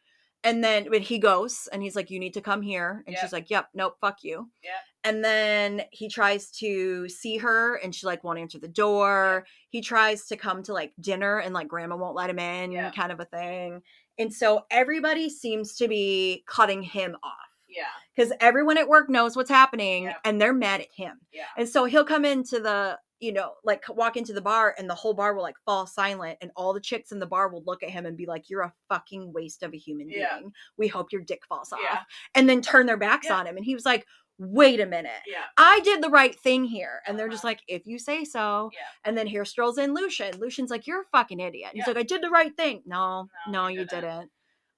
And 0.44 0.62
then 0.62 0.90
when 0.90 1.02
he 1.02 1.18
goes 1.18 1.68
and 1.72 1.82
he's 1.82 1.96
like, 1.96 2.10
You 2.10 2.20
need 2.20 2.34
to 2.34 2.40
come 2.40 2.62
here. 2.62 3.02
And 3.06 3.14
Yep. 3.14 3.22
she's 3.22 3.32
like, 3.32 3.50
Yep, 3.50 3.68
nope, 3.74 3.96
fuck 4.00 4.18
you. 4.22 4.48
Yep. 4.62 4.72
And 5.04 5.24
then 5.24 5.82
he 5.90 6.08
tries 6.08 6.50
to 6.58 7.08
see 7.08 7.38
her 7.38 7.76
and 7.76 7.94
she 7.94 8.06
like 8.06 8.22
won't 8.24 8.38
answer 8.38 8.58
the 8.58 8.68
door. 8.68 9.46
He 9.70 9.80
tries 9.80 10.26
to 10.26 10.36
come 10.36 10.62
to 10.64 10.72
like 10.72 10.92
dinner 11.00 11.38
and 11.38 11.54
like 11.54 11.68
grandma 11.68 11.96
won't 11.96 12.16
let 12.16 12.30
him 12.30 12.38
in, 12.38 12.72
Yeah. 12.72 12.90
kind 12.90 13.12
of 13.12 13.20
a 13.20 13.24
thing. 13.24 13.82
And 14.18 14.32
so 14.32 14.64
everybody 14.70 15.30
seems 15.30 15.76
to 15.76 15.88
be 15.88 16.44
cutting 16.46 16.82
him 16.82 17.16
off 17.22 17.32
Yeah. 17.68 17.84
because 18.14 18.32
everyone 18.40 18.76
at 18.78 18.88
work 18.88 19.08
knows 19.08 19.36
what's 19.36 19.50
happening 19.50 20.04
Yep. 20.04 20.16
and 20.24 20.40
they're 20.40 20.52
mad 20.54 20.80
at 20.80 20.92
him. 20.94 21.20
Yeah. 21.32 21.44
And 21.56 21.68
so 21.68 21.84
he'll 21.84 22.04
come 22.04 22.24
into 22.24 22.60
the, 22.60 22.98
you 23.20 23.32
know, 23.32 23.54
like 23.64 23.84
walk 23.88 24.16
into 24.16 24.32
the 24.32 24.40
bar 24.40 24.74
and 24.78 24.88
the 24.88 24.94
whole 24.94 25.14
bar 25.14 25.34
will 25.34 25.42
like 25.42 25.56
fall 25.64 25.86
silent 25.86 26.38
and 26.40 26.50
all 26.56 26.72
the 26.72 26.80
chicks 26.80 27.10
in 27.12 27.18
the 27.18 27.26
bar 27.26 27.48
will 27.48 27.62
look 27.66 27.82
at 27.82 27.90
him 27.90 28.06
and 28.06 28.16
be 28.16 28.26
like, 28.26 28.48
You're 28.48 28.62
a 28.62 28.72
fucking 28.88 29.32
waste 29.32 29.62
of 29.62 29.72
a 29.74 29.76
human 29.76 30.06
being. 30.08 30.20
Yeah. 30.20 30.40
We 30.76 30.88
hope 30.88 31.12
your 31.12 31.22
dick 31.22 31.42
falls 31.48 31.72
off. 31.72 31.80
Yeah. 31.82 32.00
And 32.34 32.48
then 32.48 32.60
turn 32.62 32.86
their 32.86 32.96
backs 32.96 33.26
Yeah. 33.26 33.38
on 33.38 33.46
him. 33.46 33.56
And 33.56 33.64
he 33.64 33.74
was 33.74 33.84
like, 33.84 34.06
Wait 34.40 34.78
a 34.78 34.86
minute. 34.86 35.10
Yeah. 35.26 35.42
I 35.56 35.80
did 35.80 36.00
the 36.00 36.10
right 36.10 36.38
thing 36.38 36.62
here. 36.64 37.00
And 37.06 37.18
they're 37.18 37.28
just 37.28 37.44
Uh-huh. 37.44 37.50
like, 37.50 37.62
if 37.66 37.86
you 37.88 37.98
say 37.98 38.24
so. 38.24 38.70
Yeah. 38.72 38.78
And 39.04 39.18
then 39.18 39.26
here 39.26 39.44
strolls 39.44 39.78
in 39.78 39.94
Lucian. 39.94 40.38
Lucian's 40.38 40.70
like, 40.70 40.86
You're 40.86 41.02
a 41.02 41.06
fucking 41.10 41.40
idiot. 41.40 41.70
He's 41.74 41.88
like, 41.88 41.96
I 41.96 42.04
did 42.04 42.22
the 42.22 42.30
right 42.30 42.56
thing. 42.56 42.82
No, 42.86 43.26
No, 43.48 43.52
no, 43.64 43.66
you 43.66 43.80
you 43.80 43.86
didn't. 43.86 44.02
didn't. 44.04 44.30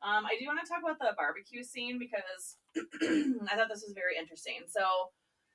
Um, 0.02 0.24
I 0.24 0.34
do 0.40 0.46
want 0.46 0.58
to 0.64 0.66
talk 0.66 0.80
about 0.82 0.98
the 0.98 1.14
barbecue 1.18 1.62
scene 1.62 1.98
because 1.98 2.56
I 3.52 3.56
thought 3.56 3.68
this 3.68 3.82
was 3.86 3.92
very 3.94 4.16
interesting. 4.18 4.60
So 4.66 4.80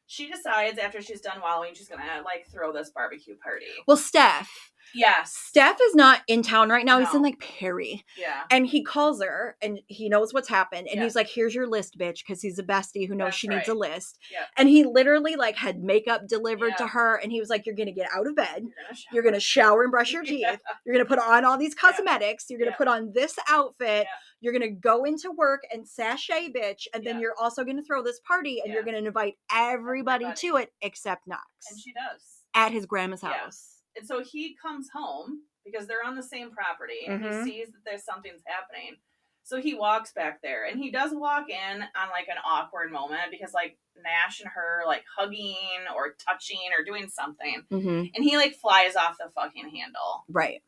she 0.07 0.29
decides 0.29 0.77
after 0.79 1.01
she's 1.01 1.21
done 1.21 1.39
wallowing, 1.41 1.73
she's 1.73 1.89
gonna 1.89 2.21
like 2.23 2.45
throw 2.51 2.71
this 2.71 2.89
barbecue 2.91 3.35
party. 3.37 3.65
Well, 3.87 3.97
Steph, 3.97 4.49
Yes. 4.93 5.33
Steph 5.35 5.77
is 5.81 5.95
not 5.95 6.21
in 6.27 6.43
town 6.43 6.69
right 6.69 6.85
now. 6.85 6.99
He's 6.99 7.13
in 7.13 7.23
like 7.23 7.39
Perry. 7.39 8.05
Yeah. 8.17 8.43
And 8.51 8.67
he 8.67 8.83
calls 8.83 9.21
her 9.21 9.57
and 9.61 9.79
he 9.87 10.09
knows 10.09 10.31
what's 10.31 10.47
happened. 10.47 10.87
And 10.87 10.97
Yeah. 10.97 11.03
he's 11.03 11.15
like, 11.15 11.27
Here's 11.27 11.55
your 11.55 11.67
list, 11.67 11.97
bitch, 11.97 12.19
because 12.19 12.39
he's 12.41 12.59
a 12.59 12.63
bestie 12.63 13.07
who 13.07 13.15
knows 13.15 13.27
That's 13.29 13.37
she 13.37 13.47
needs 13.47 13.67
a 13.67 13.73
list. 13.73 14.19
Yeah. 14.31 14.45
And 14.57 14.69
he 14.69 14.85
literally 14.85 15.35
like 15.35 15.57
had 15.57 15.79
makeup 15.83 16.27
delivered 16.29 16.77
to 16.77 16.85
her 16.87 17.15
and 17.17 17.31
he 17.31 17.39
was 17.39 17.49
like, 17.49 17.65
You're 17.65 17.75
gonna 17.75 17.91
get 17.91 18.07
out 18.15 18.27
of 18.27 18.35
bed. 18.35 18.63
You're 18.63 18.73
gonna 18.83 18.93
shower. 18.95 19.09
You're 19.11 19.23
gonna 19.23 19.39
shower 19.39 19.81
and 19.83 19.91
brush 19.91 20.13
your 20.13 20.23
teeth. 20.23 20.41
Yeah. 20.41 20.55
You're 20.85 20.95
gonna 20.95 21.09
put 21.09 21.19
on 21.19 21.43
all 21.45 21.57
these 21.57 21.75
Yeah. 21.75 21.91
cosmetics. 21.91 22.45
You're 22.49 22.59
gonna 22.59 22.71
Yeah. 22.71 22.77
put 22.77 22.87
on 22.87 23.11
this 23.13 23.35
outfit. 23.49 24.05
Yeah. 24.45 24.51
You're 24.51 24.59
gonna 24.59 24.71
go 24.71 25.03
into 25.03 25.31
work 25.31 25.63
and 25.71 25.87
sashay, 25.87 26.51
bitch. 26.51 26.87
And 26.93 27.03
then 27.05 27.15
Yeah. 27.15 27.21
you're 27.21 27.35
also 27.39 27.63
gonna 27.63 27.83
throw 27.83 28.01
this 28.03 28.19
party 28.21 28.61
and 28.63 28.71
you're 28.73 28.83
gonna 28.83 28.97
invite 28.97 29.37
everybody, 29.51 30.25
Everybody. 30.25 30.47
to 30.49 30.57
it 30.57 30.73
except 30.81 31.27
Knox 31.27 31.43
And 31.69 31.79
she 31.79 31.93
does. 31.93 32.43
at 32.53 32.71
his 32.71 32.85
grandma's 32.85 33.23
Yeah. 33.23 33.33
house. 33.33 33.81
And 33.95 34.05
so 34.07 34.21
he 34.23 34.55
comes 34.55 34.89
home 34.91 35.43
because 35.63 35.87
they're 35.87 36.03
on 36.05 36.15
the 36.15 36.23
same 36.23 36.51
property 36.51 37.05
and 37.07 37.23
Mhm. 37.23 37.45
he 37.45 37.51
sees 37.51 37.71
that 37.71 37.83
there's 37.85 38.03
something's 38.03 38.43
happening. 38.45 38.97
So 39.43 39.61
he 39.61 39.73
walks 39.75 40.11
back 40.11 40.41
there 40.41 40.65
and 40.65 40.79
he 40.79 40.89
does 40.89 41.13
walk 41.13 41.49
in 41.49 41.81
on 41.95 42.09
like 42.09 42.27
an 42.27 42.37
awkward 42.43 42.91
moment 42.91 43.29
because 43.31 43.53
like 43.53 43.77
Nash 43.95 44.41
and 44.41 44.49
her 44.49 44.83
like 44.85 45.05
hugging 45.17 45.87
or 45.95 46.13
touching 46.15 46.59
or 46.77 46.83
doing 46.83 47.07
something. 47.09 47.63
Mm-hmm. 47.71 48.05
And 48.15 48.23
he 48.23 48.37
like 48.37 48.55
flies 48.55 48.95
off 48.95 49.17
the 49.17 49.29
fucking 49.29 49.69
handle. 49.69 50.25
Right. 50.29 50.63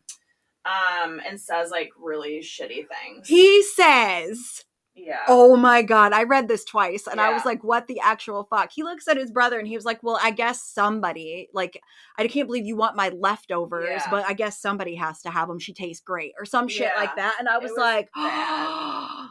Um 0.67 1.21
and 1.27 1.39
says 1.39 1.71
like 1.71 1.91
really 1.99 2.39
shitty 2.39 2.85
things. 2.87 3.27
He 3.27 3.63
says, 3.63 4.63
yeah. 4.95 5.19
Oh 5.27 5.55
my 5.55 5.83
god, 5.83 6.11
I 6.11 6.23
read 6.23 6.47
this 6.47 6.65
twice 6.65 7.05
and 7.07 7.21
I 7.21 7.31
was 7.31 7.45
like, 7.45 7.63
what 7.63 7.85
the 7.87 7.99
actual 7.99 8.47
fuck? 8.49 8.71
He 8.73 8.81
looks 8.83 9.07
at 9.07 9.15
his 9.15 9.31
brother 9.31 9.59
and 9.59 9.67
he 9.67 9.75
was 9.75 9.85
like, 9.85 10.01
Well, 10.01 10.19
I 10.21 10.31
guess 10.31 10.63
somebody, 10.63 11.49
like, 11.53 11.79
I 12.17 12.27
can't 12.27 12.47
believe 12.47 12.65
you 12.65 12.75
want 12.75 12.95
my 12.95 13.09
leftovers, 13.09 13.87
Yeah. 13.89 14.09
but 14.09 14.25
I 14.27 14.33
guess 14.33 14.59
somebody 14.59 14.95
has 14.95 15.21
to 15.21 15.29
have 15.29 15.47
them. 15.49 15.59
She 15.59 15.73
tastes 15.73 16.03
great 16.03 16.33
or 16.39 16.45
some 16.45 16.67
shit 16.67 16.89
Yeah. 16.95 16.99
like 16.99 17.15
that. 17.15 17.35
And 17.39 17.47
I 17.47 17.59
was, 17.59 17.71
was 17.71 17.77
like. 17.79 18.09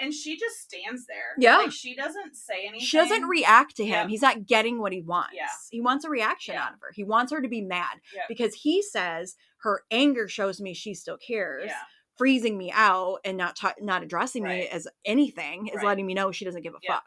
And 0.00 0.12
she 0.12 0.36
just 0.36 0.56
stands 0.60 1.06
there. 1.06 1.34
Yeah. 1.38 1.58
Like 1.58 1.70
she 1.72 1.94
doesn't 1.94 2.34
say 2.34 2.62
anything. 2.66 2.80
She 2.80 2.96
doesn't 2.96 3.26
react 3.28 3.76
to 3.76 3.84
him. 3.84 3.92
Yeah. 3.92 4.08
He's 4.08 4.22
not 4.22 4.44
getting 4.44 4.80
what 4.80 4.92
he 4.92 5.00
wants. 5.00 5.30
Yeah. 5.34 5.46
He 5.70 5.80
wants 5.80 6.04
a 6.04 6.10
reaction 6.10 6.54
Yeah. 6.54 6.64
out 6.64 6.74
of 6.74 6.80
her. 6.80 6.88
He 6.92 7.04
wants 7.04 7.30
her 7.32 7.40
to 7.40 7.48
be 7.48 7.60
mad 7.60 8.00
Yeah. 8.12 8.22
because 8.28 8.54
he 8.54 8.82
says 8.82 9.36
her 9.64 9.82
anger 9.90 10.28
shows 10.28 10.60
me 10.60 10.72
she 10.74 10.94
still 10.94 11.18
cares. 11.18 11.64
Yeah. 11.66 11.80
Freezing 12.16 12.56
me 12.56 12.70
out 12.72 13.18
and 13.24 13.36
not 13.36 13.56
ta- 13.56 13.74
not 13.80 14.02
addressing 14.04 14.44
me 14.44 14.68
as 14.68 14.86
anything 15.04 15.66
is 15.66 15.76
Right. 15.76 15.86
letting 15.86 16.06
me 16.06 16.14
know 16.14 16.30
she 16.30 16.44
doesn't 16.44 16.62
give 16.62 16.74
a 16.74 16.78
Yeah. 16.82 16.94
fuck. 16.94 17.04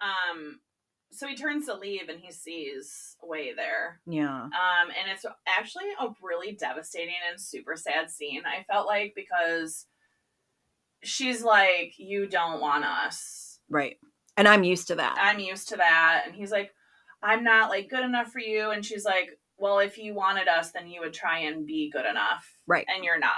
Um 0.00 0.60
so 1.12 1.26
he 1.26 1.36
turns 1.36 1.66
to 1.66 1.74
leave 1.74 2.08
and 2.08 2.20
he 2.20 2.30
sees 2.32 3.16
Way 3.22 3.52
there. 3.54 4.00
Yeah. 4.06 4.42
Um, 4.44 4.52
and 4.88 5.10
it's 5.10 5.24
actually 5.46 5.86
a 5.98 6.08
really 6.22 6.52
devastating 6.52 7.14
and 7.30 7.40
super 7.40 7.76
sad 7.76 8.10
scene. 8.10 8.42
I 8.46 8.62
felt 8.64 8.86
like 8.86 9.14
because 9.16 9.86
she's 11.02 11.42
like, 11.42 11.94
"You 11.98 12.26
don't 12.26 12.60
want 12.60 12.84
us." 12.84 13.60
Right. 13.68 13.98
And 14.36 14.46
I'm 14.46 14.62
used 14.64 14.88
to 14.88 14.94
that. 14.96 15.16
I'm 15.18 15.40
used 15.40 15.68
to 15.70 15.76
that, 15.76 16.24
and 16.26 16.34
he's 16.36 16.52
like, 16.52 16.72
"I'm 17.22 17.42
not 17.42 17.70
like 17.70 17.88
good 17.88 18.04
enough 18.04 18.30
for 18.30 18.38
you." 18.40 18.70
And 18.70 18.84
she's 18.84 19.04
like, 19.04 19.38
"Well, 19.58 19.78
if 19.78 19.98
you 19.98 20.14
wanted 20.14 20.48
us, 20.48 20.72
then 20.72 20.88
you 20.88 21.00
would 21.00 21.14
try 21.14 21.40
and 21.40 21.66
be 21.66 21.90
good 21.90 22.06
enough, 22.06 22.46
Right. 22.66 22.86
And 22.88 23.04
you're 23.04 23.18
not, 23.18 23.32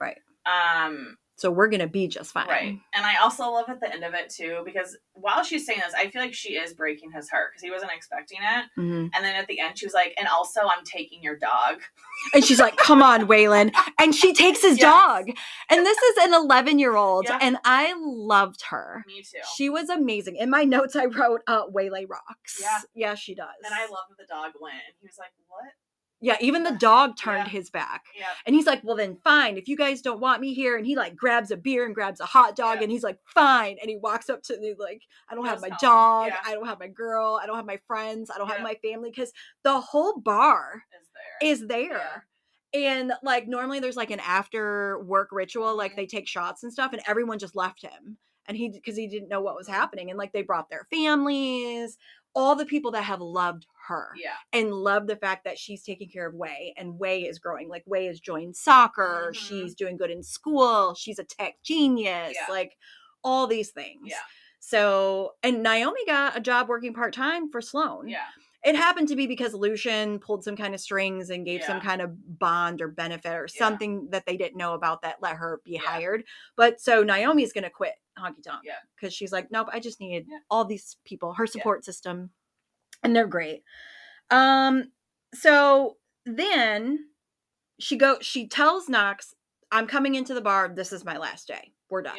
Right. 0.00 0.18
Um, 0.46 1.16
so 1.36 1.50
we're 1.50 1.68
gonna 1.68 1.86
be 1.86 2.08
just 2.08 2.32
fine. 2.32 2.48
right. 2.48 2.78
And 2.94 3.04
I 3.06 3.16
also 3.22 3.44
love 3.50 3.66
at 3.68 3.80
the 3.80 3.92
end 3.92 4.04
of 4.04 4.14
it 4.14 4.30
too 4.30 4.62
because 4.64 4.96
while 5.12 5.42
she's 5.44 5.64
saying 5.66 5.80
this, 5.84 5.94
I 5.94 6.08
feel 6.10 6.22
like 6.22 6.34
she 6.34 6.54
is 6.54 6.74
breaking 6.74 7.12
his 7.12 7.28
heart 7.30 7.50
because 7.52 7.62
he 7.62 7.70
wasn't 7.70 7.92
expecting 7.94 8.38
it. 8.42 8.64
Mhm. 8.78 9.10
And 9.14 9.24
then 9.24 9.36
at 9.36 9.46
the 9.46 9.60
end, 9.60 9.78
she 9.78 9.86
was 9.86 9.94
like, 9.94 10.14
"And 10.18 10.26
also, 10.28 10.60
I'm 10.62 10.84
taking 10.84 11.22
your 11.22 11.36
dog." 11.36 11.82
And 12.34 12.44
she's 12.44 12.58
like, 12.58 12.76
"Come 12.76 13.02
on, 13.02 13.26
Waylon," 13.28 13.74
and 14.00 14.14
she 14.14 14.32
takes 14.32 14.62
his 14.62 14.78
Yes. 14.78 14.82
dog. 14.90 15.28
And 15.70 15.84
this 15.86 15.98
is 15.98 16.16
an 16.24 16.34
11 16.34 16.78
year 16.78 16.96
old, 16.96 17.26
Yeah. 17.28 17.38
and 17.40 17.58
I 17.64 17.94
loved 17.98 18.62
her. 18.70 19.04
Me 19.06 19.22
too. 19.22 19.38
She 19.56 19.68
was 19.68 19.88
amazing. 19.90 20.36
In 20.36 20.48
my 20.50 20.64
notes, 20.64 20.96
I 20.96 21.04
wrote, 21.06 21.42
uh, 21.46 21.64
"Waylay 21.68 22.06
rocks." 22.06 22.58
Yeah. 22.60 22.80
yeah, 22.94 23.14
she 23.14 23.34
does. 23.34 23.46
And 23.64 23.74
I 23.74 23.82
love 23.86 24.06
that 24.08 24.16
the 24.18 24.26
dog 24.26 24.52
went. 24.60 24.74
And 24.76 24.94
he 25.00 25.06
was 25.06 25.18
like, 25.18 25.32
"What?" 25.48 25.72
Yeah, 26.22 26.36
even 26.40 26.62
the 26.62 26.72
dog 26.72 27.16
turned 27.18 27.44
Yeah. 27.46 27.50
his 27.50 27.68
back. 27.70 28.04
Yeah. 28.18 28.24
And 28.46 28.54
he's 28.56 28.64
like, 28.66 28.82
well, 28.82 28.96
then 28.96 29.18
fine. 29.22 29.58
If 29.58 29.68
you 29.68 29.76
guys 29.76 30.00
don't 30.00 30.18
want 30.18 30.40
me 30.40 30.54
here. 30.54 30.76
And 30.76 30.86
he 30.86 30.96
like 30.96 31.14
grabs 31.14 31.50
a 31.50 31.56
beer 31.58 31.84
and 31.84 31.94
grabs 31.94 32.20
a 32.20 32.26
hot 32.26 32.56
dog 32.56 32.76
Yeah. 32.76 32.84
and 32.84 32.90
he's 32.92 33.02
like, 33.02 33.18
fine. 33.26 33.76
And 33.80 33.90
he 33.90 33.96
walks 33.98 34.30
up 34.30 34.42
to 34.44 34.58
me 34.58 34.74
like, 34.78 35.02
I 35.28 35.34
don't 35.34 35.44
have 35.46 35.60
my 35.60 35.68
dog. 35.80 36.32
I 36.44 36.54
don't 36.54 36.66
have 36.66 36.80
my 36.80 36.88
girl. 36.88 37.38
I 37.40 37.46
don't 37.46 37.56
have 37.56 37.66
my 37.66 37.78
friends. 37.86 38.30
I 38.34 38.38
don't 38.38 38.48
have 38.50 38.62
my 38.62 38.76
family. 38.82 39.10
Because 39.10 39.32
the 39.62 39.78
whole 39.78 40.18
bar 40.18 40.84
Is 41.00 41.08
there? 41.12 41.52
is 41.52 41.66
there. 41.68 42.26
And 42.72 43.12
like 43.22 43.46
normally 43.46 43.80
there's 43.80 43.96
like 43.96 44.10
an 44.10 44.20
after 44.20 44.98
work 45.04 45.28
ritual, 45.32 45.76
like 45.76 45.92
Mhm. 45.92 45.96
they 45.96 46.06
take 46.06 46.26
shots 46.28 46.62
and 46.62 46.72
stuff, 46.72 46.92
and 46.92 47.02
everyone 47.06 47.38
just 47.38 47.54
left 47.56 47.82
him. 47.82 48.16
And 48.48 48.56
he 48.56 48.68
because 48.68 48.96
he 48.96 49.06
didn't 49.06 49.28
know 49.28 49.40
what 49.40 49.56
was 49.56 49.66
Mhm. 49.68 49.72
happening. 49.72 50.10
And 50.10 50.18
like 50.18 50.32
they 50.32 50.42
brought 50.42 50.68
their 50.70 50.86
families. 50.90 51.98
All 52.36 52.54
the 52.54 52.66
people 52.66 52.90
that 52.92 53.02
have 53.02 53.20
loved 53.20 53.66
her 53.88 54.10
Yeah. 54.16 54.34
and 54.52 54.72
love 54.72 55.06
the 55.08 55.16
fact 55.16 55.44
that 55.44 55.58
she's 55.58 55.82
taking 55.82 56.08
care 56.10 56.26
of 56.26 56.34
Way 56.34 56.74
and 56.76 56.98
Way 56.98 57.22
is 57.22 57.38
growing. 57.38 57.68
Like 57.68 57.82
Way 57.86 58.06
has 58.06 58.20
joined 58.20 58.54
soccer, 58.56 59.32
Mhm. 59.32 59.36
she's 59.36 59.74
doing 59.74 59.96
good 59.96 60.10
in 60.10 60.22
school, 60.22 60.94
she's 60.94 61.18
a 61.18 61.24
tech 61.24 61.62
genius, 61.62 62.34
Yeah. 62.34 62.46
like 62.48 62.76
all 63.24 63.46
these 63.46 63.70
things. 63.72 64.02
Yeah. 64.10 64.20
So, 64.60 65.36
and 65.42 65.62
Naomi 65.62 66.04
got 66.06 66.36
a 66.36 66.40
job 66.40 66.68
working 66.68 66.92
part 66.94 67.14
time 67.14 67.50
for 67.50 67.60
Sloane. 67.60 68.08
Yeah. 68.08 68.26
It 68.66 68.74
happened 68.74 69.06
to 69.08 69.16
be 69.16 69.28
because 69.28 69.54
Lucian 69.54 70.18
pulled 70.18 70.42
some 70.42 70.56
kind 70.56 70.74
of 70.74 70.80
strings 70.80 71.30
and 71.30 71.46
gave 71.46 71.62
some 71.62 71.80
kind 71.80 72.02
of 72.02 72.38
bond 72.38 72.82
or 72.82 72.88
benefit 72.88 73.30
or 73.32 73.46
Yeah. 73.54 73.58
something 73.58 74.10
that 74.10 74.26
they 74.26 74.36
didn't 74.36 74.56
know 74.56 74.74
about 74.74 75.02
that 75.02 75.22
let 75.22 75.36
her 75.36 75.60
be 75.64 75.72
Yeah. 75.74 75.82
hired. 75.82 76.24
But 76.56 76.80
so 76.80 77.04
Naomi's 77.04 77.52
going 77.52 77.62
to 77.62 77.70
quit 77.70 77.94
Honky 78.18 78.42
Tonk 78.42 78.64
Yeah. 78.64 78.78
because 78.96 79.14
she's 79.14 79.30
like, 79.30 79.52
nope, 79.52 79.68
I 79.72 79.78
just 79.78 80.00
needed 80.00 80.26
Yeah. 80.28 80.38
all 80.50 80.64
these 80.64 80.96
people, 81.04 81.32
her 81.34 81.46
support 81.46 81.84
system, 81.84 82.32
and 83.04 83.14
they're 83.14 83.28
great. 83.28 83.62
Um, 84.30 84.90
so 85.32 85.98
then 86.24 87.10
she 87.78 87.96
go, 87.96 88.18
she 88.20 88.48
tells 88.48 88.88
Knox, 88.88 89.32
I'm 89.70 89.86
coming 89.86 90.16
into 90.16 90.34
the 90.34 90.40
bar. 90.40 90.68
This 90.74 90.92
is 90.92 91.04
my 91.04 91.18
last 91.18 91.46
day. 91.46 91.72
We're 91.88 92.02
done. 92.02 92.16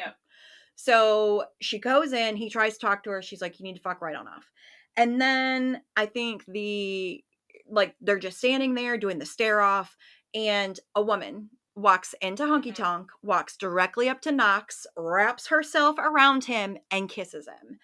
So 0.76 1.45
she 1.60 1.78
goes 1.80 2.14
in, 2.14 2.38
he 2.38 2.50
tries 2.50 2.76
to 2.76 2.80
talk 2.80 3.04
to 3.04 3.10
her. 3.10 3.22
She's 3.22 3.41
like, 3.41 3.60
You 3.60 3.64
need 3.64 3.76
to 3.76 3.82
fuck 3.82 4.02
right 4.02 4.16
on 4.16 4.28
off. 4.30 4.50
And 4.98 5.22
then 5.22 5.82
I 5.95 6.08
think 6.08 6.43
the 6.48 7.24
like 7.70 7.95
they're 8.02 8.20
just 8.20 8.38
standing 8.39 8.74
there 8.74 8.98
doing 8.98 9.20
the 9.20 9.26
stare 9.26 9.62
off, 9.62 9.95
and 10.34 10.80
a 10.95 11.02
woman 11.02 11.50
walks 11.76 12.16
into 12.22 12.43
Honky 12.43 12.72
Mhm. 12.72 12.76
Tonk, 12.76 13.12
walks 13.22 13.56
directly 13.56 14.10
up 14.10 14.20
to 14.22 14.32
Knox, 14.32 14.88
wraps 14.98 15.48
herself 15.48 15.98
around 16.00 16.45
him, 16.45 16.78
and 16.89 17.08
kisses 17.10 17.48
him. 17.48 17.78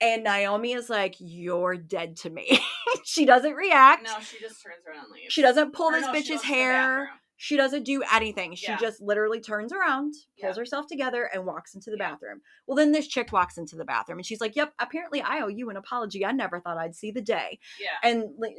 And 0.00 0.24
Naomi 0.24 0.72
is 0.72 0.90
like, 0.90 1.14
You're 1.18 1.76
dead 1.76 2.16
to 2.18 2.30
me. 2.30 2.58
she 3.04 3.24
doesn't 3.24 3.54
react. 3.54 4.04
No, 4.04 4.18
she 4.20 4.38
just 4.40 4.62
turns 4.62 4.84
around 4.86 5.04
and 5.04 5.12
leaves. 5.14 5.32
She 5.32 5.42
doesn't 5.42 5.72
pull 5.72 5.88
Or 5.88 5.92
this 5.92 6.06
no, 6.06 6.12
bitch's 6.12 6.42
hair. 6.42 7.10
She 7.38 7.56
doesn't 7.56 7.82
do 7.82 8.02
anything. 8.12 8.54
She 8.54 8.66
Yeah. 8.68 8.78
just 8.78 9.00
literally 9.02 9.40
turns 9.40 9.72
around, 9.72 10.14
pulls 10.40 10.56
Yeah. 10.56 10.60
herself 10.60 10.86
together, 10.86 11.24
and 11.24 11.44
walks 11.44 11.74
into 11.74 11.90
the 11.90 11.96
Yeah. 11.98 12.10
bathroom. 12.12 12.40
Well, 12.66 12.76
then 12.76 12.92
this 12.92 13.06
chick 13.06 13.30
walks 13.32 13.58
into 13.58 13.76
the 13.76 13.84
bathroom 13.84 14.18
and 14.18 14.26
she's 14.26 14.40
like, 14.40 14.56
Yep, 14.56 14.72
apparently 14.78 15.20
I 15.20 15.40
owe 15.40 15.48
you 15.48 15.68
an 15.68 15.76
apology. 15.76 16.24
I 16.24 16.32
never 16.32 16.60
thought 16.60 16.78
I'd 16.78 16.94
see 16.94 17.10
the 17.10 17.20
day. 17.20 17.58
Yeah. 17.78 17.88
And 18.02 18.30
like, 18.38 18.54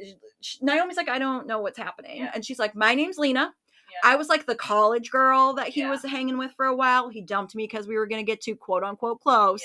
Naomi's 0.62 0.96
like, 0.96 1.08
I 1.08 1.18
don't 1.18 1.46
know 1.46 1.60
what's 1.60 1.78
happening. 1.78 2.22
And 2.22 2.44
she's 2.44 2.58
like, 2.58 2.74
My 2.74 2.94
name's 2.94 3.18
Lina. 3.18 3.52
I 4.04 4.16
was 4.16 4.28
like 4.28 4.46
the 4.46 4.54
college 4.54 5.10
girl 5.10 5.54
that 5.54 5.68
he 5.68 5.84
was 5.84 6.04
hanging 6.04 6.38
with 6.38 6.52
for 6.52 6.66
a 6.66 6.76
while. 6.76 7.08
He 7.08 7.20
dumped 7.20 7.54
me 7.56 7.64
because 7.64 7.88
we 7.88 7.96
were 7.96 8.06
going 8.06 8.24
to 8.24 8.30
get 8.30 8.40
too 8.40 8.54
quote 8.54 8.84
unquote 8.84 9.20
close. 9.20 9.64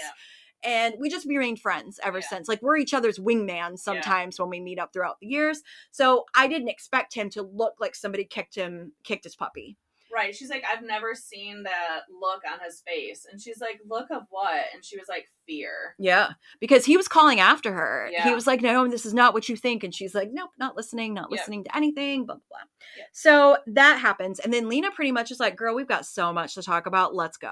Yeah. 0.64 0.70
And 0.70 0.96
we 1.00 1.10
just 1.10 1.28
remained 1.28 1.60
friends 1.60 2.00
ever 2.04 2.20
Yeah. 2.20 2.28
since. 2.28 2.48
Like 2.48 2.62
we're 2.62 2.78
each 2.78 2.94
other's 2.94 3.20
wingman 3.20 3.78
sometimes 3.78 4.40
when 4.40 4.50
we 4.50 4.60
meet 4.60 4.80
up 4.80 4.94
throughout 4.94 5.20
the 5.20 5.28
years. 5.28 5.62
So 5.92 6.26
I 6.36 6.48
didn't 6.48 6.70
expect 6.70 7.14
him 7.14 7.30
to 7.32 7.42
look 7.44 7.76
like 7.80 7.96
somebody 7.96 8.26
kicked 8.26 8.56
him, 8.56 8.94
kicked 9.04 9.24
his 9.26 9.36
puppy. 9.36 9.78
Right. 10.14 10.36
She's 10.36 10.50
like, 10.52 10.64
I've 10.72 10.84
never 10.86 11.16
seen 11.16 11.64
that 11.64 12.02
look 12.22 12.44
on 12.52 12.60
his 12.64 12.82
face. 12.86 13.26
And 13.30 13.42
she's 13.42 13.60
like, 13.60 13.80
Look 13.88 14.12
of 14.12 14.24
what? 14.30 14.66
And 14.74 14.86
she 14.86 14.98
was 14.98 15.08
like, 15.10 15.28
Fear. 15.46 15.96
Yeah, 16.00 16.30
because 16.62 16.86
he 16.86 16.96
was 16.96 17.08
calling 17.08 17.40
after 17.40 17.74
her. 17.74 18.10
He 18.24 18.34
was 18.34 18.48
like, 18.48 18.62
"No, 18.62 18.88
this 18.88 19.06
is 19.06 19.14
not 19.14 19.34
what 19.34 19.50
you 19.50 19.56
think," 19.58 19.84
and 19.84 19.94
she's 19.94 20.16
like, 20.16 20.30
"Nope, 20.32 20.52
not 20.58 20.78
listening, 20.78 21.14
not 21.14 21.30
listening 21.32 21.64
to 21.66 21.76
anything." 21.76 22.26
Blah 22.26 22.36
blah 22.36 22.42
blah. 22.50 22.60
Yep. 22.98 23.08
So 23.12 23.58
that 23.68 24.00
happens, 24.00 24.40
and 24.40 24.54
then 24.54 24.70
Lina 24.70 24.92
pretty 24.92 25.12
much 25.12 25.32
is 25.32 25.40
like, 25.42 25.56
"Girl, 25.58 25.76
we've 25.76 25.88
got 25.88 26.06
so 26.06 26.32
much 26.32 26.54
to 26.56 26.64
talk 26.64 26.86
about. 26.86 27.14
Let's 27.14 27.36
go." 27.38 27.52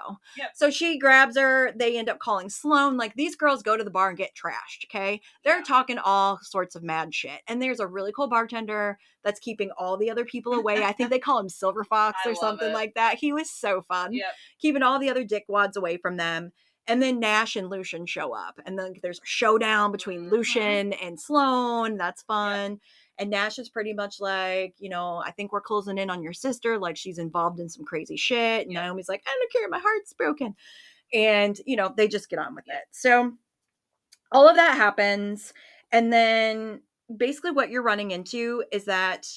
So 0.53 0.69
she 0.69 0.97
grabs 0.97 1.37
her. 1.37 1.73
They 1.75 1.97
end 1.97 2.07
up 2.09 2.19
calling 2.19 2.49
Sloane. 2.49 2.95
Like 2.97 3.15
these 3.15 3.35
girls 3.35 3.61
go 3.63 3.75
to 3.75 3.83
the 3.83 3.91
bar 3.91 4.09
and 4.09 4.17
get 4.17 4.31
trashed. 4.35 4.85
Okay, 4.85 5.19
they're 5.43 5.57
Yeah. 5.57 5.63
talking 5.63 5.97
all 5.97 6.39
sorts 6.43 6.75
of 6.75 6.83
mad 6.83 7.13
shit, 7.13 7.41
and 7.47 7.61
there's 7.61 7.79
a 7.81 7.87
really 7.87 8.13
cool 8.13 8.27
bartender 8.29 8.97
that's 9.23 9.39
keeping 9.39 9.69
all 9.77 9.97
the 9.97 10.09
other 10.09 10.25
people 10.25 10.53
away. 10.53 10.83
I 10.83 10.93
think 10.93 11.09
they 11.09 11.19
call 11.19 11.39
him 11.39 11.49
Silver 11.49 11.83
Fox 11.89 12.17
I 12.25 12.29
or 12.29 12.35
something 12.35 12.69
it. 12.69 12.73
like 12.73 12.93
that. 12.95 13.15
He 13.15 13.33
was 13.33 13.51
so 13.51 13.81
fun 13.81 14.13
Yep. 14.13 14.31
keeping 14.59 14.81
all 14.81 14.97
the 14.97 15.09
other 15.09 15.23
dickwads 15.25 15.75
away 15.75 15.97
from 15.97 16.17
them. 16.17 16.51
And 16.87 17.01
then 17.01 17.19
Nash 17.19 17.55
and 17.55 17.69
Lucian 17.69 18.05
show 18.05 18.33
up, 18.33 18.59
and 18.65 18.77
then 18.77 18.95
there's 19.03 19.19
a 19.19 19.25
showdown 19.25 19.91
between 19.91 20.25
Mhm. 20.25 20.31
Lucian 20.31 20.93
and 20.93 21.19
Sloane. 21.19 21.95
That's 21.97 22.23
fun. 22.23 22.81
And 23.17 23.29
Nash 23.29 23.59
is 23.59 23.69
pretty 23.69 23.93
much 23.93 24.19
like, 24.19 24.73
you 24.79 24.89
know, 24.89 25.17
I 25.23 25.31
think 25.31 25.51
we're 25.51 25.61
closing 25.61 25.99
in 25.99 26.09
on 26.09 26.23
your 26.23 26.33
sister. 26.33 26.79
Like 26.79 26.97
she's 26.97 27.19
involved 27.19 27.59
in 27.59 27.69
some 27.69 27.85
crazy 27.85 28.17
shit. 28.17 28.63
And 28.63 28.71
Yeah. 28.73 28.81
Naomi's 28.85 29.07
like, 29.09 29.21
I 29.27 29.29
don't 29.39 29.51
care, 29.51 29.69
my 29.69 29.79
heart's 29.79 30.13
broken. 30.13 30.55
And, 31.13 31.59
you 31.65 31.75
know, 31.75 31.93
they 31.95 32.07
just 32.07 32.29
get 32.29 32.39
on 32.39 32.55
with 32.55 32.67
it. 32.67 32.83
So 32.91 33.37
all 34.31 34.49
of 34.49 34.55
that 34.55 34.75
happens. 34.75 35.53
And 35.91 36.11
then 36.11 36.81
basically 37.15 37.51
what 37.51 37.69
you're 37.69 37.83
running 37.83 38.11
into 38.11 38.63
is 38.71 38.85
that 38.85 39.27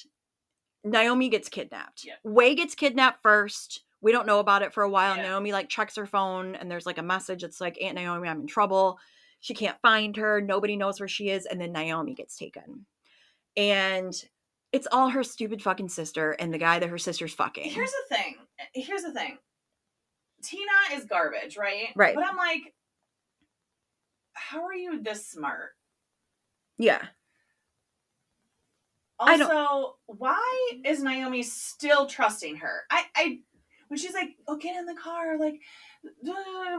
Naomi 0.83 1.29
gets 1.29 1.49
kidnapped. 1.49 2.05
Yep. 2.05 2.19
Way 2.23 2.55
gets 2.55 2.75
kidnapped 2.75 3.21
first. 3.21 3.84
We 4.05 4.11
don't 4.11 4.27
know 4.27 4.37
about 4.37 4.61
it 4.61 4.71
for 4.71 4.83
a 4.83 4.89
while. 4.89 5.17
Yeah. 5.17 5.23
Naomi 5.23 5.51
like 5.51 5.67
checks 5.67 5.95
her 5.95 6.05
phone 6.05 6.53
and 6.53 6.69
there's 6.69 6.85
like 6.85 6.99
a 6.99 7.03
message. 7.03 7.43
It's 7.43 7.59
like, 7.59 7.81
Aunt 7.81 7.95
Naomi, 7.95 8.29
I'm 8.29 8.41
in 8.41 8.45
trouble. 8.45 8.99
She 9.39 9.55
can't 9.55 9.81
find 9.81 10.15
her. 10.17 10.39
Nobody 10.39 10.75
knows 10.75 10.99
where 10.99 11.09
she 11.09 11.31
is. 11.31 11.47
And 11.47 11.59
then 11.59 11.71
Naomi 11.71 12.13
gets 12.13 12.37
taken. 12.37 12.85
And 13.57 14.13
it's 14.71 14.87
all 14.91 15.09
her 15.09 15.23
stupid 15.23 15.59
fucking 15.63 15.89
sister 15.89 16.33
and 16.33 16.53
the 16.53 16.59
guy 16.59 16.77
that 16.77 16.87
her 16.87 16.99
sister's 16.99 17.33
fucking. 17.33 17.71
Here's 17.71 17.89
the 17.89 18.15
thing. 18.15 18.35
Eh, 18.59 18.81
here's 18.83 19.01
the 19.01 19.11
thing. 19.11 19.39
Tina 20.43 20.93
is 20.93 21.05
garbage, 21.05 21.57
right? 21.57 21.87
Right. 21.95 22.13
But 22.13 22.25
I'm 22.27 22.37
like, 22.37 22.75
how 24.33 24.65
are 24.65 24.75
you 24.75 25.01
this 25.01 25.25
smart? 25.25 25.71
yeah. 26.77 27.01
I 29.19 29.41
Also, 29.41 29.95
why 30.05 30.71
is 30.83 31.01
Naomi 31.01 31.41
still 31.41 32.05
trusting 32.05 32.57
her? 32.57 32.83
I, 32.91 33.05
I, 33.15 33.39
when 33.95 34.01
she's 34.01 34.13
like, 34.13 34.35
"Oh, 34.45 34.57
get 34.57 34.75
in 34.75 34.85
the 34.85 34.93
car," 34.93 35.37
like, 35.39 35.61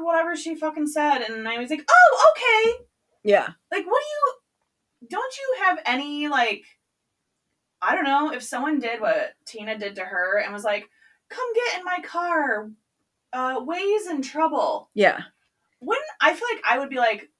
whatever 0.02 0.36
she 0.36 0.54
fucking 0.54 0.86
said, 0.86 1.20
and 1.20 1.48
I 1.48 1.58
was 1.58 1.70
like, 1.70 1.88
"Oh, 1.90 2.32
okay." 2.32 2.84
Yeah. 3.24 3.48
Like, 3.72 3.86
what 3.86 4.02
do 4.02 4.06
you? 4.06 5.08
Don't 5.08 5.36
you 5.38 5.64
have 5.64 5.78
any 5.86 6.28
like? 6.28 6.64
I 7.80 7.94
don't 7.94 8.04
know 8.04 8.32
if 8.32 8.42
someone 8.42 8.80
did 8.80 9.00
what 9.00 9.32
Tina 9.46 9.78
did 9.78 9.96
to 9.96 10.02
her 10.02 10.38
and 10.38 10.52
was 10.52 10.62
like, 10.64 10.90
"Come 11.30 11.54
get 11.54 11.78
in 11.78 11.84
my 11.84 12.00
car." 12.04 12.70
Uh, 13.32 13.60
Way's 13.64 14.06
in 14.08 14.20
trouble. 14.20 14.90
Yeah. 14.92 15.20
Wouldn't 15.80 16.06
I 16.20 16.34
feel 16.34 16.48
like 16.52 16.64
I 16.68 16.78
would 16.78 16.90
be 16.90 16.96
like, 16.96 17.30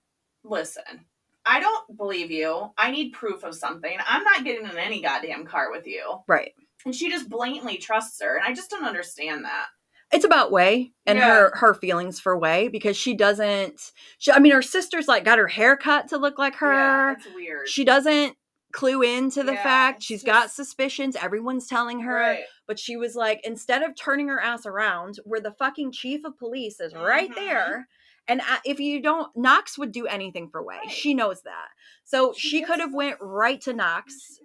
listen, 0.43 1.05
I 1.45 1.61
don't 1.61 1.97
believe 1.97 2.31
you. 2.31 2.71
I 2.79 2.91
need 2.91 3.13
proof 3.13 3.45
of 3.45 3.55
something. 3.55 3.97
I'm 4.07 4.25
not 4.25 4.45
getting 4.45 4.67
in 4.67 4.79
any 4.79 5.03
goddamn 5.03 5.45
car 5.45 5.71
with 5.71 5.87
you. 5.87 6.23
Right. 6.27 6.53
And 6.87 6.95
she 6.95 7.11
just 7.11 7.29
blatantly 7.29 7.77
trusts 7.77 8.23
her, 8.23 8.37
and 8.37 8.45
I 8.47 8.55
just 8.55 8.71
don't 8.71 8.85
understand 8.87 9.45
that. 9.45 9.67
it's 10.13 10.25
about 10.25 10.53
Way 10.53 10.93
and 11.05 11.19
Yeah. 11.19 11.29
her 11.29 11.53
her 11.57 11.75
feelings 11.75 12.21
for 12.21 12.39
Way 12.39 12.69
because 12.69 12.97
she 12.97 13.13
doesn't. 13.13 13.91
She, 14.19 14.31
I 14.31 14.39
mean, 14.39 14.53
her 14.53 14.63
sister's 14.63 15.09
like 15.09 15.25
got 15.25 15.37
her 15.39 15.49
hair 15.49 15.77
cut 15.77 16.07
to 16.11 16.17
look 16.17 16.39
like 16.39 16.55
her. 16.57 16.73
Yeah, 16.73 17.13
it's 17.15 17.27
weird. 17.35 17.69
she 17.69 17.85
doesn't 17.85 18.37
clue 18.73 19.03
into 19.03 19.43
the 19.43 19.55
Yeah, 19.55 19.63
fact 19.65 20.03
she's 20.05 20.23
got 20.23 20.53
suspicions. 20.53 21.17
Everyone's 21.17 21.67
telling 21.67 22.01
her, 22.03 22.15
right. 22.15 22.45
but 22.69 22.79
she 22.79 22.97
was 22.97 23.17
like, 23.17 23.41
instead 23.43 23.83
of 23.83 23.97
turning 23.97 24.29
her 24.29 24.39
ass 24.41 24.65
around, 24.65 25.19
where 25.25 25.41
the 25.41 25.51
fucking 25.53 25.91
chief 25.91 26.25
of 26.25 26.39
police 26.39 26.79
is 26.79 26.95
right 26.95 27.31
Mhm. 27.31 27.35
there. 27.35 27.89
And 28.29 28.43
if 28.65 28.79
you 28.81 29.01
don't, 29.03 29.35
Knox 29.37 29.77
would 29.79 29.91
do 29.93 30.07
anything 30.07 30.51
for 30.51 30.63
Way. 30.63 30.77
Right. 30.85 30.91
She 30.91 31.15
knows 31.15 31.43
that. 31.43 31.69
So 32.05 32.33
She 32.33 32.49
she, 32.59 32.63
could 32.63 32.79
have 32.81 32.93
went 32.95 33.17
right 33.21 33.61
to 33.63 33.73
Knox, 33.73 34.39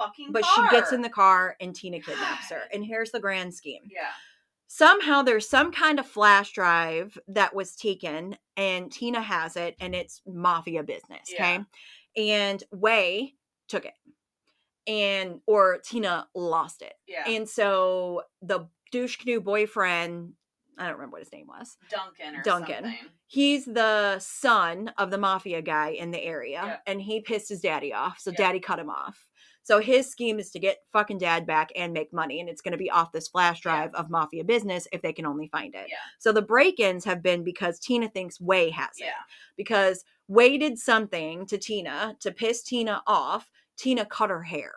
She 0.00 0.04
gets 0.06 0.18
in 0.18 0.24
the 0.32 0.32
fucking 0.32 0.32
but 0.32 0.42
car. 0.42 0.70
she 0.70 0.76
gets 0.76 0.92
in 0.92 1.02
the 1.02 1.08
car 1.08 1.56
and 1.60 1.74
Tina 1.74 2.00
kidnaps 2.00 2.50
her. 2.50 2.62
And 2.72 2.84
here's 2.84 3.10
the 3.10 3.20
grand 3.20 3.54
scheme 3.54 3.82
Yeah. 3.90 4.08
somehow 4.66 5.22
there's 5.22 5.48
some 5.48 5.70
kind 5.72 5.98
of 5.98 6.06
flash 6.06 6.52
drive 6.52 7.16
that 7.28 7.54
was 7.54 7.76
taken 7.76 8.36
and 8.56 8.90
Tina 8.90 9.20
has 9.20 9.56
it 9.56 9.76
and 9.80 9.94
it's 9.94 10.22
mafia 10.26 10.82
business, 10.82 11.30
okay? 11.34 11.60
And 12.16 12.62
Way 12.72 13.34
took 13.68 13.84
it. 13.84 13.94
And 14.86 15.40
or 15.46 15.78
Tina 15.78 16.26
lost 16.34 16.82
it. 16.82 16.94
Yeah. 17.06 17.24
And 17.28 17.48
so 17.48 18.22
the 18.42 18.66
douche 18.90 19.16
canoe 19.16 19.40
boyfriend, 19.40 20.32
I 20.76 20.84
don't 20.84 20.94
remember 20.94 21.14
what 21.14 21.22
his 21.22 21.32
name 21.32 21.46
was. 21.46 21.76
Duncan 21.88 22.36
or 22.36 22.42
Duncan. 22.42 22.74
something. 22.84 22.96
He's 23.28 23.64
the 23.64 24.18
son 24.18 24.92
of 24.98 25.10
the 25.10 25.18
mafia 25.18 25.62
guy 25.62 25.90
in 25.90 26.10
the 26.10 26.20
area 26.22 26.62
Yeah. 26.66 26.76
and 26.86 27.00
he 27.00 27.20
pissed 27.20 27.48
his 27.48 27.60
daddy 27.60 27.94
off. 27.94 28.18
So 28.18 28.30
Yeah. 28.32 28.38
daddy 28.38 28.60
cut 28.60 28.78
him 28.80 28.90
off. 28.90 29.28
So 29.62 29.80
his 29.80 30.10
scheme 30.10 30.38
is 30.38 30.50
to 30.50 30.58
get 30.58 30.78
fucking 30.92 31.18
dad 31.18 31.46
back 31.46 31.70
and 31.76 31.92
make 31.92 32.12
money 32.12 32.40
and 32.40 32.48
it's 32.48 32.60
going 32.62 32.72
to 32.72 32.78
be 32.78 32.90
off 32.90 33.12
this 33.12 33.28
flash 33.28 33.58
Yeah. 33.64 33.72
drive 33.72 33.94
of 33.94 34.10
mafia 34.10 34.44
business 34.44 34.88
if 34.92 35.02
they 35.02 35.12
can 35.12 35.26
only 35.26 35.48
find 35.48 35.74
it. 35.74 35.86
Yeah. 35.88 35.96
So 36.18 36.32
the 36.32 36.42
break-ins 36.42 37.04
have 37.04 37.22
been 37.22 37.44
because 37.44 37.78
Tina 37.78 38.08
thinks 38.08 38.40
Way 38.40 38.70
has 38.70 38.90
it. 38.98 39.04
Yeah. 39.04 39.12
Because 39.56 40.04
Way 40.28 40.58
did 40.58 40.78
something 40.78 41.46
to 41.46 41.58
Tina 41.58 42.16
to 42.20 42.32
piss 42.32 42.62
Tina 42.62 43.02
off. 43.06 43.50
Tina 43.76 44.04
cut 44.04 44.30
her 44.30 44.42
hair. 44.42 44.72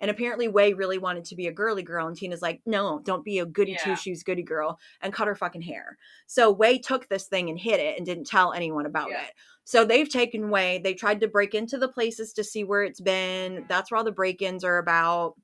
And 0.00 0.10
apparently, 0.10 0.48
Way 0.48 0.72
really 0.72 0.98
wanted 0.98 1.24
to 1.26 1.36
be 1.36 1.46
a 1.46 1.52
girly 1.52 1.82
girl, 1.82 2.08
and 2.08 2.16
Tina's 2.16 2.42
like, 2.42 2.60
no, 2.66 3.00
don't 3.04 3.24
be 3.24 3.38
a 3.38 3.46
goody 3.46 3.72
Yeah. 3.72 3.84
two 3.84 3.96
shoes 3.96 4.22
goody 4.22 4.42
girl, 4.42 4.78
and 5.00 5.14
cut 5.14 5.28
her 5.28 5.36
fucking 5.36 5.62
hair. 5.62 5.96
So 6.26 6.50
Way 6.50 6.78
took 6.78 7.08
this 7.08 7.26
thing 7.28 7.48
and 7.48 7.58
hid 7.58 7.78
it 7.80 7.96
and 7.96 8.04
didn't 8.04 8.26
tell 8.26 8.52
anyone 8.52 8.86
about 8.86 9.10
Yeah. 9.10 9.22
it. 9.22 9.30
So 9.64 9.84
they've 9.84 10.08
taken 10.08 10.44
away, 10.44 10.78
They 10.82 10.94
tried 10.94 11.20
to 11.20 11.28
break 11.28 11.54
into 11.54 11.78
the 11.78 11.88
places 11.88 12.32
to 12.34 12.44
see 12.44 12.64
where 12.64 12.82
it's 12.84 13.00
been. 13.00 13.64
That's 13.68 13.90
where 13.90 13.98
all 13.98 14.04
the 14.04 14.12
break-ins 14.12 14.62
are 14.64 14.78
about. 14.78 15.34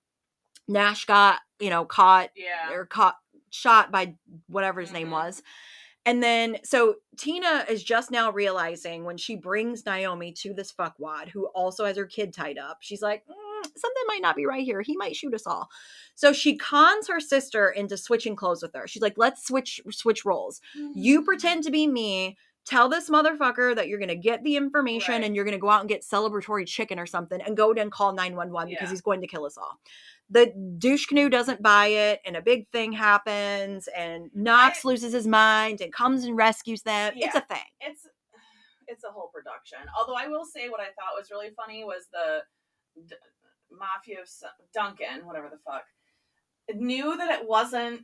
Nash 0.69 1.05
got, 1.07 1.41
you 1.59 1.71
know, 1.71 1.85
caught 1.85 2.31
Yeah. 2.37 2.73
or 2.73 2.87
caught 2.87 3.17
shot 3.51 3.91
by 3.91 4.15
whatever 4.47 4.81
his 4.81 4.93
name 4.93 5.09
Mhm. 5.09 5.13
was. 5.13 5.43
And 6.07 6.23
then 6.23 6.59
so 6.65 6.97
Tina 7.19 7.67
is 7.69 7.83
just 7.85 8.11
now 8.11 8.31
realizing 8.31 9.05
when 9.05 9.17
she 9.19 9.37
brings 9.37 9.85
Naomi 9.85 10.33
to 10.35 10.55
this 10.55 10.73
fuckwad 10.73 11.29
who 11.29 11.47
also 11.49 11.85
has 11.85 11.97
her 11.97 12.07
kid 12.07 12.33
tied 12.33 12.57
up, 12.59 12.79
she's 12.81 13.03
like, 13.03 13.27
"Mm, 13.27 13.65
something 13.77 14.03
might 14.07 14.23
not 14.23 14.37
be 14.37 14.47
right 14.47 14.65
here. 14.65 14.81
He 14.81 14.97
might 14.97 15.17
shoot 15.17 15.35
us 15.35 15.47
all. 15.47 15.69
So 16.15 16.33
she 16.33 16.57
cons 16.57 17.09
her 17.09 17.21
sister 17.21 17.69
into 17.71 17.97
switching 17.99 18.35
clothes 18.37 18.63
with 18.63 18.73
her. 18.75 18.87
She's 18.87 19.03
like, 19.03 19.19
let's 19.19 19.47
switch 19.47 19.81
switch 19.91 20.25
roles. 20.25 20.61
You 20.95 21.23
pretend 21.23 21.65
to 21.65 21.71
be 21.71 21.87
me. 21.87 22.39
Tell 22.67 22.89
this 22.89 23.09
motherfucker 23.11 23.75
that 23.75 23.89
you're 23.89 23.99
gonna 23.99 24.15
get 24.15 24.45
the 24.45 24.57
information 24.57 25.15
Right. 25.15 25.25
and 25.25 25.35
you're 25.35 25.45
gonna 25.45 25.59
go 25.59 25.71
out 25.71 25.81
and 25.81 25.89
get 25.89 26.03
celebratory 26.03 26.67
chicken 26.67 26.99
or 26.99 27.07
something 27.07 27.41
and 27.41 27.57
go 27.57 27.73
and 27.73 27.91
call 27.91 28.13
911 28.13 28.71
because 28.71 28.91
he's 28.91 29.01
going 29.01 29.21
to 29.23 29.27
kill 29.27 29.45
us 29.45 29.57
all. 29.57 29.81
The 30.29 30.53
douche 30.79 31.07
canoe 31.07 31.29
doesn't 31.29 31.61
buy 31.63 31.87
it, 31.87 32.21
and 32.25 32.37
a 32.37 32.43
big 32.43 32.69
thing 32.71 32.93
happens, 32.93 33.89
and 33.89 34.31
Knox 34.35 34.85
loses 34.85 35.13
his 35.13 35.27
mind 35.27 35.81
and 35.81 35.93
comes 35.93 36.25
and 36.25 36.37
rescues 36.37 36.83
them. 36.83 37.15
It's 37.17 37.35
a 37.35 37.41
thing. 37.41 37.59
it's 37.81 38.07
it's 38.87 39.05
a 39.05 39.09
whole 39.11 39.29
production. 39.33 39.79
Although 39.99 40.17
I 40.17 40.27
will 40.29 40.45
say 40.45 40.69
what 40.69 40.81
I 40.81 40.87
thought 40.87 41.17
was 41.17 41.31
really 41.31 41.51
funny 41.57 41.85
was 41.85 42.07
the 42.13 42.43
D- 43.07 43.15
mafia 43.71 44.21
of 44.21 44.29
Duncan, 44.75 45.25
whatever 45.27 45.49
the 45.49 45.59
fuck, 45.65 45.85
knew 46.75 47.17
that 47.17 47.41
it 47.41 47.47
wasn't 47.49 48.03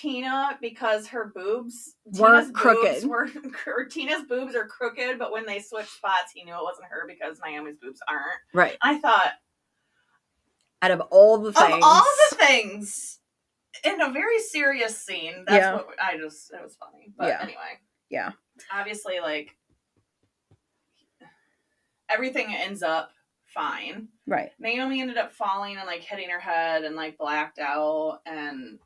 Tina 0.00 0.58
because 0.60 1.06
her 1.08 1.32
boobs 1.34 1.94
Weren't 2.04 2.34
Tina's 2.34 2.50
crooked. 2.52 3.02
Boobs 3.02 3.06
were 3.66 3.84
Tina's 3.86 4.22
boobs 4.28 4.54
are 4.54 4.66
crooked, 4.66 5.18
but 5.18 5.32
when 5.32 5.46
they 5.46 5.58
switched 5.60 5.90
spots, 5.90 6.32
he 6.34 6.44
knew 6.44 6.52
it 6.54 6.62
wasn't 6.62 6.86
her 6.90 7.06
because 7.08 7.40
Naomi's 7.44 7.76
boobs 7.80 8.00
aren't. 8.08 8.24
Right. 8.52 8.76
I 8.82 8.98
thought 8.98 9.32
Out 10.82 10.90
of 10.90 11.00
all 11.10 11.38
the 11.38 11.52
things. 11.52 11.72
of 11.74 11.80
all 11.82 12.04
the 12.30 12.36
things 12.36 13.18
in 13.84 14.00
a 14.00 14.10
very 14.12 14.38
serious 14.40 14.98
scene, 14.98 15.44
that's 15.46 15.56
Yeah. 15.62 15.74
what 15.76 15.88
I 16.02 16.16
just 16.18 16.52
it 16.52 16.62
was 16.62 16.76
funny. 16.76 17.12
But 17.16 17.28
Yeah. 17.28 17.42
anyway, 17.42 17.80
Yeah. 18.10 18.32
obviously 18.72 19.20
like 19.20 19.50
everything 22.08 22.54
ends 22.54 22.82
up 22.82 23.10
fine. 23.46 24.08
Right. 24.26 24.50
Naomi 24.58 25.00
ended 25.00 25.16
up 25.16 25.32
falling 25.32 25.76
and 25.76 25.86
like 25.86 26.02
hitting 26.02 26.28
her 26.30 26.40
head 26.40 26.84
and 26.84 26.94
like 26.96 27.16
blacked 27.18 27.58
out 27.58 28.20
and 28.26 28.78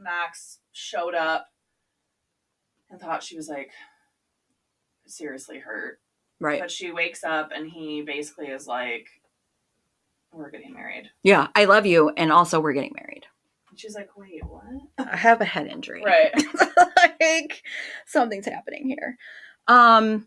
Max 0.00 0.58
showed 0.72 1.14
up 1.14 1.48
and 2.90 3.00
thought 3.00 3.22
she 3.22 3.36
was 3.36 3.48
like 3.48 3.70
seriously 5.06 5.58
hurt. 5.58 6.00
Right. 6.40 6.60
But 6.60 6.70
she 6.70 6.90
wakes 6.90 7.22
up 7.22 7.50
and 7.54 7.68
he 7.70 8.02
basically 8.02 8.46
is 8.46 8.66
like 8.66 9.08
we're 10.32 10.50
getting 10.50 10.72
married. 10.72 11.10
Yeah. 11.22 11.48
I 11.54 11.64
love 11.64 11.86
you, 11.86 12.10
and 12.16 12.32
also 12.32 12.60
we're 12.60 12.72
getting 12.72 12.94
married. 12.94 13.24
And 13.68 13.78
she's 13.78 13.94
like, 13.94 14.16
"Wait, 14.16 14.42
what?" 14.44 14.62
I 14.98 15.16
have 15.16 15.40
a 15.40 15.44
head 15.44 15.66
injury. 15.66 16.02
Right. 16.04 16.32
like 17.20 17.62
something's 18.06 18.46
happening 18.46 18.88
here. 18.88 19.16
Um 19.68 20.26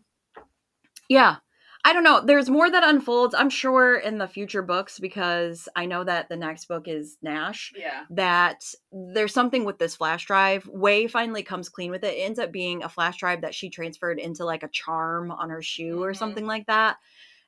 yeah. 1.09 1.37
I 1.85 1.91
don't 1.91 2.03
know. 2.03 2.21
There's 2.25 2.49
more 2.49 2.69
that 2.71 2.83
unfolds, 2.83 3.35
I'm 3.35 3.49
sure, 3.49 3.97
in 3.97 4.17
the 4.17 4.27
future 4.27 4.61
books 4.61 4.99
because 4.99 5.67
I 5.75 5.85
know 5.85 6.05
that 6.05 6.29
the 6.29 6.37
next 6.37 6.69
book 6.69 6.87
is 6.87 7.17
Nash. 7.21 7.73
Yeah. 7.75 8.03
That 8.09 8.63
there's 8.91 9.33
something 9.33 9.65
with 9.65 9.79
this 9.79 9.97
flash 9.97 10.25
drive. 10.25 10.65
Way 10.67 11.07
finally 11.07 11.43
comes 11.43 11.67
clean 11.67 11.91
with 11.91 12.05
it. 12.05 12.13
It 12.15 12.21
ends 12.21 12.39
up 12.39 12.53
being 12.53 12.83
a 12.83 12.89
flash 12.89 13.17
drive 13.17 13.41
that 13.41 13.53
she 13.53 13.69
transferred 13.69 14.17
into 14.17 14.45
like 14.45 14.63
a 14.63 14.69
charm 14.69 15.29
on 15.29 15.49
her 15.49 15.61
shoe 15.61 16.01
or 16.01 16.13
Mhm. 16.13 16.17
something 16.17 16.45
like 16.45 16.67
that. 16.67 16.97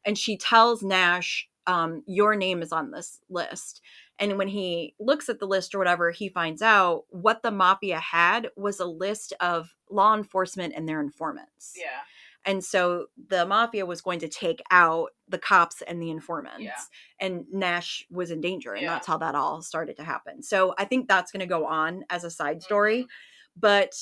And 0.05 0.17
she 0.17 0.37
tells 0.37 0.83
Nash, 0.83 1.47
um, 1.65 2.03
your 2.05 2.35
name 2.35 2.61
is 2.61 2.73
on 2.73 2.91
this 2.91 3.21
list. 3.29 3.81
And 4.19 4.37
when 4.37 4.47
he 4.49 4.95
looks 4.99 5.29
at 5.29 5.39
the 5.39 5.47
list 5.47 5.73
or 5.73 5.77
whatever, 5.77 6.11
he 6.11 6.29
finds 6.29 6.61
out 6.61 7.03
what 7.09 7.41
the 7.41 7.51
mafia 7.51 7.99
had 7.99 8.49
was 8.55 8.79
a 8.79 8.85
list 8.85 9.33
of 9.39 9.73
law 9.89 10.13
enforcement 10.15 10.73
and 10.75 10.87
their 10.87 10.99
informants. 11.01 11.73
Yeah. 11.77 12.01
And 12.45 12.63
so 12.63 13.07
the 13.29 13.45
mafia 13.45 13.85
was 13.85 14.01
going 14.01 14.19
to 14.19 14.27
take 14.27 14.61
out 14.71 15.09
the 15.27 15.39
cops 15.39 15.81
and 15.81 16.01
the 16.01 16.11
informants. 16.11 16.61
Yeah. 16.63 16.75
And 17.19 17.45
Nash 17.51 18.05
was 18.11 18.31
in 18.31 18.41
danger. 18.41 18.73
And 18.73 18.83
Yeah. 18.83 18.93
that's 18.93 19.07
how 19.07 19.17
that 19.17 19.35
all 19.35 19.61
started 19.61 19.97
to 19.97 20.03
happen. 20.03 20.43
So 20.43 20.75
I 20.77 20.85
think 20.85 21.07
that's 21.07 21.31
going 21.31 21.39
to 21.41 21.45
go 21.47 21.65
on 21.65 22.03
as 22.09 22.23
a 22.23 22.29
side 22.31 22.61
story. 22.61 23.03
Mhm. 23.03 23.07
But 23.57 23.93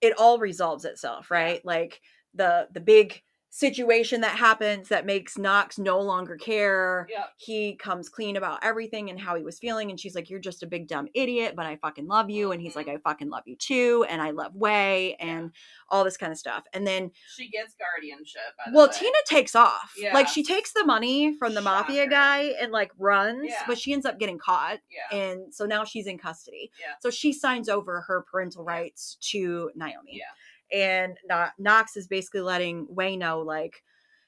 it 0.00 0.16
all 0.18 0.38
resolves 0.38 0.84
itself, 0.84 1.30
right? 1.30 1.64
Like 1.64 2.00
the 2.34 2.68
the 2.72 2.80
big 2.80 3.22
situation 3.50 4.20
that 4.20 4.36
happens 4.36 4.88
that 4.88 5.06
makes 5.06 5.38
Knox 5.38 5.78
no 5.78 6.00
longer 6.00 6.36
care 6.36 7.06
Yep. 7.10 7.30
he 7.38 7.76
comes 7.76 8.08
clean 8.08 8.36
about 8.36 8.58
everything 8.62 9.08
and 9.08 9.18
how 9.18 9.34
he 9.36 9.42
was 9.42 9.58
feeling 9.58 9.90
and 9.90 9.98
she's 9.98 10.14
like 10.14 10.28
you're 10.28 10.38
just 10.38 10.62
a 10.62 10.66
big 10.66 10.86
dumb 10.86 11.08
idiot 11.14 11.54
but 11.56 11.64
i 11.64 11.76
fucking 11.76 12.06
love 12.06 12.28
you 12.28 12.52
and 12.52 12.60
he's 12.60 12.72
mm-hmm. 12.74 12.88
like 12.88 12.88
i 12.88 12.98
fucking 12.98 13.30
love 13.30 13.44
you 13.46 13.56
too 13.56 14.04
and 14.08 14.20
i 14.20 14.30
love 14.30 14.54
way 14.54 15.14
and 15.18 15.50
all 15.88 16.04
this 16.04 16.18
kind 16.18 16.30
of 16.30 16.38
stuff 16.38 16.64
and 16.74 16.86
then 16.86 17.10
She 17.36 17.48
gets 17.48 17.74
guardianship. 17.74 18.42
By 18.58 18.70
the 18.70 18.76
well 18.76 18.88
way. 18.88 18.92
tina 18.98 19.16
takes 19.26 19.54
off 19.56 19.94
Yeah. 19.96 20.12
like 20.12 20.28
she 20.28 20.42
takes 20.42 20.72
the 20.72 20.84
money 20.84 21.34
from 21.38 21.54
the 21.54 21.62
mafia 21.62 22.06
guy 22.06 22.52
and 22.60 22.70
like 22.70 22.92
runs 22.98 23.46
Yeah. 23.48 23.62
but 23.66 23.78
she 23.78 23.92
ends 23.94 24.04
up 24.04 24.18
getting 24.18 24.38
caught 24.38 24.80
Yeah. 24.90 25.16
and 25.18 25.54
so 25.54 25.64
now 25.64 25.84
she's 25.84 26.06
in 26.06 26.18
custody 26.18 26.70
Yeah. 26.78 26.94
so 27.00 27.08
she 27.10 27.32
signs 27.32 27.68
over 27.70 28.02
her 28.02 28.22
parental 28.30 28.64
rights 28.64 29.16
to 29.32 29.70
naomi 29.74 30.12
Yeah. 30.18 30.24
And 30.72 31.16
Kno- 31.28 31.50
knox 31.58 31.96
is 31.96 32.06
basically 32.06 32.40
letting 32.42 32.86
way 32.88 33.16
know 33.16 33.40
like 33.40 33.82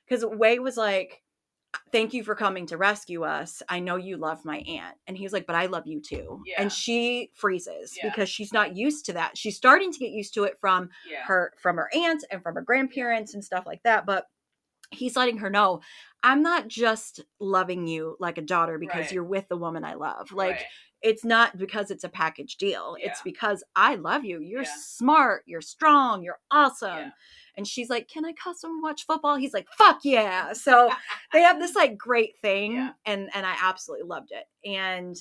because 0.09 0.25
way 0.25 0.59
was 0.59 0.77
like 0.77 1.23
thank 1.93 2.13
you 2.13 2.25
for 2.25 2.35
coming 2.35 2.67
to 2.67 2.77
rescue 2.77 3.23
us 3.23 3.63
i 3.69 3.79
know 3.79 3.95
you 3.97 4.17
love 4.17 4.45
my 4.45 4.59
aunt 4.67 4.97
and 5.07 5.17
he's 5.17 5.33
like 5.33 5.47
but 5.47 5.55
i 5.55 5.67
love 5.67 5.87
you 5.87 6.01
too 6.01 6.43
Yeah. 6.45 6.61
and 6.63 6.73
she 6.73 7.31
freezes 7.35 7.97
Yeah. 7.97 8.09
because 8.11 8.29
she's 8.29 8.53
not 8.53 8.75
used 8.77 9.07
to 9.07 9.13
that 9.13 9.39
she's 9.39 9.57
starting 9.57 9.93
to 9.93 9.99
get 9.99 10.11
used 10.11 10.35
to 10.35 10.45
it 10.45 10.57
from 10.61 10.89
Yeah. 11.09 11.23
her 11.25 11.53
from 11.59 11.77
her 11.77 11.89
aunt 11.95 12.25
and 12.31 12.43
from 12.43 12.55
her 12.57 12.63
grandparents 12.63 13.35
and 13.35 13.45
stuff 13.45 13.67
like 13.67 13.83
that 13.85 14.05
but 14.05 14.27
he's 14.91 15.15
letting 15.15 15.39
her 15.39 15.51
know 15.51 15.81
i'm 16.25 16.43
not 16.43 16.67
just 16.67 17.21
loving 17.39 17.87
you 17.87 18.17
like 18.19 18.39
a 18.39 18.43
daughter 18.43 18.77
because 18.79 19.03
Right. 19.07 19.13
you're 19.13 19.23
with 19.25 19.49
the 19.49 19.57
woman 19.57 19.85
i 19.85 19.95
love 19.95 20.33
like 20.33 20.57
Right. 20.57 20.65
It's 21.03 21.25
not 21.25 21.57
because 21.57 21.91
it's 21.91 22.05
a 22.05 22.09
package 22.09 22.57
deal 22.57 22.97
it's 23.01 23.23
because 23.23 23.65
i 23.77 23.95
love 23.95 24.25
you 24.25 24.41
you're 24.41 24.63
Yeah. 24.63 24.75
smart 24.79 25.43
you're 25.47 25.61
strong 25.63 26.23
you're 26.23 26.39
awesome 26.51 26.97
Yeah. 26.99 27.11
and 27.57 27.67
she's 27.67 27.89
like 27.89 28.09
can 28.09 28.25
i 28.25 28.33
cuss 28.33 28.63
when 28.63 28.83
watch 28.83 29.07
football 29.07 29.37
he's 29.37 29.55
like 29.55 29.67
fuck 29.79 30.01
yeah 30.05 30.53
so 30.53 30.91
they 31.33 31.41
have 31.43 31.59
this 31.59 31.75
like 31.83 31.97
great 31.97 32.39
thing 32.41 32.73
Yeah. 32.75 32.91
and 33.07 33.31
and 33.35 33.47
i 33.47 33.55
absolutely 33.63 34.07
loved 34.07 34.31
it 34.33 34.45
and 34.69 35.17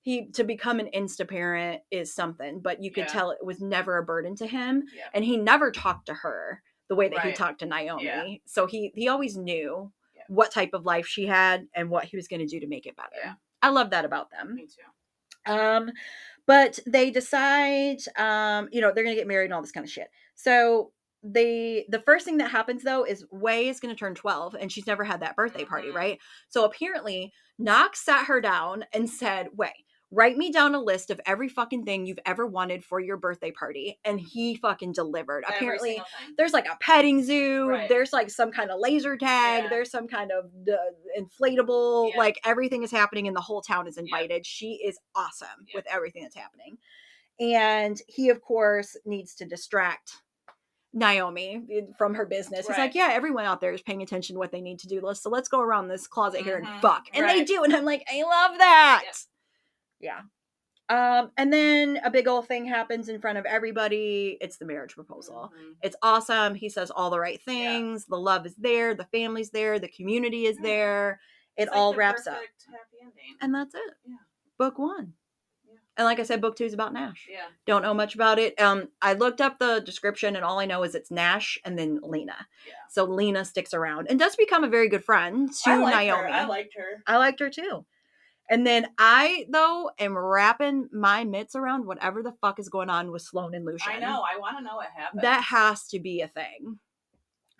he 0.00 0.26
to 0.32 0.42
become 0.42 0.80
an 0.80 0.88
insta 0.94 1.28
parent 1.28 1.82
is 1.92 2.12
something 2.12 2.58
but 2.60 2.82
you 2.82 2.90
could 2.90 3.04
Yeah. 3.06 3.12
tell 3.12 3.30
it 3.30 3.44
was 3.44 3.60
never 3.60 3.98
a 3.98 4.04
burden 4.04 4.34
to 4.36 4.46
him 4.46 4.82
Yeah. 4.94 5.04
and 5.14 5.24
he 5.24 5.36
never 5.36 5.70
talked 5.70 6.06
to 6.06 6.14
her 6.14 6.62
the 6.88 6.96
way 6.96 7.08
that 7.08 7.20
he 7.20 7.32
talked 7.32 7.60
to 7.60 7.66
naomi 7.66 8.04
Yeah. 8.04 8.24
so 8.46 8.66
he 8.66 8.90
he 8.96 9.06
always 9.08 9.36
knew 9.36 9.92
Yeah. 10.16 10.22
what 10.28 10.50
type 10.50 10.70
of 10.74 10.84
life 10.84 11.06
she 11.06 11.26
had 11.26 11.68
and 11.76 11.88
what 11.90 12.06
he 12.06 12.16
was 12.16 12.26
going 12.26 12.40
to 12.40 12.46
do 12.46 12.58
to 12.58 12.66
make 12.66 12.86
it 12.86 12.96
better 12.96 13.14
Yeah. 13.22 13.34
i 13.62 13.68
love 13.68 13.90
that 13.90 14.04
about 14.04 14.30
them 14.32 14.56
Me 14.56 14.66
too. 14.66 14.82
Um, 15.46 15.90
but 16.46 16.78
they 16.86 17.10
decide, 17.10 17.98
um, 18.16 18.68
you 18.72 18.80
know, 18.80 18.92
they're 18.92 19.04
gonna 19.04 19.16
get 19.16 19.26
married 19.28 19.46
and 19.46 19.54
all 19.54 19.62
this 19.62 19.72
kind 19.72 19.84
of 19.84 19.90
shit. 19.90 20.08
So 20.34 20.92
they 21.22 21.86
the 21.88 22.00
first 22.00 22.24
thing 22.24 22.38
that 22.38 22.50
happens 22.50 22.82
though 22.82 23.04
is 23.04 23.24
Way 23.30 23.68
is 23.68 23.78
gonna 23.80 23.94
turn 23.94 24.14
12 24.14 24.56
and 24.58 24.72
she's 24.72 24.86
never 24.88 25.04
had 25.04 25.20
that 25.20 25.36
birthday 25.36 25.64
party, 25.64 25.88
Mhm. 25.88 25.94
right? 25.94 26.18
So 26.48 26.64
apparently 26.64 27.32
Knox 27.58 28.04
sat 28.04 28.26
her 28.26 28.40
down 28.40 28.84
and 28.92 29.08
said, 29.08 29.56
Way, 29.56 29.72
write 30.14 30.36
me 30.36 30.52
down 30.52 30.74
a 30.74 30.80
list 30.80 31.10
of 31.10 31.18
every 31.24 31.48
fucking 31.48 31.84
thing 31.86 32.04
you've 32.04 32.18
ever 32.26 32.46
wanted 32.46 32.84
for 32.84 33.00
your 33.00 33.16
birthday 33.16 33.50
party. 33.50 33.98
And 34.04 34.20
he 34.20 34.56
fucking 34.56 34.92
delivered. 34.92 35.42
Every 35.48 35.56
apparently 35.56 36.02
there's 36.36 36.52
like 36.52 36.66
a 36.68 36.76
petting 36.80 37.24
zoo 37.24 37.66
Right. 37.68 37.88
there's 37.88 38.12
like 38.12 38.28
some 38.28 38.52
kind 38.52 38.70
of 38.70 38.78
laser 38.78 39.16
tag 39.16 39.64
Yeah. 39.64 39.68
there's 39.70 39.90
some 39.90 40.06
kind 40.06 40.30
of 40.30 40.50
uh, 40.70 40.76
inflatable 41.18 42.10
Yeah. 42.12 42.18
like 42.18 42.38
everything 42.44 42.82
is 42.82 42.90
happening 42.90 43.26
and 43.26 43.34
the 43.36 43.40
whole 43.40 43.62
town 43.62 43.88
is 43.88 43.96
Yeah. 43.96 44.02
invited 44.02 44.44
she 44.44 44.74
is 44.84 44.98
awesome 45.14 45.48
Yeah. 45.68 45.78
with 45.78 45.86
everything 45.90 46.22
that's 46.24 46.36
happening 46.36 46.76
and 47.40 47.98
he 48.06 48.28
of 48.28 48.42
course 48.42 48.96
needs 49.06 49.34
to 49.36 49.46
distract 49.46 50.12
Naomi 50.94 51.62
eh, 51.72 51.80
from 51.96 52.14
her 52.14 52.26
business. 52.26 52.66
He's 52.68 52.76
like, 52.76 52.94
yeah, 52.94 53.08
everyone 53.12 53.46
out 53.46 53.62
there 53.62 53.72
is 53.72 53.80
paying 53.80 54.02
attention 54.02 54.34
to 54.34 54.38
what 54.38 54.52
they 54.52 54.60
need 54.60 54.78
to 54.80 54.88
do. 54.88 55.00
Let's 55.02 55.22
so 55.22 55.30
let's 55.30 55.48
go 55.48 55.60
around 55.62 55.88
this 55.88 56.06
closet 56.06 56.42
here 56.42 56.58
and 56.58 56.66
Mhm. 56.66 56.80
fuck. 56.82 57.06
And 57.14 57.26
they 57.26 57.44
do, 57.44 57.64
and 57.64 57.74
I'm 57.74 57.86
like, 57.86 58.04
I 58.12 58.22
love 58.22 58.58
that. 58.58 59.04
Yeah. 60.02 60.20
Um, 60.88 61.30
and 61.38 61.50
then 61.52 62.00
a 62.04 62.10
big 62.10 62.28
old 62.28 62.48
thing 62.48 62.66
happens 62.66 63.08
in 63.08 63.18
front 63.20 63.38
of 63.38 63.46
everybody. 63.46 64.36
It's 64.42 64.58
the 64.58 64.66
marriage 64.66 64.94
proposal. 64.94 65.50
Mhm. 65.56 65.76
It's 65.82 65.96
awesome. 66.02 66.54
He 66.54 66.68
says 66.68 66.90
all 66.90 67.08
the 67.08 67.18
right 67.20 67.40
Yeah. 67.46 67.52
things. 67.54 68.04
The 68.06 68.18
love 68.18 68.44
is 68.44 68.54
there. 68.56 68.94
The 68.94 69.04
family's 69.06 69.50
there. 69.50 69.78
The 69.78 69.88
community 69.88 70.46
is 70.46 70.58
Mhm. 70.58 70.62
there. 70.62 71.20
it 71.58 71.68
like 71.68 71.76
all 71.76 71.92
the 71.92 71.98
wraps 71.98 72.26
up. 72.26 72.40
And 73.42 73.54
that's 73.54 73.74
it. 73.74 73.94
Yeah. 74.06 74.14
Book 74.58 74.78
one. 74.78 75.12
Yeah. 75.68 75.74
And 75.98 76.06
like 76.06 76.18
I 76.18 76.22
said, 76.22 76.40
book 76.40 76.56
two 76.56 76.64
is 76.64 76.72
about 76.72 76.94
Nash. 76.94 77.26
yeah. 77.30 77.48
Don't 77.66 77.82
know 77.82 77.92
much 77.92 78.14
about 78.14 78.38
it. 78.38 78.58
Um, 78.58 78.88
I 79.02 79.12
looked 79.12 79.42
up 79.42 79.58
the 79.58 79.80
description, 79.80 80.34
and 80.34 80.46
all 80.46 80.58
I 80.58 80.64
know 80.64 80.82
is 80.82 80.94
it's 80.94 81.10
Nash 81.10 81.58
and 81.66 81.78
then 81.78 82.00
Lina. 82.02 82.46
Yeah. 82.66 82.72
So 82.88 83.04
Lina 83.04 83.44
sticks 83.44 83.74
around 83.74 84.06
and 84.08 84.18
does 84.18 84.34
become 84.34 84.64
a 84.64 84.68
very 84.68 84.88
good 84.88 85.04
friend 85.04 85.52
to 85.64 85.70
I 85.70 85.76
Naomi. 86.04 86.22
Her. 86.22 86.28
I 86.28 86.44
liked 86.46 86.74
her. 86.74 87.02
I 87.06 87.18
liked 87.18 87.40
her 87.40 87.50
too. 87.50 87.84
And 88.50 88.66
then 88.66 88.88
I 88.98 89.46
though 89.48 89.90
am 89.98 90.16
wrapping 90.16 90.88
my 90.92 91.24
mitts 91.24 91.54
around 91.54 91.86
whatever 91.86 92.22
the 92.22 92.32
fuck 92.40 92.58
is 92.58 92.68
going 92.68 92.90
on 92.90 93.10
with 93.10 93.22
Sloane 93.22 93.54
and 93.54 93.64
Lucian. 93.64 93.92
I 93.92 93.98
know. 93.98 94.22
I 94.30 94.38
want 94.38 94.58
to 94.58 94.64
know 94.64 94.76
what 94.76 94.88
happened. 94.94 95.22
That 95.22 95.42
has 95.44 95.86
to 95.88 95.98
be 96.00 96.20
a 96.20 96.28
thing. 96.28 96.78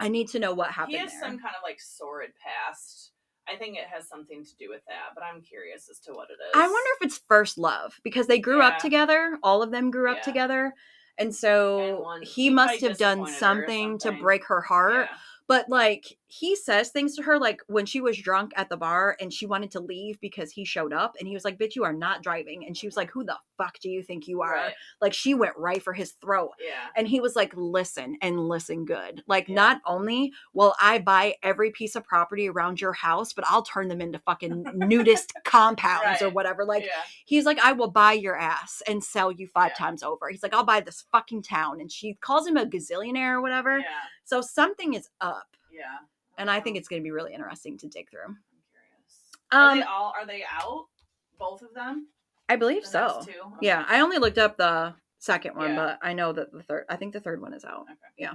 I 0.00 0.08
need 0.08 0.28
to 0.30 0.38
know 0.40 0.52
what 0.52 0.70
happened 0.72 0.92
he 0.94 0.98
has 0.98 1.12
there. 1.12 1.20
some 1.20 1.38
kind 1.38 1.54
of 1.56 1.62
like 1.62 1.80
sordid 1.80 2.32
past. 2.36 3.12
I 3.48 3.56
think 3.56 3.76
it 3.76 3.84
has 3.92 4.08
something 4.08 4.44
to 4.44 4.56
do 4.56 4.68
with 4.68 4.82
that, 4.88 5.14
but 5.14 5.22
I'm 5.24 5.40
curious 5.42 5.88
as 5.90 5.98
to 6.00 6.12
what 6.12 6.28
it 6.30 6.34
is. 6.34 6.52
I 6.54 6.60
wonder 6.66 6.90
if 7.00 7.06
it's 7.06 7.18
first 7.28 7.58
love 7.58 7.98
because 8.04 8.26
they 8.26 8.38
grew 8.38 8.60
up 8.62 8.78
together. 8.78 9.38
All 9.42 9.62
of 9.62 9.70
them 9.70 9.90
grew 9.90 10.10
up 10.10 10.18
Yeah. 10.18 10.22
together. 10.22 10.74
And 11.18 11.26
And 11.26 11.34
so 11.34 12.00
one- 12.02 12.22
he 12.22 12.44
he 12.44 12.50
must 12.50 12.80
have 12.80 12.98
done 12.98 13.20
or 13.20 13.26
something, 13.28 13.98
to 13.98 14.12
break 14.12 14.46
her 14.46 14.60
heart. 14.62 15.08
Yeah. 15.10 15.16
But 15.46 15.68
like 15.68 16.18
he 16.34 16.56
says 16.56 16.88
things 16.88 17.14
to 17.14 17.22
her 17.22 17.38
like 17.38 17.60
when 17.66 17.84
she 17.84 18.00
was 18.00 18.16
drunk 18.16 18.52
at 18.56 18.70
the 18.70 18.76
bar 18.78 19.18
and 19.20 19.30
she 19.30 19.44
wanted 19.44 19.70
to 19.70 19.80
leave 19.80 20.18
because 20.22 20.50
he 20.50 20.64
showed 20.64 20.90
up 20.94 21.14
and 21.18 21.28
he 21.28 21.34
was 21.34 21.44
like, 21.44 21.58
Bitch, 21.58 21.76
you 21.76 21.84
are 21.84 21.92
not 21.92 22.22
driving. 22.22 22.64
And 22.64 22.74
she 22.74 22.86
was 22.86 22.96
like, 22.96 23.10
mm-hmm. 23.10 23.18
Who 23.20 23.26
the 23.26 23.36
fuck 23.58 23.78
do 23.80 23.90
you 23.90 24.02
think 24.02 24.26
you 24.26 24.40
are? 24.40 24.54
Right. 24.54 24.72
Like 25.02 25.12
she 25.12 25.34
went 25.34 25.54
right 25.58 25.82
for 25.82 25.92
his 25.92 26.12
throat. 26.22 26.52
Yeah. 26.58 26.88
And 26.96 27.06
he 27.06 27.20
was 27.20 27.36
like, 27.36 27.52
listen 27.54 28.16
and 28.22 28.48
listen 28.48 28.86
good. 28.86 29.22
Like, 29.26 29.46
Yeah. 29.46 29.56
not 29.56 29.82
only 29.84 30.32
will 30.54 30.74
I 30.80 31.00
buy 31.00 31.34
every 31.42 31.70
piece 31.70 31.96
of 31.96 32.04
property 32.04 32.48
around 32.48 32.80
your 32.80 32.94
house, 32.94 33.34
but 33.34 33.44
I'll 33.46 33.62
turn 33.62 33.88
them 33.88 34.00
into 34.00 34.18
fucking 34.20 34.64
nudist 34.74 35.34
compounds 35.44 36.22
or 36.22 36.30
whatever. 36.30 36.64
Like, 36.64 36.84
yeah. 36.84 37.02
he's 37.26 37.44
like, 37.44 37.58
I 37.58 37.72
will 37.72 37.90
buy 37.90 38.14
your 38.14 38.38
ass 38.38 38.82
and 38.88 39.04
sell 39.04 39.30
you 39.30 39.48
five 39.48 39.72
Yeah. 39.78 39.84
times 39.84 40.02
over. 40.02 40.30
He's 40.30 40.42
like, 40.42 40.54
I'll 40.54 40.64
buy 40.64 40.80
this 40.80 41.04
fucking 41.12 41.42
town. 41.42 41.82
And 41.82 41.92
she 41.92 42.14
calls 42.22 42.46
him 42.46 42.56
a 42.56 42.64
gazillionaire 42.64 43.34
or 43.34 43.42
whatever. 43.42 43.80
Yeah. 43.80 43.84
So 44.24 44.40
something 44.40 44.94
is 44.94 45.10
up. 45.20 45.48
Yeah. 45.70 45.98
And 46.38 46.50
I 46.50 46.60
think 46.60 46.76
it's 46.76 46.88
going 46.88 47.02
to 47.02 47.04
be 47.04 47.10
really 47.10 47.34
interesting 47.34 47.76
to 47.78 47.88
dig 47.88 48.10
through. 48.10 48.24
I'm 48.26 48.38
curious. 48.70 49.20
Are 49.52 49.70
Um, 49.72 49.78
they 49.80 49.84
all 49.84 50.12
are 50.18 50.26
they 50.26 50.44
out? 50.50 50.86
Both 51.38 51.62
of 51.62 51.74
them? 51.74 52.08
I 52.48 52.56
believe 52.56 52.82
The 52.84 52.88
so. 52.88 53.06
Okay. 53.20 53.32
Yeah. 53.60 53.84
I 53.88 54.00
only 54.00 54.18
looked 54.18 54.38
up 54.38 54.56
the 54.56 54.94
second 55.18 55.56
one, 55.56 55.70
Yeah. 55.70 55.76
but 55.76 55.98
I 56.02 56.12
know 56.12 56.32
that 56.32 56.52
the 56.52 56.62
third, 56.62 56.84
I 56.88 56.96
think 56.96 57.12
the 57.12 57.20
third 57.20 57.40
one 57.40 57.52
is 57.54 57.64
out. 57.64 57.82
Okay. 57.82 57.94
Yeah. 58.18 58.34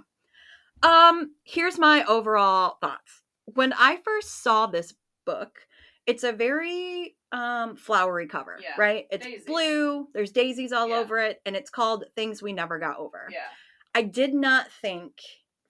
Um, 0.83 1.35
here's 1.43 1.77
my 1.79 2.03
overall 2.05 2.77
thoughts. 2.81 3.21
When 3.45 3.73
I 3.73 3.97
first 3.97 4.43
saw 4.43 4.67
this 4.67 4.93
book, 5.25 5.59
it's 6.05 6.23
a 6.23 6.31
very 6.31 7.15
um 7.33 7.75
flowery 7.75 8.27
cover, 8.27 8.57
Yeah, 8.61 8.75
right? 8.77 9.05
It's 9.11 9.25
daisies. 9.25 9.45
blue, 9.45 10.07
there's 10.13 10.31
daisies 10.31 10.71
all 10.71 10.87
Yeah. 10.87 10.95
over 10.99 11.19
it, 11.19 11.41
and 11.45 11.55
it's 11.55 11.69
called 11.69 12.05
Things 12.15 12.41
We 12.41 12.53
Never 12.53 12.79
Got 12.79 12.97
Over. 12.99 13.27
Yeah. 13.29 13.47
I 13.93 14.03
did 14.03 14.33
not 14.33 14.71
think 14.71 15.19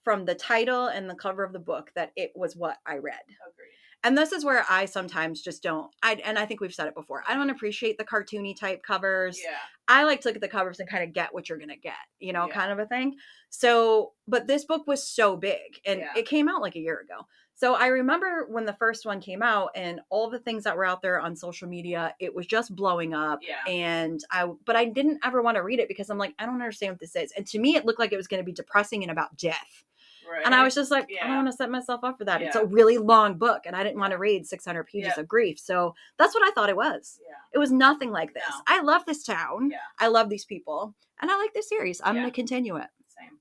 from 0.08 0.24
the 0.24 0.34
title 0.36 0.88
and 0.88 1.10
the 1.10 1.16
cover 1.16 1.44
of 1.44 1.52
the 1.52 1.60
book 1.60 1.92
that 1.94 2.14
it 2.16 2.32
was 2.34 2.56
what 2.56 2.78
I 2.86 2.94
read. 3.00 3.20
Agreed. 3.26 3.68
And 4.06 4.18
this 4.18 4.32
is 4.32 4.46
where 4.46 4.64
I 4.70 4.86
sometimes 4.86 5.42
just 5.42 5.62
don't 5.62 5.92
I 6.02 6.14
and 6.24 6.40
I 6.40 6.46
think 6.46 6.62
we've 6.62 6.74
said 6.74 6.88
it 6.88 6.96
before. 6.96 7.26
I 7.28 7.34
don't 7.34 7.50
appreciate 7.50 7.98
the 7.98 8.06
cartoony 8.06 8.58
type 8.58 8.84
covers. 8.84 9.38
Yeah. 9.44 9.58
I 9.90 10.06
like 10.06 10.22
to 10.22 10.30
look 10.30 10.36
at 10.36 10.42
the 10.42 10.48
covers 10.48 10.80
and 10.80 10.88
kind 10.88 11.04
of 11.04 11.12
get 11.12 11.34
what 11.34 11.50
you're 11.50 11.58
gonna 11.58 11.76
get, 11.76 11.96
you 12.22 12.32
know, 12.32 12.48
Yeah. 12.48 12.54
kind 12.54 12.72
of 12.72 12.80
a 12.80 12.86
thing. 12.86 13.18
So, 13.50 14.14
but 14.30 14.48
this 14.48 14.64
book 14.64 14.88
was 14.88 15.06
so 15.06 15.36
big 15.36 15.82
and 15.86 16.00
Yeah. 16.00 16.14
it 16.16 16.26
came 16.26 16.48
out 16.48 16.62
like 16.62 16.78
a 16.78 16.80
year 16.80 17.02
ago. 17.02 17.28
So 17.56 17.74
I 17.74 17.88
remember 17.88 18.46
when 18.50 18.66
the 18.66 18.74
first 18.74 19.04
one 19.04 19.20
came 19.20 19.42
out 19.42 19.72
and 19.76 20.00
all 20.12 20.30
the 20.30 20.38
things 20.40 20.64
that 20.66 20.78
were 20.78 20.86
out 20.86 21.02
there 21.02 21.20
on 21.20 21.36
social 21.36 21.68
media, 21.68 22.14
it 22.20 22.34
was 22.36 22.46
just 22.46 22.76
blowing 22.76 23.16
up. 23.16 23.40
Yeah. 23.42 23.56
And 23.68 24.24
I, 24.30 24.46
but 24.64 24.76
I 24.76 24.86
didn't 24.86 25.20
ever 25.26 25.42
want 25.42 25.56
to 25.58 25.64
read 25.64 25.80
it 25.80 25.88
because 25.88 26.12
I'm 26.12 26.20
like, 26.20 26.36
I 26.38 26.46
don't 26.46 26.62
understand 26.62 26.92
what 26.94 27.00
this 27.00 27.16
is. 27.16 27.32
And 27.36 27.48
to 27.48 27.58
me, 27.58 27.76
it 27.76 27.84
looked 27.84 27.98
like 28.00 28.14
it 28.14 28.18
was 28.18 28.28
going 28.28 28.42
to 28.42 28.46
be 28.46 28.52
depressing 28.54 29.02
and 29.02 29.10
about 29.12 29.36
death. 29.38 29.84
Right. 30.30 30.42
And 30.46 30.54
I 30.54 30.64
was 30.64 30.76
just 30.76 30.92
like, 30.92 31.08
I 31.24 31.28
don't 31.28 31.38
want 31.38 31.48
to 31.48 31.54
set 31.54 31.70
myself 31.70 32.04
up 32.04 32.18
for 32.18 32.26
that. 32.26 32.42
It's 32.42 32.56
a 32.56 32.66
really 32.66 32.98
long 32.98 33.38
book 33.38 33.62
and 33.66 33.76
I 33.76 33.84
didn't 33.84 34.00
want 34.00 34.12
to 34.12 34.18
read 34.18 34.46
600 34.46 34.84
pages 34.86 35.14
Yeah. 35.16 35.22
of 35.22 35.28
grief. 35.28 35.60
So 35.60 35.96
that's 36.18 36.34
what 36.36 36.48
I 36.48 36.52
thought 36.52 36.70
it 36.70 36.76
was. 36.76 37.20
Yeah. 37.28 37.36
It 37.54 37.58
was 37.60 37.72
nothing 37.72 38.12
like 38.12 38.34
this. 38.34 38.44
No. 38.50 38.56
I 38.68 38.82
love 38.82 39.06
this 39.06 39.24
town. 39.24 39.70
Yeah. 39.72 39.78
I 40.00 40.08
love 40.08 40.30
these 40.30 40.46
people. 40.46 40.94
And 41.22 41.32
I 41.32 41.38
like 41.38 41.54
this 41.54 41.70
series. 41.70 42.02
I'm 42.04 42.16
Yeah. 42.16 42.22
going 42.24 42.32
to 42.32 42.36
continue 42.36 42.76
it. 42.76 42.88
Same. 43.08 43.40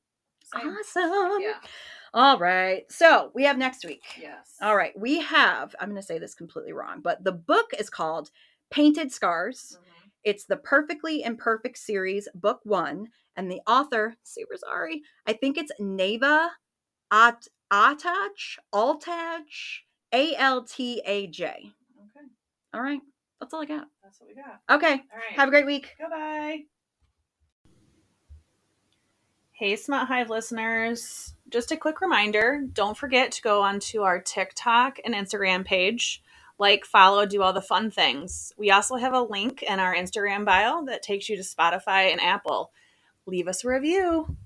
Same. 0.62 0.76
Awesome. 0.78 1.42
Yeah. 1.42 1.54
All 2.14 2.38
right. 2.38 2.90
So 2.90 3.30
we 3.34 3.44
have 3.44 3.58
next 3.58 3.84
week. 3.84 4.04
Yes. 4.20 4.54
All 4.62 4.76
right. 4.76 4.98
We 4.98 5.20
have, 5.20 5.74
I'm 5.80 5.88
going 5.90 6.00
to 6.00 6.06
say 6.06 6.18
this 6.18 6.34
completely 6.34 6.72
wrong, 6.72 7.00
but 7.02 7.22
the 7.24 7.32
book 7.32 7.66
is 7.78 7.90
called 7.90 8.30
Painted 8.70 9.12
Scars. 9.12 9.78
Mhm. 9.80 10.10
It's 10.24 10.44
the 10.44 10.56
Perfectly 10.56 11.22
Imperfect 11.22 11.76
series, 11.78 12.28
book 12.34 12.60
one. 12.64 13.08
And 13.36 13.50
the 13.50 13.60
author, 13.66 14.16
super 14.22 14.56
sorry, 14.56 15.02
I 15.26 15.34
think 15.34 15.58
it's 15.58 15.70
Neva 15.78 16.52
At- 17.10 17.48
Ataj, 17.72 18.58
Altaj, 18.72 19.80
A 20.12 20.34
L 20.36 20.62
T 20.62 21.02
A 21.04 21.26
J. 21.26 21.46
Okay. 21.48 22.26
All 22.72 22.80
right. 22.80 23.00
That's 23.40 23.52
all 23.52 23.62
I 23.62 23.66
got. 23.66 23.88
That's 24.02 24.20
what 24.20 24.28
we 24.28 24.34
got. 24.34 24.60
Okay. 24.70 24.92
All 24.92 24.98
right. 24.98 25.36
Have 25.36 25.48
a 25.48 25.50
great 25.50 25.66
week. 25.66 25.94
Goodbye. 26.00 26.64
Hey, 29.52 29.74
Smut 29.76 30.06
Hive 30.06 30.30
listeners. 30.30 31.34
Just 31.48 31.72
a 31.72 31.76
quick 31.76 32.00
reminder 32.00 32.62
don't 32.72 32.96
forget 32.96 33.32
to 33.32 33.42
go 33.42 33.62
onto 33.62 34.02
our 34.02 34.20
TikTok 34.20 34.98
and 35.04 35.14
Instagram 35.14 35.64
page. 35.64 36.22
Like, 36.58 36.84
follow, 36.84 37.26
do 37.26 37.42
all 37.42 37.52
the 37.52 37.60
fun 37.60 37.90
things. 37.90 38.52
We 38.56 38.70
also 38.70 38.96
have 38.96 39.12
a 39.12 39.20
link 39.20 39.62
in 39.62 39.78
our 39.78 39.94
Instagram 39.94 40.44
bio 40.44 40.84
that 40.86 41.02
takes 41.02 41.28
you 41.28 41.36
to 41.36 41.42
Spotify 41.42 42.12
and 42.12 42.20
Apple. 42.20 42.70
Leave 43.26 43.48
us 43.48 43.64
a 43.64 43.68
review. 43.68 44.36